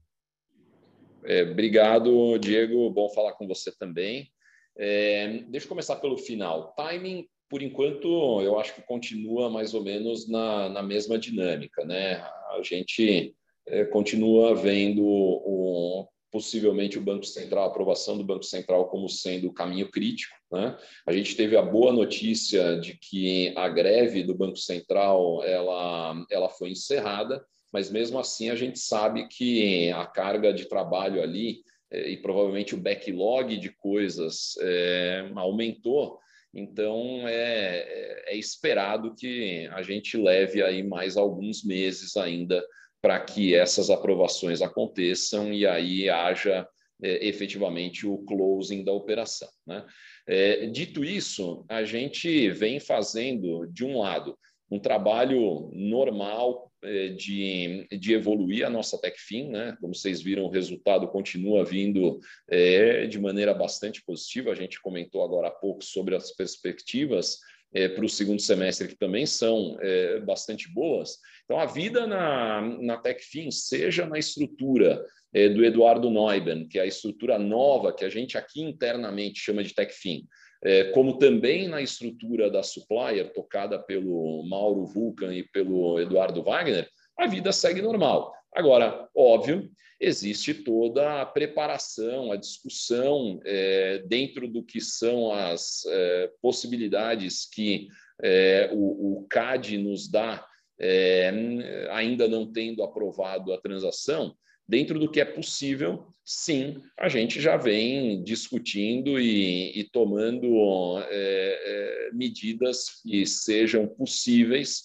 É, 1.24 1.44
obrigado, 1.44 2.38
Diego. 2.38 2.90
Bom 2.90 3.09
falar 3.09 3.32
com 3.32 3.48
você 3.48 3.72
também. 3.78 4.28
É, 4.76 5.38
deixa 5.48 5.64
eu 5.64 5.70
começar 5.70 5.96
pelo 5.96 6.18
final. 6.18 6.74
Timing 6.76 7.26
por 7.48 7.62
enquanto, 7.62 8.42
eu 8.42 8.59
acho 8.59 8.74
que 8.74 8.82
continua 8.82 9.48
mais 9.48 9.72
ou 9.72 9.82
menos 9.82 10.28
na, 10.28 10.68
na 10.68 10.82
mesma 10.82 11.16
dinâmica. 11.16 11.86
Né? 11.86 12.16
A 12.16 12.61
gente 12.62 13.34
é, 13.66 13.86
continua 13.86 14.55
vendo 14.55 15.02
o, 15.02 16.07
possivelmente 16.35 16.99
o 16.99 17.01
Banco 17.01 17.24
Central, 17.24 17.62
a 17.62 17.66
aprovação 17.68 18.18
do 18.18 18.24
Banco 18.24 18.43
Central 18.43 18.89
como 18.89 19.09
sendo 19.09 19.47
o 19.47 19.53
caminho 19.53 19.89
crítico. 19.89 20.35
Né? 20.51 20.76
A 21.07 21.12
gente 21.12 21.37
teve 21.37 21.57
a 21.57 21.62
boa 21.62 21.93
notícia 21.93 22.76
de 22.80 22.99
que 22.99 23.53
a 23.57 23.68
greve 23.68 24.24
do 24.24 24.35
Banco 24.35 24.57
Central 24.57 25.45
ela, 25.45 26.26
ela 26.28 26.49
foi 26.49 26.70
encerrada, 26.70 27.47
mas 27.72 27.89
mesmo 27.89 28.18
assim 28.18 28.51
a 28.51 28.57
gente 28.57 28.80
sabe 28.80 29.28
que 29.28 29.93
a 29.93 30.05
carga 30.07 30.53
de 30.53 30.64
trabalho 30.64 31.22
ali 31.22 31.62
é, 31.89 32.11
e 32.11 32.16
provavelmente 32.16 32.74
o 32.74 32.80
backlog 32.80 33.57
de 33.57 33.70
coisas 33.70 34.57
é, 34.61 35.30
aumentou 35.37 36.18
então, 36.53 37.26
é, 37.26 38.32
é 38.32 38.37
esperado 38.37 39.14
que 39.14 39.68
a 39.72 39.82
gente 39.82 40.16
leve 40.16 40.62
aí 40.62 40.85
mais 40.85 41.16
alguns 41.16 41.64
meses 41.64 42.16
ainda 42.16 42.64
para 43.05 43.20
que 43.20 43.55
essas 43.55 43.90
aprovações 43.90 44.62
aconteçam 44.62 45.52
e 45.52 45.66
aí 45.66 46.09
haja 46.09 46.66
é, 47.02 47.28
efetivamente 47.28 48.07
o 48.07 48.16
closing 48.24 48.82
da 48.82 48.92
operação. 48.92 49.50
Né? 49.66 49.84
É, 50.26 50.66
dito 50.68 51.05
isso, 51.05 51.66
a 51.68 51.84
gente 51.84 52.48
vem 52.48 52.80
fazendo, 52.80 53.66
de 53.66 53.84
um 53.84 53.98
lado, 53.98 54.38
um 54.70 54.78
trabalho 54.78 55.70
normal 55.74 56.72
é, 56.82 57.09
de, 57.09 57.86
de 57.92 58.14
evoluir 58.14 58.64
a 58.64 58.70
nossa 58.70 58.98
TechFin, 58.98 59.50
né? 59.50 59.76
Como 59.82 59.94
vocês 59.94 60.22
viram, 60.22 60.44
o 60.44 60.50
resultado 60.50 61.07
continua 61.09 61.62
vindo 61.62 62.20
é, 62.48 63.07
de 63.07 63.20
maneira 63.20 63.52
bastante 63.52 64.02
positiva. 64.02 64.50
A 64.50 64.55
gente 64.55 64.80
comentou 64.80 65.22
agora 65.22 65.48
há 65.48 65.50
pouco 65.50 65.84
sobre 65.84 66.16
as 66.16 66.34
perspectivas 66.34 67.36
é, 67.75 67.89
para 67.89 68.05
o 68.05 68.09
segundo 68.09 68.41
semestre, 68.41 68.89
que 68.89 68.97
também 68.97 69.27
são 69.27 69.77
é, 69.81 70.20
bastante 70.20 70.72
boas. 70.72 71.18
Então, 71.45 71.59
a 71.59 71.66
vida 71.66 72.07
na, 72.07 72.61
na 72.81 72.97
TechFin, 72.97 73.51
seja 73.51 74.07
na 74.07 74.18
estrutura 74.18 75.05
é, 75.35 75.49
do 75.49 75.64
Eduardo 75.64 76.11
Neuben, 76.11 76.68
que 76.68 76.79
é 76.79 76.83
a 76.83 76.87
estrutura 76.87 77.39
nova 77.39 77.93
que 77.93 78.05
a 78.05 78.09
gente 78.09 78.39
aqui 78.39 78.62
internamente 78.62 79.41
chama 79.41 79.64
de 79.64 79.75
TechFin, 79.75 80.27
é, 80.64 80.85
como 80.93 81.18
também 81.18 81.68
na 81.68 81.83
estrutura 81.83 82.51
da 82.51 82.62
Supplier, 82.62 83.33
tocada 83.33 83.79
pelo 83.79 84.43
Mauro 84.49 84.87
Vulcan 84.87 85.35
e 85.35 85.43
pelo 85.43 86.01
Eduardo 86.01 86.43
Wagner, 86.43 86.89
a 87.18 87.27
vida 87.27 87.53
segue 87.53 87.83
normal. 87.83 88.33
Agora, 88.55 89.09
óbvio, 89.14 89.68
existe 90.00 90.55
toda 90.55 91.20
a 91.20 91.26
preparação, 91.26 92.30
a 92.30 92.36
discussão 92.36 93.40
é, 93.44 93.98
dentro 94.07 94.46
do 94.46 94.62
que 94.62 94.80
são 94.80 95.32
as 95.32 95.84
é, 95.86 96.30
possibilidades 96.40 97.46
que 97.46 97.88
é, 98.22 98.70
o, 98.72 99.22
o, 99.22 99.26
CAD 99.28 99.76
nos 99.78 100.09
dá, 100.09 100.46
é, 100.78 101.88
ainda 101.90 102.28
não 102.28 102.50
tendo 102.50 102.84
aprovado 102.84 103.52
a 103.52 103.61
transação, 103.61 104.36
dentro 104.68 105.00
do 105.00 105.11
que 105.11 105.20
é 105.20 105.24
possível, 105.24 106.07
sim, 106.24 106.80
a 106.98 107.09
gente 107.09 107.40
já 107.40 107.57
vem 107.57 108.22
discutindo 108.22 109.18
e, 109.18 109.78
e 109.78 109.84
tomando 109.84 110.98
é, 111.00 111.09
é, 111.11 112.11
medidas 112.12 113.00
que 113.02 113.26
sejam 113.26 113.86
possíveis 113.86 114.84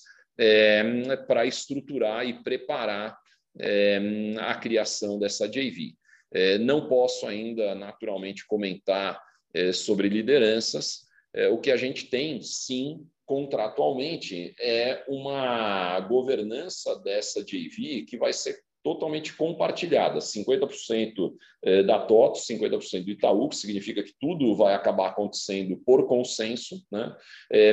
para 1.27 1.45
estruturar 1.45 2.25
e 2.25 2.41
preparar 2.41 3.19
é, 3.59 3.99
a 4.39 4.55
criação 4.55 5.19
dessa 5.19 5.47
JV. 5.47 5.95
É, 6.31 6.57
não 6.57 6.87
posso 6.87 7.25
ainda, 7.25 7.75
naturalmente, 7.75 8.45
comentar 8.47 9.21
é, 9.53 9.71
sobre 9.71 10.07
lideranças. 10.09 11.07
o 11.51 11.59
que 11.59 11.71
a 11.71 11.77
gente 11.77 12.05
tem, 12.05 12.41
sim, 12.41 13.05
contratualmente, 13.25 14.55
é 14.59 15.03
uma 15.07 15.99
governança 15.99 16.95
dessa 16.99 17.43
JV 17.43 18.03
que 18.07 18.17
vai 18.17 18.33
ser 18.33 18.59
totalmente 18.83 19.35
compartilhada, 19.35 20.19
50% 20.19 21.33
eh, 21.63 21.83
da 21.83 21.99
TOTO, 21.99 22.39
50% 22.39 23.03
do 23.03 23.11
Itaú, 23.11 23.49
que 23.49 23.57
significa 23.57 24.01
que 24.01 24.13
tudo 24.19 24.55
vai 24.55 24.73
acabar 24.73 25.09
acontecendo 25.09 25.77
por 25.85 26.07
consenso, 26.07 26.81
né? 26.89 27.15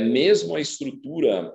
Mesmo 0.01 0.57
a 0.57 0.61
estrutura 0.61 1.55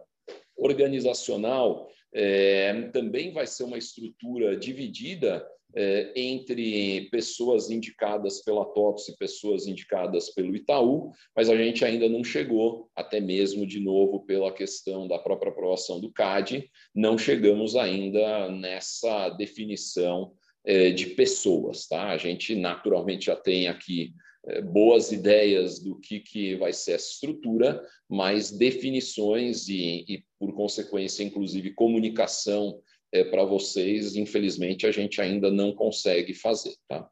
organizacional 0.57 1.89
é, 2.14 2.89
também 2.93 3.32
vai 3.32 3.47
ser 3.47 3.64
uma 3.64 3.78
estrutura 3.78 4.55
dividida 4.55 5.45
é, 5.74 6.12
entre 6.16 7.07
pessoas 7.09 7.70
indicadas 7.70 8.43
pela 8.43 8.66
TOTS 8.66 9.09
e 9.09 9.18
pessoas 9.18 9.68
indicadas 9.68 10.30
pelo 10.30 10.55
Itaú, 10.55 11.12
mas 11.36 11.49
a 11.49 11.55
gente 11.55 11.86
ainda 11.86 12.09
não 12.09 12.24
chegou, 12.24 12.89
até 12.95 13.20
mesmo 13.20 13.66
de 13.66 13.80
novo 13.80 14.26
pela 14.26 14.51
questão 14.51 15.07
da 15.07 15.18
própria 15.18 15.51
aprovação 15.51 15.99
do 15.99 16.12
CAD, 16.12 16.70
não 16.93 17.18
chegamos 17.18 17.76
ainda 17.76 18.49
nessa 18.49 19.30
definição 19.30 20.34
é, 20.66 20.91
de 20.91 21.07
pessoas. 21.07 21.88
Tá? 21.88 22.09
A 22.09 22.18
gente 22.18 22.55
naturalmente 22.55 23.28
já 23.28 23.36
tem 23.36 23.68
aqui 23.68 24.14
boas 24.63 25.11
ideias 25.11 25.79
do 25.79 25.99
que, 25.99 26.19
que 26.19 26.55
vai 26.55 26.73
ser 26.73 26.93
essa 26.93 27.11
estrutura, 27.11 27.81
mas 28.09 28.51
definições 28.51 29.67
e, 29.67 30.03
e 30.07 30.23
por 30.39 30.53
consequência, 30.53 31.23
inclusive 31.23 31.73
comunicação 31.73 32.81
é, 33.11 33.23
para 33.23 33.43
vocês, 33.43 34.15
infelizmente, 34.15 34.87
a 34.87 34.91
gente 34.91 35.21
ainda 35.21 35.51
não 35.51 35.73
consegue 35.73 36.33
fazer. 36.33 36.73
Tá? 36.87 37.07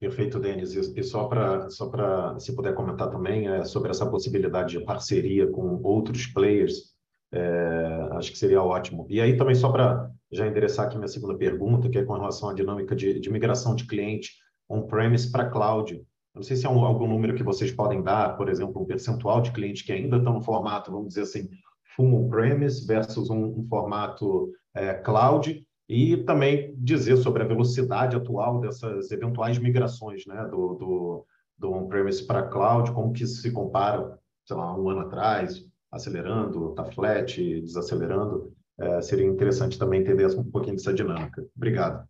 Perfeito, 0.00 0.40
Denis. 0.40 0.74
E 0.74 1.02
só 1.02 1.24
para, 1.24 1.68
só 1.70 2.38
se 2.38 2.54
puder 2.54 2.74
comentar 2.74 3.10
também 3.10 3.48
é, 3.48 3.64
sobre 3.64 3.90
essa 3.90 4.08
possibilidade 4.08 4.78
de 4.78 4.84
parceria 4.84 5.46
com 5.46 5.80
outros 5.82 6.26
players, 6.26 6.94
é, 7.32 8.08
acho 8.12 8.32
que 8.32 8.38
seria 8.38 8.62
ótimo. 8.62 9.06
E 9.08 9.20
aí 9.20 9.36
também 9.36 9.54
só 9.54 9.70
para 9.70 10.10
já 10.32 10.46
endereçar 10.46 10.86
aqui 10.86 10.96
minha 10.96 11.08
segunda 11.08 11.36
pergunta, 11.36 11.88
que 11.88 11.98
é 11.98 12.04
com 12.04 12.12
relação 12.12 12.48
à 12.48 12.54
dinâmica 12.54 12.94
de, 12.94 13.18
de 13.20 13.30
migração 13.30 13.74
de 13.74 13.86
cliente 13.86 14.32
on-premise 14.68 15.30
para 15.30 15.50
cloud. 15.50 16.02
Não 16.34 16.42
sei 16.42 16.56
se 16.56 16.66
é 16.66 16.68
um, 16.68 16.84
algum 16.84 17.06
número 17.06 17.34
que 17.34 17.42
vocês 17.42 17.70
podem 17.70 18.02
dar, 18.02 18.36
por 18.36 18.48
exemplo, 18.48 18.82
um 18.82 18.84
percentual 18.84 19.40
de 19.40 19.52
clientes 19.52 19.82
que 19.82 19.92
ainda 19.92 20.16
estão 20.16 20.32
no 20.32 20.42
formato, 20.42 20.90
vamos 20.90 21.08
dizer 21.08 21.22
assim, 21.22 21.48
full 21.94 22.12
on-premise 22.12 22.84
versus 22.86 23.30
um, 23.30 23.60
um 23.60 23.66
formato 23.68 24.52
é, 24.74 24.94
cloud 24.94 25.64
e 25.88 26.16
também 26.18 26.74
dizer 26.78 27.16
sobre 27.18 27.42
a 27.42 27.46
velocidade 27.46 28.16
atual 28.16 28.60
dessas 28.60 29.10
eventuais 29.12 29.58
migrações 29.58 30.26
né, 30.26 30.44
do, 30.50 30.74
do, 30.74 31.26
do 31.56 31.72
on-premise 31.72 32.26
para 32.26 32.48
cloud, 32.48 32.90
como 32.92 33.12
que 33.12 33.22
isso 33.22 33.40
se 33.40 33.52
compara, 33.52 34.18
sei 34.44 34.56
lá, 34.56 34.76
um 34.76 34.88
ano 34.88 35.00
atrás, 35.00 35.64
acelerando, 35.92 36.70
está 36.70 36.84
flat, 36.84 37.38
desacelerando. 37.60 38.52
É, 38.76 39.00
seria 39.00 39.26
interessante 39.26 39.78
também 39.78 40.00
entender 40.00 40.26
um 40.36 40.50
pouquinho 40.50 40.74
dessa 40.74 40.92
dinâmica. 40.92 41.46
Obrigado. 41.56 42.08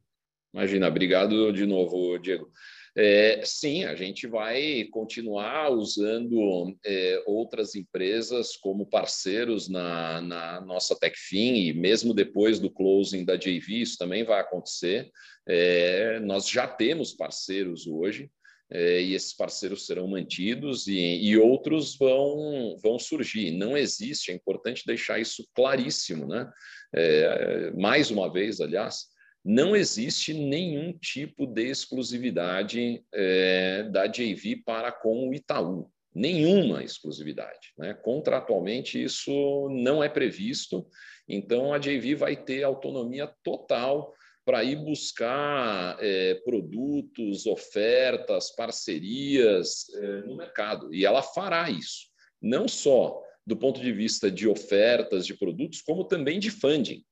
Imagina, 0.54 0.88
obrigado 0.88 1.52
de 1.52 1.66
novo, 1.66 2.16
Diego. 2.18 2.48
É, 2.96 3.40
sim, 3.44 3.84
a 3.84 3.96
gente 3.96 4.26
vai 4.26 4.84
continuar 4.84 5.70
usando 5.70 6.76
é, 6.86 7.22
outras 7.26 7.74
empresas 7.74 8.56
como 8.56 8.86
parceiros 8.86 9.68
na, 9.68 10.20
na 10.20 10.60
nossa 10.60 10.94
TechFin 10.94 11.54
e 11.56 11.72
mesmo 11.72 12.14
depois 12.14 12.60
do 12.60 12.70
closing 12.70 13.24
da 13.24 13.36
JV, 13.36 13.80
isso 13.80 13.98
também 13.98 14.22
vai 14.22 14.40
acontecer. 14.40 15.10
É, 15.46 16.20
nós 16.20 16.48
já 16.48 16.68
temos 16.68 17.12
parceiros 17.12 17.86
hoje, 17.86 18.30
é, 18.70 19.02
e 19.02 19.14
esses 19.14 19.34
parceiros 19.34 19.86
serão 19.86 20.08
mantidos 20.08 20.86
e, 20.86 20.94
e, 20.94 21.36
outros 21.36 21.96
vão, 21.96 22.76
vão 22.82 22.98
surgir. 22.98 23.50
Não 23.50 23.76
existe, 23.76 24.30
é 24.30 24.34
importante 24.34 24.86
deixar 24.86 25.20
isso 25.20 25.46
claríssimo, 25.54 26.26
né? 26.26 26.50
É, 26.94 27.70
mais 27.72 28.10
uma 28.10 28.32
vez, 28.32 28.60
aliás, 28.60 29.06
não 29.44 29.76
existe 29.76 30.32
nenhum 30.32 30.92
tipo 30.92 31.46
de 31.46 31.68
exclusividade 31.68 33.04
é, 33.12 33.82
da 33.84 34.06
JV 34.06 34.62
para 34.64 34.90
com 34.90 35.28
o 35.28 35.34
Itaú. 35.34 35.90
Nenhuma 36.14 36.82
exclusividade. 36.82 37.72
Né? 37.76 37.92
Contratualmente, 37.92 39.02
isso 39.02 39.68
não 39.70 40.02
é 40.02 40.08
previsto, 40.08 40.86
então 41.28 41.74
a 41.74 41.78
JV 41.78 42.14
vai 42.14 42.36
ter 42.36 42.62
autonomia 42.62 43.30
total 43.42 44.14
para 44.44 44.62
ir 44.62 44.76
buscar 44.76 45.96
é, 46.00 46.34
produtos, 46.44 47.46
ofertas, 47.46 48.54
parcerias 48.54 49.86
é, 49.94 50.20
no 50.22 50.36
mercado, 50.36 50.94
e 50.94 51.04
ela 51.04 51.22
fará 51.22 51.68
isso. 51.68 52.08
não 52.40 52.68
só 52.68 53.22
do 53.46 53.56
ponto 53.56 53.80
de 53.80 53.92
vista 53.92 54.30
de 54.30 54.48
ofertas 54.48 55.26
de 55.26 55.34
produtos, 55.34 55.82
como 55.82 56.04
também 56.04 56.38
de 56.38 56.50
funding. 56.50 57.04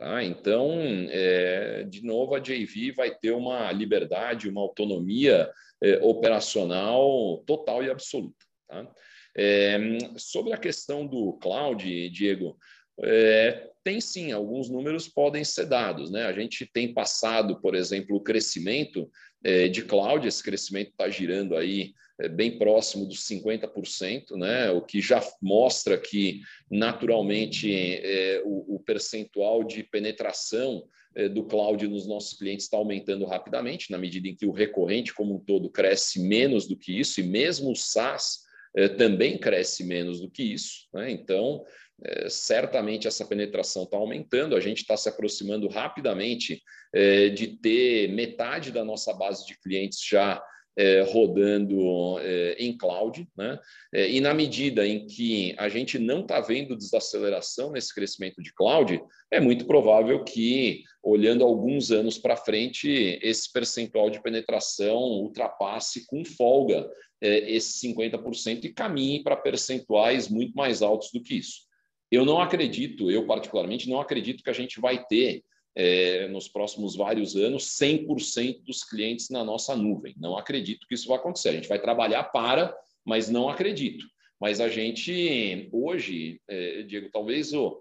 Tá? 0.00 0.24
Então, 0.24 0.80
é, 1.10 1.84
de 1.86 2.02
novo, 2.02 2.34
a 2.34 2.38
JV 2.38 2.90
vai 2.92 3.14
ter 3.14 3.32
uma 3.32 3.70
liberdade, 3.70 4.48
uma 4.48 4.62
autonomia 4.62 5.50
é, 5.82 5.98
operacional 6.00 7.44
total 7.46 7.84
e 7.84 7.90
absoluta. 7.90 8.42
Tá? 8.66 8.90
É, 9.36 9.78
sobre 10.16 10.54
a 10.54 10.56
questão 10.56 11.06
do 11.06 11.34
cloud, 11.34 12.08
Diego, 12.08 12.56
é, 13.02 13.68
tem 13.84 14.00
sim, 14.00 14.32
alguns 14.32 14.70
números 14.70 15.06
podem 15.06 15.44
ser 15.44 15.66
dados. 15.66 16.10
Né? 16.10 16.24
A 16.24 16.32
gente 16.32 16.64
tem 16.72 16.94
passado, 16.94 17.60
por 17.60 17.74
exemplo, 17.74 18.16
o 18.16 18.22
crescimento 18.22 19.06
é, 19.44 19.68
de 19.68 19.82
cloud, 19.82 20.26
esse 20.26 20.42
crescimento 20.42 20.92
está 20.92 21.10
girando 21.10 21.54
aí 21.54 21.92
bem 22.28 22.58
próximo 22.58 23.06
dos 23.06 23.26
50%, 23.26 24.36
né? 24.36 24.70
o 24.70 24.82
que 24.82 25.00
já 25.00 25.22
mostra 25.40 25.98
que, 25.98 26.40
naturalmente, 26.70 27.72
é, 27.72 28.42
o, 28.44 28.76
o, 28.76 28.80
percentual 28.80 29.64
de 29.64 29.82
penetração 29.82 30.84
é, 31.14 31.28
do 31.28 31.44
cloud 31.44 31.86
nos 31.88 32.06
nossos 32.06 32.38
clientes 32.38 32.66
está 32.66 32.76
aumentando 32.76 33.24
rapidamente, 33.24 33.90
na 33.90 33.98
medida 33.98 34.28
em 34.28 34.34
que 34.34 34.46
o 34.46 34.52
recorrente 34.52 35.14
como 35.14 35.36
um 35.36 35.40
todo 35.40 35.70
cresce 35.70 36.20
menos 36.20 36.66
do 36.66 36.76
que 36.76 36.98
isso, 36.98 37.20
e 37.20 37.24
mesmo 37.24 37.72
o 37.72 37.76
SaaS 37.76 38.40
é, 38.76 38.88
também 38.88 39.38
cresce 39.38 39.84
menos 39.84 40.20
do 40.20 40.30
que 40.30 40.42
isso. 40.42 40.88
Né? 40.92 41.10
Então, 41.10 41.64
é, 42.02 42.28
certamente 42.28 43.06
essa 43.06 43.24
penetração 43.24 43.84
está 43.84 43.96
aumentando, 43.96 44.56
a 44.56 44.60
gente 44.60 44.78
está 44.78 44.96
se 44.96 45.08
aproximando 45.08 45.68
rapidamente 45.68 46.62
é, 46.94 47.28
de 47.28 47.48
ter 47.48 48.08
metade 48.08 48.70
da 48.70 48.84
nossa 48.84 49.12
base 49.12 49.46
de 49.46 49.58
clientes 49.60 50.00
já 50.06 50.42
é, 50.76 51.02
rodando 51.02 52.18
é, 52.20 52.56
em 52.58 52.76
cloud, 52.76 53.26
né? 53.36 53.58
É, 53.92 54.10
e 54.10 54.20
na 54.20 54.32
medida 54.32 54.86
em 54.86 55.06
que 55.06 55.54
a 55.58 55.68
gente 55.68 55.98
não 55.98 56.20
está 56.20 56.40
vendo 56.40 56.76
desaceleração 56.76 57.72
nesse 57.72 57.94
crescimento 57.94 58.42
de 58.42 58.52
cloud, 58.54 59.02
é 59.30 59.40
muito 59.40 59.66
provável 59.66 60.22
que, 60.24 60.82
olhando 61.02 61.44
alguns 61.44 61.90
anos 61.90 62.18
para 62.18 62.36
frente, 62.36 63.18
esse 63.22 63.52
percentual 63.52 64.10
de 64.10 64.22
penetração 64.22 64.98
ultrapasse 64.98 66.06
com 66.06 66.24
folga 66.24 66.88
é, 67.20 67.50
esses 67.50 67.80
50% 67.82 68.64
e 68.64 68.72
caminhe 68.72 69.22
para 69.22 69.36
percentuais 69.36 70.28
muito 70.28 70.54
mais 70.54 70.82
altos 70.82 71.10
do 71.12 71.22
que 71.22 71.34
isso. 71.34 71.68
Eu 72.10 72.24
não 72.24 72.40
acredito, 72.40 73.10
eu 73.10 73.26
particularmente 73.26 73.88
não 73.88 74.00
acredito 74.00 74.42
que 74.42 74.50
a 74.50 74.54
gente 74.54 74.80
vai 74.80 75.04
ter 75.06 75.44
é, 75.76 76.26
nos 76.28 76.48
próximos 76.48 76.96
vários 76.96 77.36
anos 77.36 77.78
100% 77.80 78.62
dos 78.64 78.82
clientes 78.82 79.30
na 79.30 79.44
nossa 79.44 79.76
nuvem. 79.76 80.14
Não 80.18 80.36
acredito 80.36 80.86
que 80.86 80.94
isso 80.94 81.08
vai 81.08 81.18
acontecer. 81.18 81.50
A 81.50 81.52
gente 81.52 81.68
vai 81.68 81.80
trabalhar 81.80 82.24
para, 82.24 82.74
mas 83.04 83.28
não 83.30 83.48
acredito. 83.48 84.04
Mas 84.40 84.60
a 84.60 84.68
gente, 84.68 85.68
hoje, 85.72 86.40
é, 86.48 86.82
Diego, 86.82 87.10
talvez 87.12 87.52
o, 87.52 87.80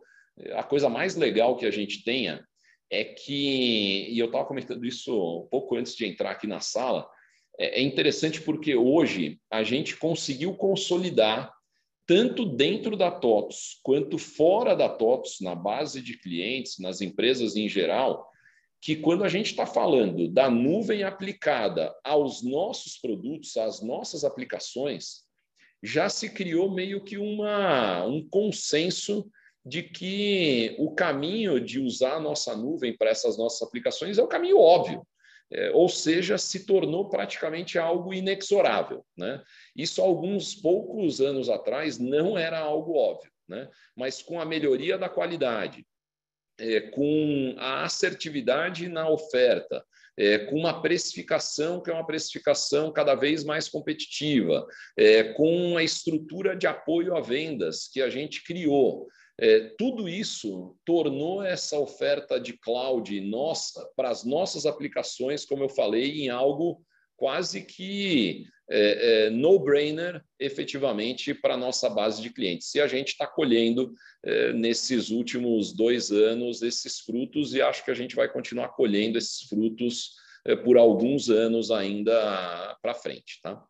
a 0.54 0.64
coisa 0.64 0.90
mais 0.90 1.16
legal 1.16 1.56
que 1.56 1.66
a 1.66 1.72
gente 1.72 2.04
tenha 2.04 2.46
é 2.92 3.04
que, 3.04 4.08
e 4.10 4.18
eu 4.18 4.26
estava 4.26 4.46
comentando 4.46 4.86
isso 4.86 5.44
um 5.44 5.48
pouco 5.48 5.76
antes 5.76 5.96
de 5.96 6.06
entrar 6.06 6.32
aqui 6.32 6.48
na 6.48 6.60
sala, 6.60 7.08
é, 7.58 7.80
é 7.80 7.82
interessante 7.82 8.42
porque 8.42 8.76
hoje 8.76 9.40
a 9.50 9.64
gente 9.64 9.96
conseguiu 9.98 10.54
consolidar 10.56 11.54
tanto 12.10 12.44
dentro 12.44 12.98
da 12.98 13.12
TOTS 13.12 13.80
quanto 13.84 14.18
fora 14.18 14.76
da 14.76 14.90
TOTS, 14.90 15.42
na 15.42 15.54
base 15.54 16.02
de 16.02 16.18
clientes, 16.18 16.80
nas 16.80 17.02
empresas 17.02 17.56
em 17.56 17.70
geral, 17.70 18.28
que 18.82 18.96
quando 18.96 19.24
a 19.24 19.30
gente 19.30 19.52
está 19.52 19.64
falando 19.64 20.28
da 20.28 20.50
nuvem 20.50 21.04
aplicada 21.04 21.96
aos 22.04 22.42
nossos 22.42 22.98
produtos, 22.98 23.56
às 23.58 23.84
nossas 23.84 24.24
aplicações, 24.24 25.20
já 25.84 26.10
se 26.10 26.34
criou 26.34 26.74
meio 26.74 27.04
que 27.04 27.16
uma, 27.16 28.04
um 28.08 28.28
consenso 28.28 29.30
de 29.64 29.84
que 29.84 30.76
o 30.80 30.96
caminho 30.96 31.64
de 31.64 31.80
usar 31.80 32.16
a 32.16 32.20
nossa 32.20 32.58
nuvem 32.58 32.98
para 32.98 33.12
essas 33.12 33.38
nossas 33.38 33.62
aplicações 33.62 34.18
é 34.18 34.24
o 34.24 34.28
caminho 34.28 34.58
óbvio 34.58 35.06
é, 35.52 35.72
ou 35.72 35.90
seja, 35.90 36.38
se 36.38 36.66
tornou 36.66 37.10
praticamente 37.10 37.78
algo 37.80 38.14
inexorável. 38.14 39.06
Né? 39.18 39.42
Isso, 39.76 40.02
alguns 40.02 40.54
poucos 40.56 41.20
anos 41.20 41.50
atrás, 41.50 41.98
não 41.98 42.38
era 42.38 42.60
algo 42.60 42.96
óbvio, 42.96 43.32
né? 43.48 43.70
mas 43.96 44.22
com 44.22 44.40
a 44.40 44.46
melhoria 44.46 44.98
da 44.98 45.10
qualidade, 45.10 45.86
é, 46.60 46.82
com 46.82 47.56
a 47.58 47.84
assertividade 47.84 48.88
na 48.88 49.10
oferta, 49.10 49.84
é, 50.18 50.38
com 50.40 50.58
uma 50.58 50.82
precificação 50.82 51.82
que 51.82 51.90
é 51.90 51.94
uma 51.94 52.06
precificação 52.06 52.92
cada 52.92 53.16
vez 53.16 53.46
mais 53.46 53.70
competitiva, 53.70 54.68
é, 54.98 55.24
com 55.34 55.78
a 55.78 55.84
estrutura 55.84 56.58
de 56.58 56.68
apoio 56.68 57.16
a 57.16 57.22
vendas 57.22 57.88
que 57.88 58.02
a 58.02 58.10
gente 58.10 58.44
criou, 58.44 59.08
é, 59.42 59.74
tudo 59.78 60.10
isso 60.10 60.76
tornou 60.86 61.42
essa 61.42 61.80
oferta 61.80 62.40
de 62.40 62.54
cloud 62.54 63.20
nossa, 63.22 63.90
para 63.96 64.10
as 64.10 64.26
nossas 64.26 64.66
aplicações, 64.66 65.46
como 65.46 65.64
eu 65.64 65.70
falei, 65.70 66.24
em 66.24 66.30
algo 66.30 66.84
quase 67.16 67.62
que 67.62 68.46
é, 68.70 69.28
é, 69.28 69.30
no-brainer, 69.30 70.24
efetivamente, 70.40 71.34
para 71.34 71.54
a 71.54 71.58
nossa 71.58 71.90
base 71.90 72.22
de 72.22 72.30
clientes. 72.30 72.76
E 72.76 72.82
a 72.82 72.88
gente 72.88 73.10
está 73.10 73.26
colhendo, 73.26 73.94
é, 74.24 74.52
nesses 74.52 75.10
últimos 75.10 75.74
dois 75.74 76.12
anos, 76.12 76.62
esses 76.62 77.00
frutos, 77.00 77.54
e 77.54 77.62
acho 77.62 77.84
que 77.84 77.92
a 77.92 77.96
gente 77.96 78.16
vai 78.16 78.32
continuar 78.32 78.70
colhendo 78.70 79.18
esses 79.18 79.48
frutos 79.48 80.16
é, 80.46 80.56
por 80.56 80.78
alguns 80.78 81.30
anos 81.30 81.72
ainda 81.72 82.78
para 82.82 82.94
frente. 82.94 83.40
Tá? 83.42 83.66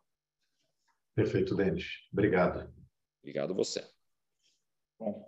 Perfeito, 1.14 1.54
Denis. 1.54 1.86
Obrigado. 2.12 2.72
Obrigado 3.22 3.54
você. 3.54 3.84
Bom, 4.98 5.24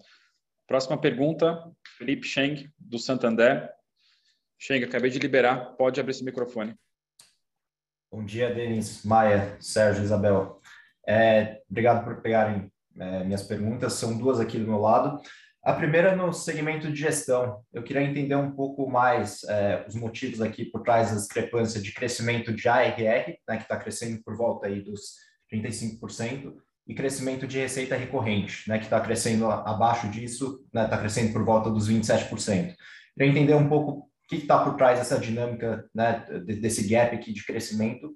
Próxima 0.72 0.96
pergunta, 0.96 1.70
Felipe 1.98 2.26
Cheng, 2.26 2.66
do 2.78 2.98
Santander. 2.98 3.68
Cheng, 4.58 4.82
acabei 4.82 5.10
de 5.10 5.18
liberar, 5.18 5.76
pode 5.76 6.00
abrir 6.00 6.12
esse 6.12 6.24
microfone. 6.24 6.74
Bom 8.10 8.24
dia, 8.24 8.54
Denis, 8.54 9.04
Maia, 9.04 9.54
Sérgio, 9.60 10.02
Isabel. 10.02 10.62
É, 11.06 11.60
obrigado 11.70 12.02
por 12.02 12.22
pegarem 12.22 12.72
é, 12.98 13.22
minhas 13.22 13.42
perguntas, 13.42 13.92
são 13.92 14.16
duas 14.16 14.40
aqui 14.40 14.58
do 14.58 14.66
meu 14.66 14.78
lado. 14.78 15.20
A 15.62 15.74
primeira 15.74 16.16
no 16.16 16.32
segmento 16.32 16.90
de 16.90 16.98
gestão. 16.98 17.62
Eu 17.70 17.82
queria 17.82 18.02
entender 18.02 18.36
um 18.36 18.52
pouco 18.52 18.88
mais 18.88 19.44
é, 19.44 19.84
os 19.86 19.94
motivos 19.94 20.40
aqui 20.40 20.64
por 20.64 20.82
trás 20.82 21.10
da 21.10 21.16
discrepância 21.16 21.82
de 21.82 21.92
crescimento 21.92 22.50
de 22.50 22.66
ARR, 22.66 23.36
né, 23.46 23.56
que 23.58 23.64
está 23.64 23.76
crescendo 23.76 24.22
por 24.24 24.34
volta 24.34 24.68
aí 24.68 24.80
dos 24.80 25.16
35%, 25.52 26.56
e 26.86 26.94
crescimento 26.94 27.46
de 27.46 27.58
receita 27.58 27.96
recorrente, 27.96 28.68
né, 28.68 28.78
que 28.78 28.84
está 28.84 29.00
crescendo 29.00 29.50
abaixo 29.50 30.08
disso, 30.08 30.62
está 30.66 30.82
né, 30.82 30.88
tá 30.88 30.98
crescendo 30.98 31.32
por 31.32 31.44
volta 31.44 31.70
dos 31.70 31.88
27%. 31.88 32.74
Para 33.16 33.26
entender 33.26 33.54
um 33.54 33.68
pouco 33.68 33.92
o 33.92 34.08
que 34.28 34.36
está 34.36 34.64
por 34.64 34.74
trás 34.74 34.98
dessa 34.98 35.18
dinâmica, 35.18 35.88
né, 35.94 36.24
desse 36.44 36.88
gap 36.88 37.14
aqui 37.14 37.32
de 37.32 37.44
crescimento, 37.44 38.14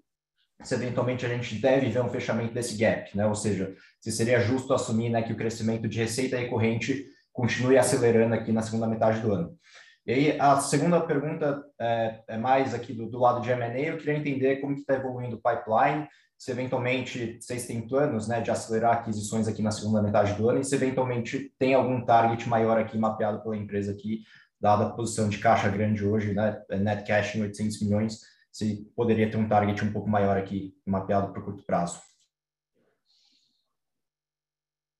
se 0.62 0.74
eventualmente 0.74 1.24
a 1.24 1.28
gente 1.28 1.54
deve 1.56 1.90
ver 1.90 2.02
um 2.02 2.08
fechamento 2.08 2.54
desse 2.54 2.76
gap, 2.76 3.16
né, 3.16 3.26
ou 3.26 3.34
seja, 3.34 3.74
se 4.00 4.10
seria 4.10 4.40
justo 4.40 4.72
assumir 4.72 5.10
né, 5.10 5.22
que 5.22 5.32
o 5.32 5.36
crescimento 5.36 5.86
de 5.86 5.98
receita 5.98 6.36
recorrente 6.36 7.04
continue 7.32 7.78
acelerando 7.78 8.34
aqui 8.34 8.50
na 8.50 8.62
segunda 8.62 8.86
metade 8.86 9.20
do 9.20 9.32
ano. 9.32 9.56
E 10.06 10.12
aí, 10.12 10.40
a 10.40 10.60
segunda 10.60 11.00
pergunta 11.00 11.62
é, 11.80 12.20
é 12.28 12.38
mais 12.38 12.72
aqui 12.72 12.92
do, 12.92 13.10
do 13.10 13.18
lado 13.18 13.40
de 13.40 13.50
M&A, 13.50 13.78
eu 13.78 13.98
queria 13.98 14.16
entender 14.16 14.56
como 14.56 14.74
está 14.74 14.94
evoluindo 14.94 15.36
o 15.36 15.40
pipeline, 15.40 16.08
se 16.38 16.50
eventualmente 16.50 17.38
vocês 17.40 17.66
têm 17.66 17.86
planos 17.86 18.28
né, 18.28 18.40
de 18.40 18.50
acelerar 18.50 18.98
aquisições 18.98 19.48
aqui 19.48 19.62
na 19.62 19.70
segunda 19.70 20.02
metade 20.02 20.34
do 20.34 20.48
ano 20.48 20.60
e 20.60 20.64
se 20.64 20.74
eventualmente 20.74 21.52
tem 21.58 21.74
algum 21.74 22.04
target 22.04 22.48
maior 22.48 22.78
aqui 22.78 22.98
mapeado 22.98 23.42
pela 23.42 23.56
empresa 23.56 23.92
aqui, 23.92 24.22
dada 24.60 24.86
a 24.86 24.90
posição 24.90 25.28
de 25.28 25.38
caixa 25.38 25.68
grande 25.68 26.04
hoje, 26.04 26.34
né, 26.34 26.62
net 26.80 27.06
cash 27.06 27.34
em 27.34 27.42
800 27.42 27.82
milhões, 27.82 28.20
se 28.52 28.90
poderia 28.94 29.30
ter 29.30 29.36
um 29.36 29.48
target 29.48 29.84
um 29.84 29.92
pouco 29.92 30.08
maior 30.08 30.36
aqui 30.36 30.74
mapeado 30.86 31.32
para 31.32 31.40
o 31.40 31.44
curto 31.44 31.64
prazo. 31.64 32.00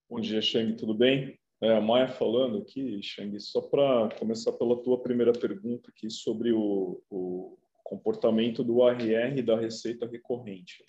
Bom 0.09 0.21
dia, 0.21 0.41
Cheng, 0.41 0.75
tudo 0.77 0.95
bem? 0.95 1.39
É, 1.61 1.75
a 1.75 1.81
Maia 1.81 2.07
falando 2.07 2.59
aqui, 2.59 3.03
Cheng, 3.03 3.39
só 3.41 3.63
para 3.63 4.11
começar 4.19 4.53
pela 4.53 4.83
tua 4.83 5.03
primeira 5.03 5.33
pergunta 5.33 5.91
aqui 5.91 6.11
sobre 6.11 6.53
o, 6.53 7.03
o 7.11 7.59
comportamento 7.83 8.63
do 8.63 8.83
ARR 8.83 9.43
da 9.43 9.59
receita 9.59 10.07
recorrente. 10.07 10.85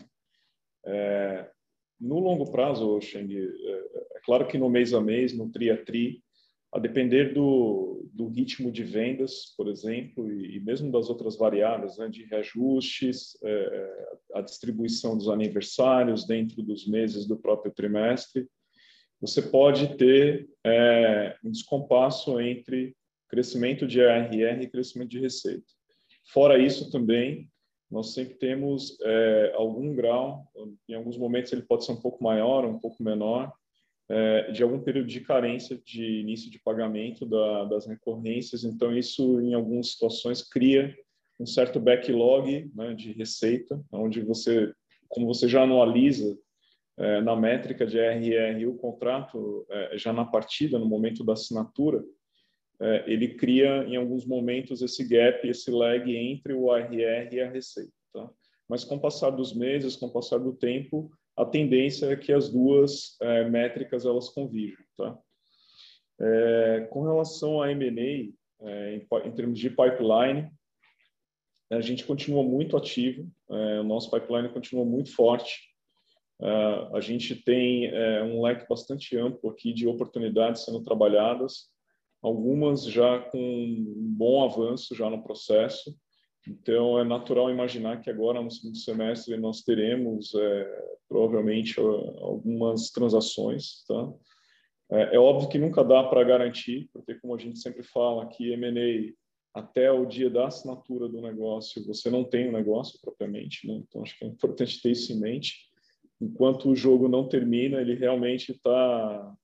É, 0.86 1.50
no 2.00 2.20
longo 2.20 2.52
prazo, 2.52 3.00
Sheng, 3.02 3.34
é, 3.36 3.72
é 4.16 4.20
claro 4.24 4.48
que 4.48 4.58
no 4.58 4.70
mês 4.70 4.94
a 4.94 5.02
mês, 5.02 5.36
no 5.36 5.50
tri 5.50 5.70
a 5.70 5.84
tri, 5.84 6.24
a 6.72 6.80
depender 6.80 7.34
do, 7.34 8.08
do 8.14 8.28
ritmo 8.28 8.72
de 8.72 8.84
vendas, 8.84 9.54
por 9.56 9.68
exemplo, 9.68 10.30
e, 10.32 10.58
e 10.58 10.60
mesmo 10.60 10.92
das 10.92 11.10
outras 11.10 11.38
variáveis, 11.38 11.98
né, 11.98 12.10
de 12.10 12.24
reajustes, 12.26 13.38
é, 13.42 13.50
é, 13.50 14.38
a 14.40 14.42
distribuição 14.42 15.18
dos 15.18 15.30
aniversários 15.30 16.26
dentro 16.26 16.62
dos 16.62 16.86
meses 16.86 17.26
do 17.26 17.38
próprio 17.38 17.72
trimestre, 17.72 18.48
você 19.20 19.42
pode 19.42 19.96
ter 19.96 20.48
é, 20.64 21.36
um 21.44 21.50
descompasso 21.50 22.40
entre 22.40 22.96
crescimento 23.30 23.88
de 23.88 24.02
ARR 24.04 24.62
e 24.62 24.70
crescimento 24.70 25.10
de 25.10 25.20
receita. 25.20 25.66
Fora 26.32 26.60
isso 26.60 26.92
também, 26.92 27.50
nós 27.90 28.14
sempre 28.14 28.36
temos 28.36 28.98
é, 29.02 29.54
algum 29.56 29.96
grau, 29.96 30.46
em 30.88 30.94
alguns 30.94 31.18
momentos 31.18 31.52
ele 31.54 31.62
pode 31.62 31.86
ser 31.86 31.94
um 31.94 32.02
pouco 32.02 32.24
maior, 32.24 32.66
um 32.66 32.80
pouco 32.80 33.02
menor, 33.02 33.52
é, 34.10 34.52
de 34.52 34.64
algum 34.64 34.80
período 34.80 35.08
de 35.08 35.22
carência 35.22 35.80
de 35.86 36.22
início 36.22 36.50
de 36.50 36.60
pagamento 36.60 37.26
da, 37.26 37.66
das 37.66 37.86
recorrências. 37.86 38.64
Então, 38.64 38.96
isso, 38.96 39.42
em 39.42 39.54
algumas 39.54 39.92
situações, 39.92 40.42
cria 40.42 40.96
um 41.40 41.46
certo 41.46 41.80
backlog 41.80 42.72
né, 42.74 42.94
de 42.94 43.12
receita, 43.14 43.80
onde 43.92 44.22
você, 44.22 44.72
como 45.08 45.28
você 45.28 45.48
já 45.48 45.64
anualiza 45.64 46.38
é, 46.98 47.22
na 47.22 47.36
métrica 47.36 47.86
de 47.86 48.00
RR 48.00 48.66
o 48.68 48.76
contrato, 48.76 49.66
é, 49.70 49.98
já 49.98 50.12
na 50.12 50.26
partida, 50.26 50.80
no 50.80 50.86
momento 50.86 51.24
da 51.24 51.34
assinatura, 51.34 52.04
ele 53.06 53.30
cria, 53.36 53.84
em 53.86 53.96
alguns 53.96 54.26
momentos, 54.26 54.82
esse 54.82 55.04
gap, 55.08 55.48
esse 55.48 55.72
lag 55.72 56.16
entre 56.16 56.54
o 56.54 56.72
ARR 56.72 57.34
e 57.34 57.42
a 57.42 57.50
receita. 57.50 57.92
Tá? 58.14 58.30
Mas 58.70 58.84
com 58.84 58.96
o 58.96 59.02
passar 59.02 59.32
dos 59.32 59.56
meses, 59.56 59.96
com 59.96 60.08
o 60.08 60.12
passar 60.12 60.38
do 60.38 60.54
tempo, 60.54 61.10
a 61.36 61.46
tendência 61.46 62.08
é 62.08 62.16
que 62.16 62.34
as 62.34 62.50
duas 62.50 63.16
é, 63.22 63.48
métricas 63.50 64.06
elas 64.06 64.30
convijam. 64.30 64.84
Tá? 64.98 65.18
É, 66.20 66.88
com 66.90 67.04
relação 67.04 67.62
a 67.62 67.72
M&A, 67.72 68.68
é, 68.68 68.96
em, 68.96 69.08
em, 69.26 69.32
termos 69.32 69.60
de 69.60 69.70
pipeline, 69.70 70.52
a 71.70 71.82
gente 71.82 72.06
continua 72.06 72.44
muito 72.44 72.76
ativo, 72.76 73.30
é, 73.50 73.80
o 73.80 73.84
nosso 73.84 74.10
pipeline 74.10 74.50
continua 74.50 74.84
muito 74.84 75.14
forte. 75.14 75.60
É, 76.42 76.90
a 76.94 77.00
gente 77.00 77.36
tem 77.36 77.86
é, 77.86 78.24
um 78.24 78.42
leque 78.42 78.68
bastante 78.68 79.16
amplo 79.16 79.50
aqui 79.50 79.74
de 79.74 79.88
oportunidades 79.88 80.64
sendo 80.66 80.82
trabalhadas, 80.82 81.70
algumas 82.28 82.86
já 82.86 83.20
com 83.20 83.40
um 83.40 84.14
bom 84.16 84.44
avanço 84.44 84.94
já 84.96 85.10
no 85.10 85.24
processo, 85.24 85.96
então, 86.50 86.98
é 86.98 87.04
natural 87.04 87.52
imaginar 87.52 88.02
que 88.02 88.10
agora, 88.10 88.42
no 88.42 88.50
segundo 88.50 88.78
semestre, 88.78 89.36
nós 89.38 89.62
teremos 89.62 90.34
é, 90.34 90.86
provavelmente 91.08 91.80
algumas 91.80 92.90
transações. 92.90 93.84
Tá? 93.86 94.14
É, 94.92 95.16
é, 95.16 95.20
óbvio 95.20 95.50
que 95.50 95.60
nunca 95.60 95.84
dá 95.84 96.04
para 96.04 96.24
garantir, 96.24 96.90
porque, 96.94 97.16
como 97.16 97.36
a 97.36 97.38
gente 97.38 97.60
sempre 97.60 97.84
fala, 97.84 98.28
que 98.28 98.54
M&A, 98.54 99.14
até 99.60 99.92
o 99.92 100.06
dia 100.06 100.30
da 100.30 100.48
assinatura 100.48 101.10
do 101.10 101.22
negócio, 101.22 101.86
você 101.86 102.10
não 102.10 102.24
tem 102.24 102.48
o 102.48 102.50
um 102.50 102.54
negócio 102.54 103.00
propriamente. 103.02 103.68
Né? 103.68 103.82
Então, 103.88 104.02
acho 104.02 104.18
que 104.18 104.24
é 104.24 104.28
importante 104.28 104.82
ter 104.82 104.92
isso 104.92 105.12
em 105.12 105.20
mente. 105.20 105.68
Enquanto 106.22 106.70
o 106.70 106.76
jogo 106.76 107.10
não 107.10 107.28
termina, 107.28 107.82
ele 107.82 107.94
realmente 107.94 108.52
está 108.52 109.36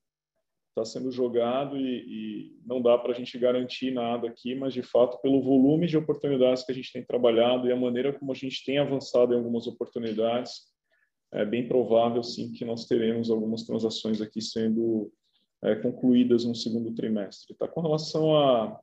está 0.74 0.84
sendo 0.84 1.11
jogado 1.11 1.78
e, 1.78 1.82
e 1.82 2.57
não 2.65 2.82
dá 2.82 2.97
para 2.97 3.11
a 3.11 3.15
gente 3.15 3.38
garantir 3.38 3.91
nada 3.91 4.28
aqui, 4.28 4.55
mas 4.55 4.74
de 4.74 4.82
fato, 4.82 5.21
pelo 5.21 5.41
volume 5.41 5.86
de 5.86 5.95
oportunidades 5.95 6.63
que 6.63 6.71
a 6.71 6.76
gente 6.76 6.91
tem 6.91 7.05
trabalhado 7.05 7.67
e 7.67 7.71
a 7.71 7.76
maneira 7.76 8.11
como 8.11 8.32
a 8.32 8.36
gente 8.36 8.65
tem 8.65 8.80
avançado 8.80 9.34
em 9.34 9.38
algumas 9.38 9.67
oportunidades, 9.67 10.74
é 11.32 11.45
bem 11.45 11.67
provável 11.67 12.24
sim 12.24 12.51
que 12.51 12.65
nós 12.65 12.86
teremos 12.86 13.30
algumas 13.30 13.63
transações 13.63 14.19
aqui 14.19 14.41
sendo 14.41 15.11
é, 15.63 15.76
concluídas 15.76 16.43
no 16.43 16.55
segundo 16.55 16.93
trimestre. 16.93 17.55
Tá? 17.55 17.67
Com 17.67 17.82
relação 17.82 18.36
a, 18.36 18.80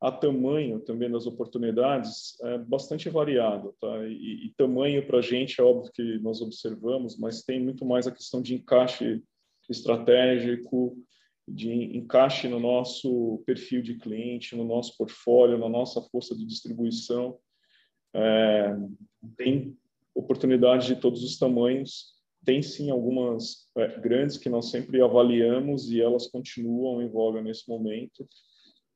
a 0.00 0.10
tamanho 0.10 0.80
também 0.80 1.10
das 1.10 1.26
oportunidades, 1.26 2.36
é 2.42 2.58
bastante 2.58 3.08
variado. 3.08 3.74
Tá? 3.80 4.06
E, 4.06 4.46
e 4.46 4.54
tamanho 4.56 5.06
para 5.06 5.18
a 5.18 5.22
gente 5.22 5.60
é 5.60 5.64
óbvio 5.64 5.92
que 5.92 6.18
nós 6.18 6.40
observamos, 6.40 7.16
mas 7.16 7.42
tem 7.42 7.60
muito 7.60 7.84
mais 7.84 8.08
a 8.08 8.12
questão 8.12 8.42
de 8.42 8.54
encaixe 8.54 9.22
estratégico, 9.68 10.96
de 11.50 11.96
encaixe 11.96 12.48
no 12.48 12.60
nosso 12.60 13.42
perfil 13.46 13.82
de 13.82 13.96
cliente, 13.96 14.56
no 14.56 14.64
nosso 14.64 14.96
portfólio, 14.96 15.58
na 15.58 15.68
nossa 15.68 16.00
força 16.02 16.36
de 16.36 16.44
distribuição. 16.44 17.38
É, 18.14 18.76
tem 19.36 19.76
oportunidades 20.14 20.86
de 20.86 20.96
todos 20.96 21.22
os 21.22 21.38
tamanhos. 21.38 22.16
Tem 22.44 22.62
sim 22.62 22.90
algumas 22.90 23.68
é, 23.76 24.00
grandes 24.00 24.36
que 24.36 24.48
nós 24.48 24.70
sempre 24.70 25.00
avaliamos 25.02 25.90
e 25.90 26.00
elas 26.00 26.26
continuam 26.26 27.02
em 27.02 27.08
voga 27.08 27.42
nesse 27.42 27.68
momento. 27.68 28.28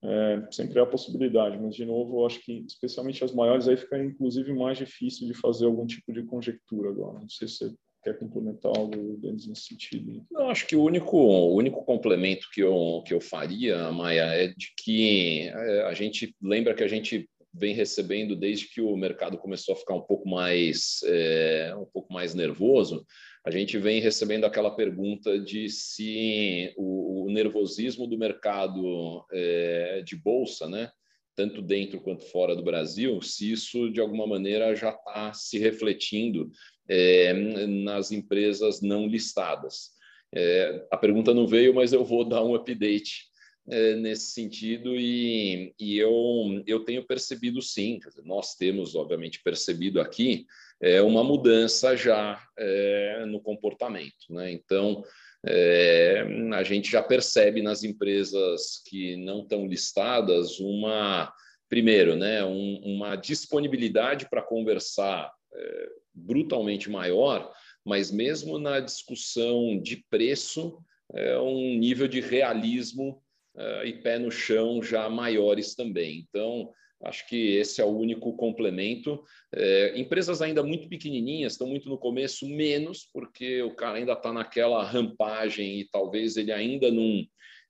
É, 0.05 0.49
sempre 0.51 0.81
há 0.81 0.87
possibilidade, 0.87 1.57
mas 1.61 1.77
de 1.77 1.85
novo, 1.85 2.21
eu 2.21 2.27
acho 2.27 2.41
que 2.41 2.65
especialmente 2.67 3.23
as 3.23 3.33
maiores 3.33 3.69
aí 3.69 3.77
fica 3.77 4.03
inclusive 4.03 4.53
mais 4.53 4.77
difícil 4.77 5.29
de 5.29 5.35
fazer 5.35 5.67
algum 5.67 5.87
tipo 5.87 6.13
de 6.13 6.25
conjectura 6.25 6.91
agora. 6.91 7.21
Não 7.21 7.29
sei 7.29 7.47
se 7.47 7.73
quer 8.03 8.19
complementar 8.19 8.73
algo, 8.77 9.17
Denis, 9.19 9.47
nesse 9.47 9.63
sentido? 9.63 10.27
Não, 10.31 10.51
acho 10.51 10.67
que 10.67 10.75
o 10.75 10.83
único, 10.83 11.17
o 11.17 11.55
único 11.55 11.85
complemento 11.85 12.49
que 12.53 12.61
eu, 12.61 13.03
que 13.07 13.15
eu 13.15 13.21
faria, 13.21 13.91
Maia, 13.93 14.25
é 14.25 14.49
de 14.49 14.73
que 14.77 15.49
é, 15.49 15.83
a 15.83 15.95
gente 15.95 16.35
lembra 16.43 16.75
que 16.75 16.83
a 16.83 16.89
gente 16.89 17.29
vem 17.55 17.75
recebendo 17.75 18.35
desde 18.35 18.69
que 18.69 18.81
o 18.81 18.97
mercado 18.97 19.39
começou 19.39 19.75
a 19.75 19.79
ficar 19.79 19.95
um 19.95 20.01
pouco 20.01 20.29
mais 20.29 21.01
é, 21.05 21.75
um 21.77 21.85
pouco 21.85 22.13
mais 22.13 22.35
nervoso, 22.35 23.07
a 23.45 23.51
gente 23.51 23.77
vem 23.77 24.01
recebendo 24.01 24.45
aquela 24.45 24.75
pergunta 24.75 25.39
de 25.39 25.69
se 25.69 26.73
o, 26.77 27.25
o 27.27 27.31
nervosismo 27.31 28.07
do 28.07 28.17
mercado 28.17 29.25
é, 29.33 30.03
de 30.03 30.17
bolsa, 30.17 30.69
né, 30.69 30.91
tanto 31.35 31.61
dentro 31.61 32.01
quanto 32.01 32.25
fora 32.27 32.55
do 32.55 32.63
Brasil, 32.63 33.21
se 33.21 33.51
isso 33.51 33.91
de 33.91 34.01
alguma 34.01 34.27
maneira 34.27 34.75
já 34.77 34.91
está 34.91 35.33
se 35.33 35.59
refletindo 35.59 36.51
é, 36.89 37.33
nas 37.33 38.11
empresas 38.11 38.81
não 38.81 39.07
listadas. 39.07 39.91
É, 40.35 40.87
a 40.91 40.97
pergunta 40.97 41.35
não 41.35 41.47
veio, 41.47 41.75
mas 41.75 41.93
eu 41.93 42.05
vou 42.05 42.25
dar 42.25 42.43
um 42.43 42.55
update 42.55 43.33
é, 43.69 43.95
nesse 43.95 44.33
sentido 44.33 44.97
e, 44.97 45.73
e, 45.79 45.99
eu, 45.99 46.63
eu 46.67 46.81
tenho 46.81 47.07
percebido 47.07 47.63
sim, 47.63 48.01
nós 48.25 48.55
temos 48.55 48.97
obviamente 48.97 49.41
percebido 49.43 50.01
aqui 50.01 50.47
é, 50.81 51.01
uma 51.01 51.23
mudança 51.23 51.97
já 51.97 52.43
é, 52.59 53.25
no 53.27 53.41
comportamento. 53.41 54.27
Né? 54.31 54.51
Então, 54.51 55.05
é, 55.47 56.25
a 56.55 56.63
gente 56.63 56.91
já 56.91 57.03
percebe 57.03 57.63
nas 57.63 57.85
empresas 57.85 58.83
que 58.87 59.17
não 59.17 59.43
estão 59.43 59.67
listadas 59.67 60.59
uma, 60.59 61.33
primeiro, 61.69 62.17
né, 62.17 62.45
um, 62.45 62.81
uma 62.85 63.17
disponibilidade 63.17 64.29
para 64.29 64.43
conversar 64.43 65.33
é, 65.55 65.89
brutalmente 66.15 66.91
maior, 66.91 67.53
mas 67.85 68.11
mesmo 68.11 68.59
na 68.59 68.81
discussão 68.81 69.81
de 69.81 70.05
preço, 70.09 70.79
é 71.15 71.39
um 71.39 71.77
nível 71.79 72.09
de 72.09 72.21
realismo 72.21 73.23
é, 73.57 73.87
e 73.87 73.93
pé 73.95 74.19
no 74.19 74.31
chão 74.31 74.83
já 74.83 75.09
maiores 75.09 75.75
também. 75.75 76.27
Então, 76.29 76.71
acho 77.05 77.27
que 77.29 77.57
esse 77.57 77.81
é 77.81 77.85
o 77.85 77.97
único 77.97 78.35
complemento. 78.37 79.23
É, 79.55 79.99
empresas 79.99 80.41
ainda 80.41 80.63
muito 80.63 80.89
pequenininhas, 80.89 81.53
estão 81.53 81.67
muito 81.67 81.89
no 81.89 81.99
começo, 81.99 82.49
menos, 82.49 83.09
porque 83.13 83.63
o 83.63 83.75
cara 83.75 83.99
ainda 83.99 84.13
está 84.13 84.33
naquela 84.33 84.83
rampagem 84.85 85.81
e 85.81 85.89
talvez 85.89 86.37
ele 86.37 86.53
ainda 86.53 86.91
não. 86.91 87.25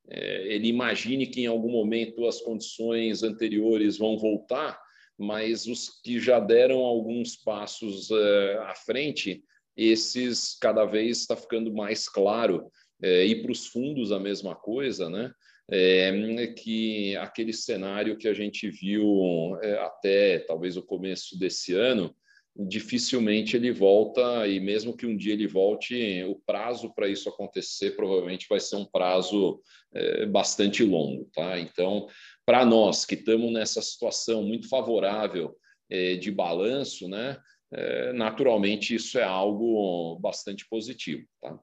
É, 0.09 0.55
ele 0.55 0.69
imagine 0.69 1.27
que 1.27 1.43
em 1.43 1.47
algum 1.47 1.71
momento 1.71 2.27
as 2.27 2.41
condições 2.41 3.23
anteriores 3.23 3.97
vão 3.97 4.19
voltar, 4.19 4.81
mas 5.19 5.67
os 5.67 6.01
que 6.03 6.19
já 6.19 6.41
deram 6.41 6.79
alguns 6.79 7.37
passos 7.37 8.11
uh, 8.11 8.61
à 8.63 8.75
frente, 8.75 9.43
esses 9.77 10.57
cada 10.61 10.85
vez 10.85 11.19
está 11.19 11.37
ficando 11.37 11.73
mais 11.73 12.09
claro. 12.09 12.67
Uh, 13.03 13.23
e 13.27 13.43
para 13.43 13.53
os 13.53 13.67
fundos 13.67 14.13
a 14.13 14.19
mesma 14.19 14.55
coisa, 14.55 15.09
né? 15.09 15.33
É, 15.71 16.49
que 16.49 17.17
aquele 17.17 17.53
cenário 17.53 18.19
que 18.19 18.29
a 18.29 18.35
gente 18.35 18.69
viu 18.69 19.57
é, 19.63 19.79
até 19.79 20.41
talvez 20.41 20.77
o 20.77 20.83
começo 20.83 21.39
desse 21.39 21.73
ano, 21.73 22.15
dificilmente 22.55 23.57
ele 23.57 23.73
volta, 23.73 24.47
e 24.47 24.61
mesmo 24.61 24.95
que 24.95 25.07
um 25.07 25.17
dia 25.17 25.33
ele 25.33 25.47
volte, 25.47 26.23
o 26.25 26.37
prazo 26.45 26.93
para 26.95 27.09
isso 27.09 27.29
acontecer 27.29 27.93
provavelmente 27.93 28.47
vai 28.49 28.61
ser 28.61 28.77
um 28.77 28.85
prazo 28.85 29.61
é, 29.95 30.27
bastante 30.27 30.85
longo. 30.85 31.31
Tá? 31.35 31.59
Então, 31.59 32.07
para 32.45 32.65
nós 32.65 33.05
que 33.05 33.15
estamos 33.15 33.53
nessa 33.53 33.81
situação 33.81 34.43
muito 34.43 34.69
favorável 34.69 35.57
é, 35.91 36.17
de 36.17 36.31
balanço, 36.31 37.09
né, 37.09 37.39
é, 37.73 38.13
naturalmente 38.13 38.95
isso 38.95 39.19
é 39.19 39.25
algo 39.25 40.19
bastante 40.21 40.69
positivo. 40.69 41.27
Tá? 41.41 41.59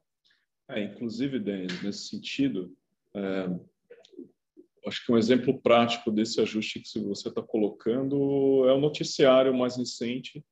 É, 0.69 0.83
inclusive, 0.83 1.39
Denis, 1.39 1.81
nesse 1.83 2.07
sentido, 2.09 2.75
é, 3.15 3.47
acho 4.87 5.05
que 5.05 5.11
um 5.11 5.17
exemplo 5.17 5.59
prático 5.59 6.11
desse 6.11 6.41
ajuste 6.41 6.79
que 6.79 6.99
você 6.99 7.29
está 7.29 7.41
colocando 7.41 8.67
é 8.67 8.73
o 8.73 8.79
noticiário 8.79 9.53
mais 9.55 9.77
recente 9.77 10.43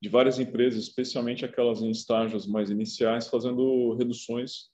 de 0.00 0.08
várias 0.08 0.38
empresas, 0.38 0.84
especialmente 0.84 1.44
aquelas 1.44 1.80
em 1.80 1.90
estágios 1.90 2.46
mais 2.46 2.70
iniciais, 2.70 3.28
fazendo 3.28 3.94
reduções 3.94 4.70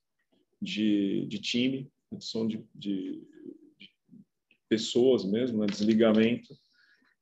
de, 0.60 1.26
de 1.26 1.38
time, 1.38 1.90
redução 2.10 2.46
de, 2.46 2.64
de 2.74 3.22
pessoas 4.72 5.22
mesmo, 5.22 5.60
né, 5.60 5.66
desligamento. 5.66 6.54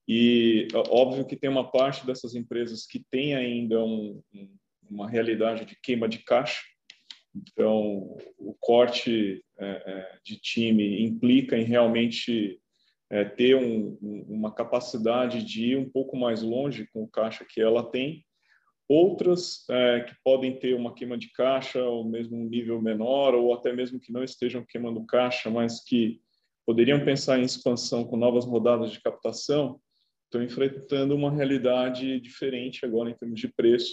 E 0.07 0.69
óbvio 0.89 1.27
que 1.27 1.35
tem 1.35 1.51
uma 1.51 1.69
parte 1.69 2.07
dessas 2.07 2.37
empresas 2.37 2.87
que 2.87 3.05
tem 3.11 3.35
ainda 3.35 3.85
um, 3.85 4.23
uma 4.89 5.11
realidade 5.11 5.65
de 5.65 5.77
queima 5.83 6.09
de 6.09 6.19
caixa. 6.19 6.63
Então, 7.35 8.17
o 8.39 8.55
corte 8.61 9.45
é, 9.59 9.67
é, 9.67 10.19
de 10.25 10.37
time 10.37 11.03
implica 11.03 11.57
em 11.57 11.65
realmente 11.65 12.61
é, 13.11 13.25
ter 13.25 13.57
um, 13.57 13.99
uma 14.29 14.55
capacidade 14.55 15.43
de 15.43 15.73
ir 15.73 15.77
um 15.77 15.91
pouco 15.91 16.17
mais 16.17 16.43
longe 16.43 16.89
com 16.93 17.03
o 17.03 17.09
caixa 17.09 17.45
que 17.49 17.61
ela 17.61 17.83
tem. 17.91 18.25
outras 18.89 19.65
é, 19.71 20.01
que 20.01 20.15
podem 20.25 20.57
ter 20.57 20.75
uma 20.75 20.95
queima 20.95 21.17
de 21.19 21.33
caixa, 21.33 21.83
ou 21.83 22.05
mesmo 22.05 22.37
um 22.37 22.49
nível 22.49 22.81
menor, 22.81 23.35
ou 23.35 23.53
até 23.55 23.73
mesmo 23.73 24.01
que 24.01 24.13
não 24.13 24.23
estejam 24.23 24.65
queimando 24.69 25.07
caixa, 25.07 25.51
mas 25.51 25.83
que 25.85 26.21
poderiam 26.71 27.05
pensar 27.05 27.37
em 27.37 27.43
expansão 27.43 28.05
com 28.05 28.17
novas 28.17 28.45
rodadas 28.45 28.93
de 28.93 29.01
captação, 29.01 29.81
estão 30.27 30.41
enfrentando 30.41 31.17
uma 31.17 31.29
realidade 31.29 32.21
diferente 32.21 32.87
agora 32.87 33.11
em 33.11 33.15
termos 33.15 33.41
de 33.41 33.49
preço. 33.49 33.93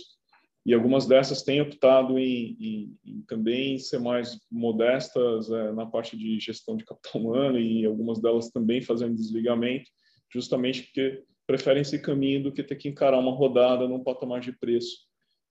E 0.63 0.75
algumas 0.75 1.07
dessas 1.07 1.41
têm 1.41 1.59
optado 1.59 2.19
em, 2.19 2.55
em, 2.59 2.97
em 3.03 3.21
também 3.23 3.79
ser 3.79 3.99
mais 3.99 4.37
modestas 4.51 5.49
é, 5.49 5.71
na 5.71 5.87
parte 5.87 6.15
de 6.15 6.39
gestão 6.39 6.77
de 6.77 6.85
capital 6.85 7.17
humano 7.19 7.59
e 7.59 7.83
algumas 7.83 8.21
delas 8.21 8.51
também 8.51 8.79
fazendo 8.79 9.15
desligamento, 9.15 9.89
justamente 10.31 10.83
porque 10.83 11.23
preferem 11.47 11.81
esse 11.81 11.99
caminho 11.99 12.43
do 12.43 12.51
que 12.51 12.61
ter 12.61 12.75
que 12.75 12.89
encarar 12.89 13.17
uma 13.17 13.31
rodada 13.31 13.87
num 13.87 14.03
patamar 14.03 14.39
de 14.39 14.51
preço 14.51 15.07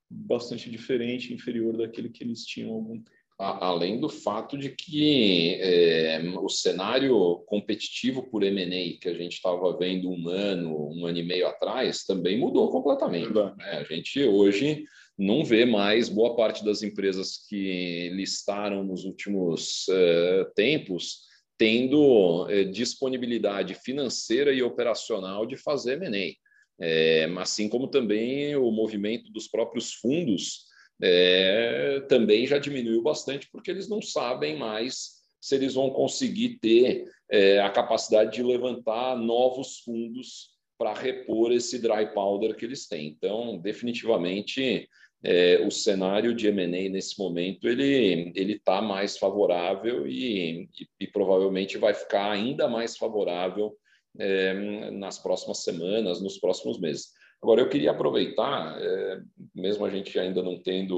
bastante 0.09 0.71
diferente, 0.71 1.33
inferior 1.33 1.75
daquele 1.75 2.07
que 2.07 2.23
eles 2.23 2.45
tinham 2.45 2.71
há 2.71 2.75
algum 2.75 2.95
tempo. 3.03 3.16
Além 3.39 3.99
do 3.99 4.09
fato 4.09 4.57
de 4.57 4.69
que 4.69 5.59
é, 5.61 6.19
o 6.41 6.49
cenário 6.49 7.43
competitivo 7.45 8.23
por 8.23 8.41
M&A 8.41 8.99
que 8.99 9.07
a 9.07 9.13
gente 9.13 9.33
estava 9.33 9.77
vendo 9.77 10.09
um 10.09 10.27
ano, 10.27 10.91
um 10.91 11.05
ano 11.05 11.19
e 11.19 11.23
meio 11.23 11.45
atrás, 11.45 12.03
também 12.03 12.39
mudou 12.39 12.71
completamente. 12.71 13.31
Né? 13.31 13.53
A 13.59 13.83
gente 13.83 14.23
hoje 14.23 14.85
não 15.15 15.45
vê 15.45 15.65
mais 15.65 16.09
boa 16.09 16.35
parte 16.35 16.65
das 16.65 16.81
empresas 16.81 17.45
que 17.47 18.09
listaram 18.09 18.83
nos 18.83 19.05
últimos 19.05 19.85
é, 19.87 20.47
tempos 20.55 21.27
tendo 21.59 22.47
é, 22.49 22.63
disponibilidade 22.63 23.75
financeira 23.75 24.51
e 24.51 24.63
operacional 24.63 25.45
de 25.45 25.57
fazer 25.57 26.01
M&A. 26.01 26.35
É, 26.79 27.25
assim 27.37 27.67
como 27.69 27.87
também 27.87 28.55
o 28.55 28.71
movimento 28.71 29.31
dos 29.31 29.47
próprios 29.47 29.93
fundos 29.93 30.65
é, 31.01 32.01
também 32.07 32.47
já 32.47 32.57
diminuiu 32.57 33.01
bastante, 33.01 33.47
porque 33.51 33.71
eles 33.71 33.87
não 33.87 34.01
sabem 34.01 34.57
mais 34.57 35.17
se 35.39 35.55
eles 35.55 35.75
vão 35.75 35.89
conseguir 35.89 36.57
ter 36.59 37.05
é, 37.29 37.59
a 37.59 37.69
capacidade 37.69 38.33
de 38.33 38.43
levantar 38.43 39.15
novos 39.15 39.79
fundos 39.79 40.57
para 40.77 40.93
repor 40.93 41.51
esse 41.51 41.79
dry 41.79 42.13
powder 42.13 42.55
que 42.55 42.65
eles 42.65 42.87
têm. 42.87 43.07
Então, 43.07 43.57
definitivamente, 43.57 44.87
é, 45.23 45.59
o 45.65 45.71
cenário 45.71 46.33
de 46.33 46.47
M&A 46.47 46.89
nesse 46.89 47.17
momento 47.17 47.67
ele 47.67 48.31
ele 48.35 48.53
está 48.53 48.81
mais 48.81 49.17
favorável 49.17 50.07
e, 50.07 50.69
e, 50.79 50.87
e, 50.99 51.07
provavelmente 51.07 51.77
vai 51.77 51.93
ficar 51.93 52.31
ainda 52.31 52.67
mais 52.67 52.95
favorável 52.95 53.75
é, 54.19 54.91
nas 54.91 55.17
próximas 55.17 55.63
semanas, 55.63 56.21
nos 56.21 56.37
próximos 56.37 56.79
meses. 56.79 57.16
Agora 57.41 57.61
eu 57.61 57.69
queria 57.69 57.91
aproveitar, 57.91 58.81
é, 58.81 59.21
mesmo 59.53 59.85
a 59.85 59.89
gente 59.89 60.17
ainda 60.17 60.41
não 60.41 60.59
tendo 60.61 60.97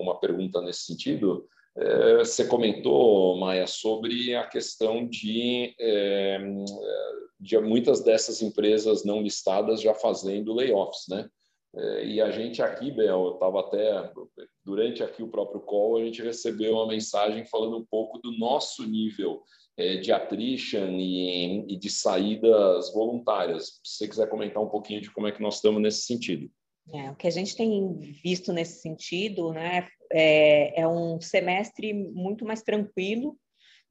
uma 0.00 0.18
pergunta 0.18 0.60
nesse 0.60 0.82
sentido, 0.82 1.46
é, 1.74 2.18
você 2.18 2.46
comentou, 2.46 3.38
Maia, 3.38 3.66
sobre 3.66 4.34
a 4.34 4.46
questão 4.46 5.06
de, 5.08 5.74
é, 5.80 6.38
de 7.40 7.58
muitas 7.58 8.04
dessas 8.04 8.42
empresas 8.42 9.04
não 9.04 9.22
listadas 9.22 9.80
já 9.80 9.94
fazendo 9.94 10.54
layoffs, 10.54 11.06
né? 11.08 11.28
E 12.04 12.20
a 12.20 12.30
gente 12.30 12.60
aqui, 12.60 12.90
Bel, 12.90 13.32
estava 13.32 13.60
até 13.60 14.12
durante 14.62 15.02
aqui 15.02 15.22
o 15.22 15.30
próprio 15.30 15.62
call, 15.62 15.96
a 15.96 16.04
gente 16.04 16.20
recebeu 16.20 16.74
uma 16.74 16.86
mensagem 16.86 17.46
falando 17.46 17.78
um 17.78 17.84
pouco 17.86 18.18
do 18.18 18.30
nosso 18.36 18.86
nível 18.86 19.42
de 19.76 20.12
attrition 20.12 20.98
e, 20.98 21.64
e, 21.74 21.78
de 21.78 21.88
saídas 21.90 22.92
voluntárias. 22.92 23.80
Se 23.82 23.96
você 23.96 24.08
quiser 24.08 24.28
comentar 24.28 24.62
um 24.62 24.68
pouquinho 24.68 25.00
de 25.00 25.10
como 25.10 25.26
é 25.26 25.32
que 25.32 25.42
nós 25.42 25.56
estamos 25.56 25.80
nesse 25.80 26.02
sentido. 26.02 26.50
É, 26.92 27.10
o 27.10 27.16
que 27.16 27.26
a 27.26 27.30
gente 27.30 27.56
tem 27.56 27.96
visto 28.22 28.52
nesse 28.52 28.80
sentido, 28.80 29.52
né, 29.52 29.88
é, 30.12 30.80
é 30.80 30.88
um 30.88 31.20
semestre 31.20 31.94
muito 31.94 32.44
mais 32.44 32.62
tranquilo 32.62 33.36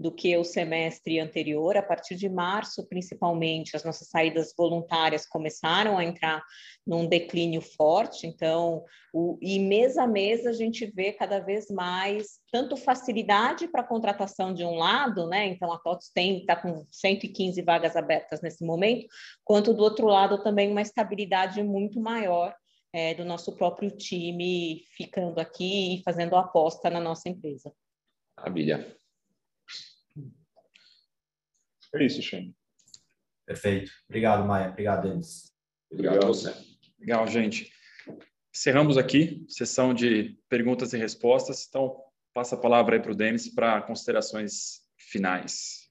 do 0.02 0.12
que 0.12 0.36
o 0.36 0.43
semestre 0.43 1.20
anterior. 1.20 1.78
A 1.78 1.84
partir 1.84 2.16
de 2.16 2.28
março, 2.28 2.88
principalmente, 2.88 3.76
as 3.76 3.84
nossas 3.84 4.10
saídas 4.10 4.54
voluntárias 4.58 5.26
começaram 5.28 5.97
a 5.97 6.04
entrar 6.04 6.43
num 6.86 7.08
declínio 7.08 7.62
forte. 7.62 8.26
Então, 8.26 8.84
o, 9.14 9.38
e 9.41 9.60
mês 9.60 9.97
a 9.97 10.08
mês 10.08 10.45
a 10.47 10.54
gente 10.54 10.86
vê 10.88 11.14
cada 11.14 11.39
vez 11.39 11.68
mais 11.70 12.39
tanto 12.52 12.76
facilidade 12.76 13.68
para 13.68 13.84
contratação 13.84 14.54
de 14.54 14.64
um 14.64 14.76
lado, 14.76 15.28
né? 15.28 15.45
Então 15.45 15.72
a 15.72 15.78
TOTS 15.78 16.12
tem 16.14 16.39
está 16.39 16.56
com 16.56 16.86
115 16.91 17.62
vagas 17.62 17.95
abertas 17.95 18.41
nesse 18.41 18.66
momento, 18.66 19.06
quanto 19.43 19.74
do 19.74 19.84
outro 19.84 20.08
lado 20.08 20.41
também 20.41 20.72
uma 20.72 20.82
estabilidade 20.82 21.62
muito 21.62 21.99
maior 21.99 22.56
é, 22.93 23.14
do 23.14 23.24
nosso 23.24 23.56
próprio 23.56 23.91
time 23.91 24.84
ficando 24.97 25.39
aqui 25.39 25.95
e 25.95 26.04
fazendo 26.04 26.36
aposta 26.36 26.89
na 26.89 26.99
nossa 26.99 27.30
empresa. 27.30 27.72
Maravilha. 28.38 28.97
É 31.94 32.04
isso, 32.04 32.22
Shane. 32.22 32.56
Perfeito. 33.46 33.92
Obrigado, 34.08 34.46
Maia. 34.48 34.70
Obrigado, 34.70 35.10
Denis. 35.10 35.52
Obrigado 35.92 36.24
a 36.24 36.28
você. 36.28 36.54
Legal, 37.00 37.28
gente. 37.28 37.72
Encerramos 38.54 38.98
aqui 38.98 39.46
sessão 39.48 39.94
de 39.94 40.38
perguntas 40.48 40.94
e 40.94 40.98
respostas. 40.98 41.66
Então, 41.68 41.98
passa 42.34 42.56
a 42.56 42.60
palavra 42.60 42.96
aí 42.96 43.02
para 43.02 43.12
o 43.12 43.16
Denis 43.16 43.54
para 43.54 43.82
considerações 43.82 44.82
finais. 44.98 45.89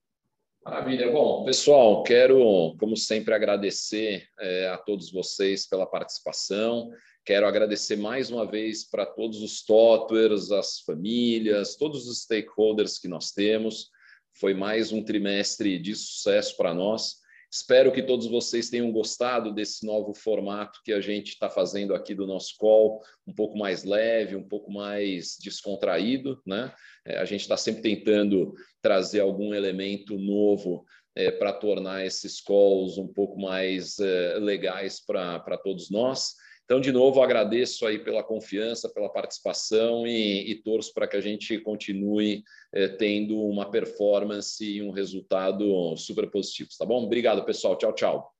Maravilha. 0.64 1.10
Bom, 1.10 1.44
pessoal, 1.44 2.02
quero, 2.02 2.76
como 2.78 2.96
sempre, 2.96 3.32
agradecer 3.32 4.28
é, 4.38 4.68
a 4.68 4.76
todos 4.76 5.10
vocês 5.10 5.66
pela 5.66 5.86
participação. 5.86 6.90
Quero 7.24 7.46
agradecer 7.46 7.96
mais 7.96 8.30
uma 8.30 8.46
vez 8.46 8.84
para 8.88 9.06
todos 9.06 9.42
os 9.42 9.60
softwares, 9.60 10.50
as 10.50 10.80
famílias, 10.80 11.76
todos 11.76 12.06
os 12.06 12.22
stakeholders 12.22 12.98
que 12.98 13.08
nós 13.08 13.32
temos. 13.32 13.90
Foi 14.34 14.54
mais 14.54 14.92
um 14.92 15.02
trimestre 15.02 15.78
de 15.78 15.94
sucesso 15.94 16.56
para 16.56 16.72
nós. 16.72 17.20
Espero 17.52 17.90
que 17.90 18.02
todos 18.02 18.28
vocês 18.28 18.70
tenham 18.70 18.92
gostado 18.92 19.52
desse 19.52 19.84
novo 19.84 20.14
formato 20.14 20.80
que 20.84 20.92
a 20.92 21.00
gente 21.00 21.30
está 21.30 21.50
fazendo 21.50 21.94
aqui 21.94 22.14
do 22.14 22.24
nosso 22.24 22.54
call, 22.56 23.02
um 23.26 23.34
pouco 23.34 23.58
mais 23.58 23.82
leve, 23.82 24.36
um 24.36 24.48
pouco 24.48 24.70
mais 24.70 25.36
descontraído. 25.40 26.40
Né? 26.46 26.72
É, 27.04 27.18
a 27.18 27.24
gente 27.24 27.40
está 27.40 27.56
sempre 27.56 27.82
tentando 27.82 28.54
trazer 28.80 29.18
algum 29.18 29.52
elemento 29.52 30.16
novo 30.16 30.84
é, 31.16 31.32
para 31.32 31.52
tornar 31.52 32.06
esses 32.06 32.40
calls 32.40 32.98
um 32.98 33.08
pouco 33.08 33.40
mais 33.40 33.98
é, 33.98 34.38
legais 34.38 35.04
para 35.04 35.58
todos 35.58 35.90
nós. 35.90 36.34
Então, 36.70 36.80
de 36.80 36.92
novo, 36.92 37.20
agradeço 37.20 37.84
aí 37.84 37.98
pela 37.98 38.22
confiança, 38.22 38.88
pela 38.88 39.08
participação 39.08 40.06
e, 40.06 40.52
e 40.52 40.54
torço 40.54 40.94
para 40.94 41.08
que 41.08 41.16
a 41.16 41.20
gente 41.20 41.58
continue 41.58 42.44
eh, 42.72 42.86
tendo 42.86 43.40
uma 43.40 43.68
performance 43.68 44.64
e 44.64 44.80
um 44.80 44.92
resultado 44.92 45.96
super 45.96 46.30
positivos, 46.30 46.76
tá 46.76 46.86
bom? 46.86 47.02
Obrigado, 47.02 47.44
pessoal. 47.44 47.76
Tchau, 47.76 47.92
tchau. 47.92 48.39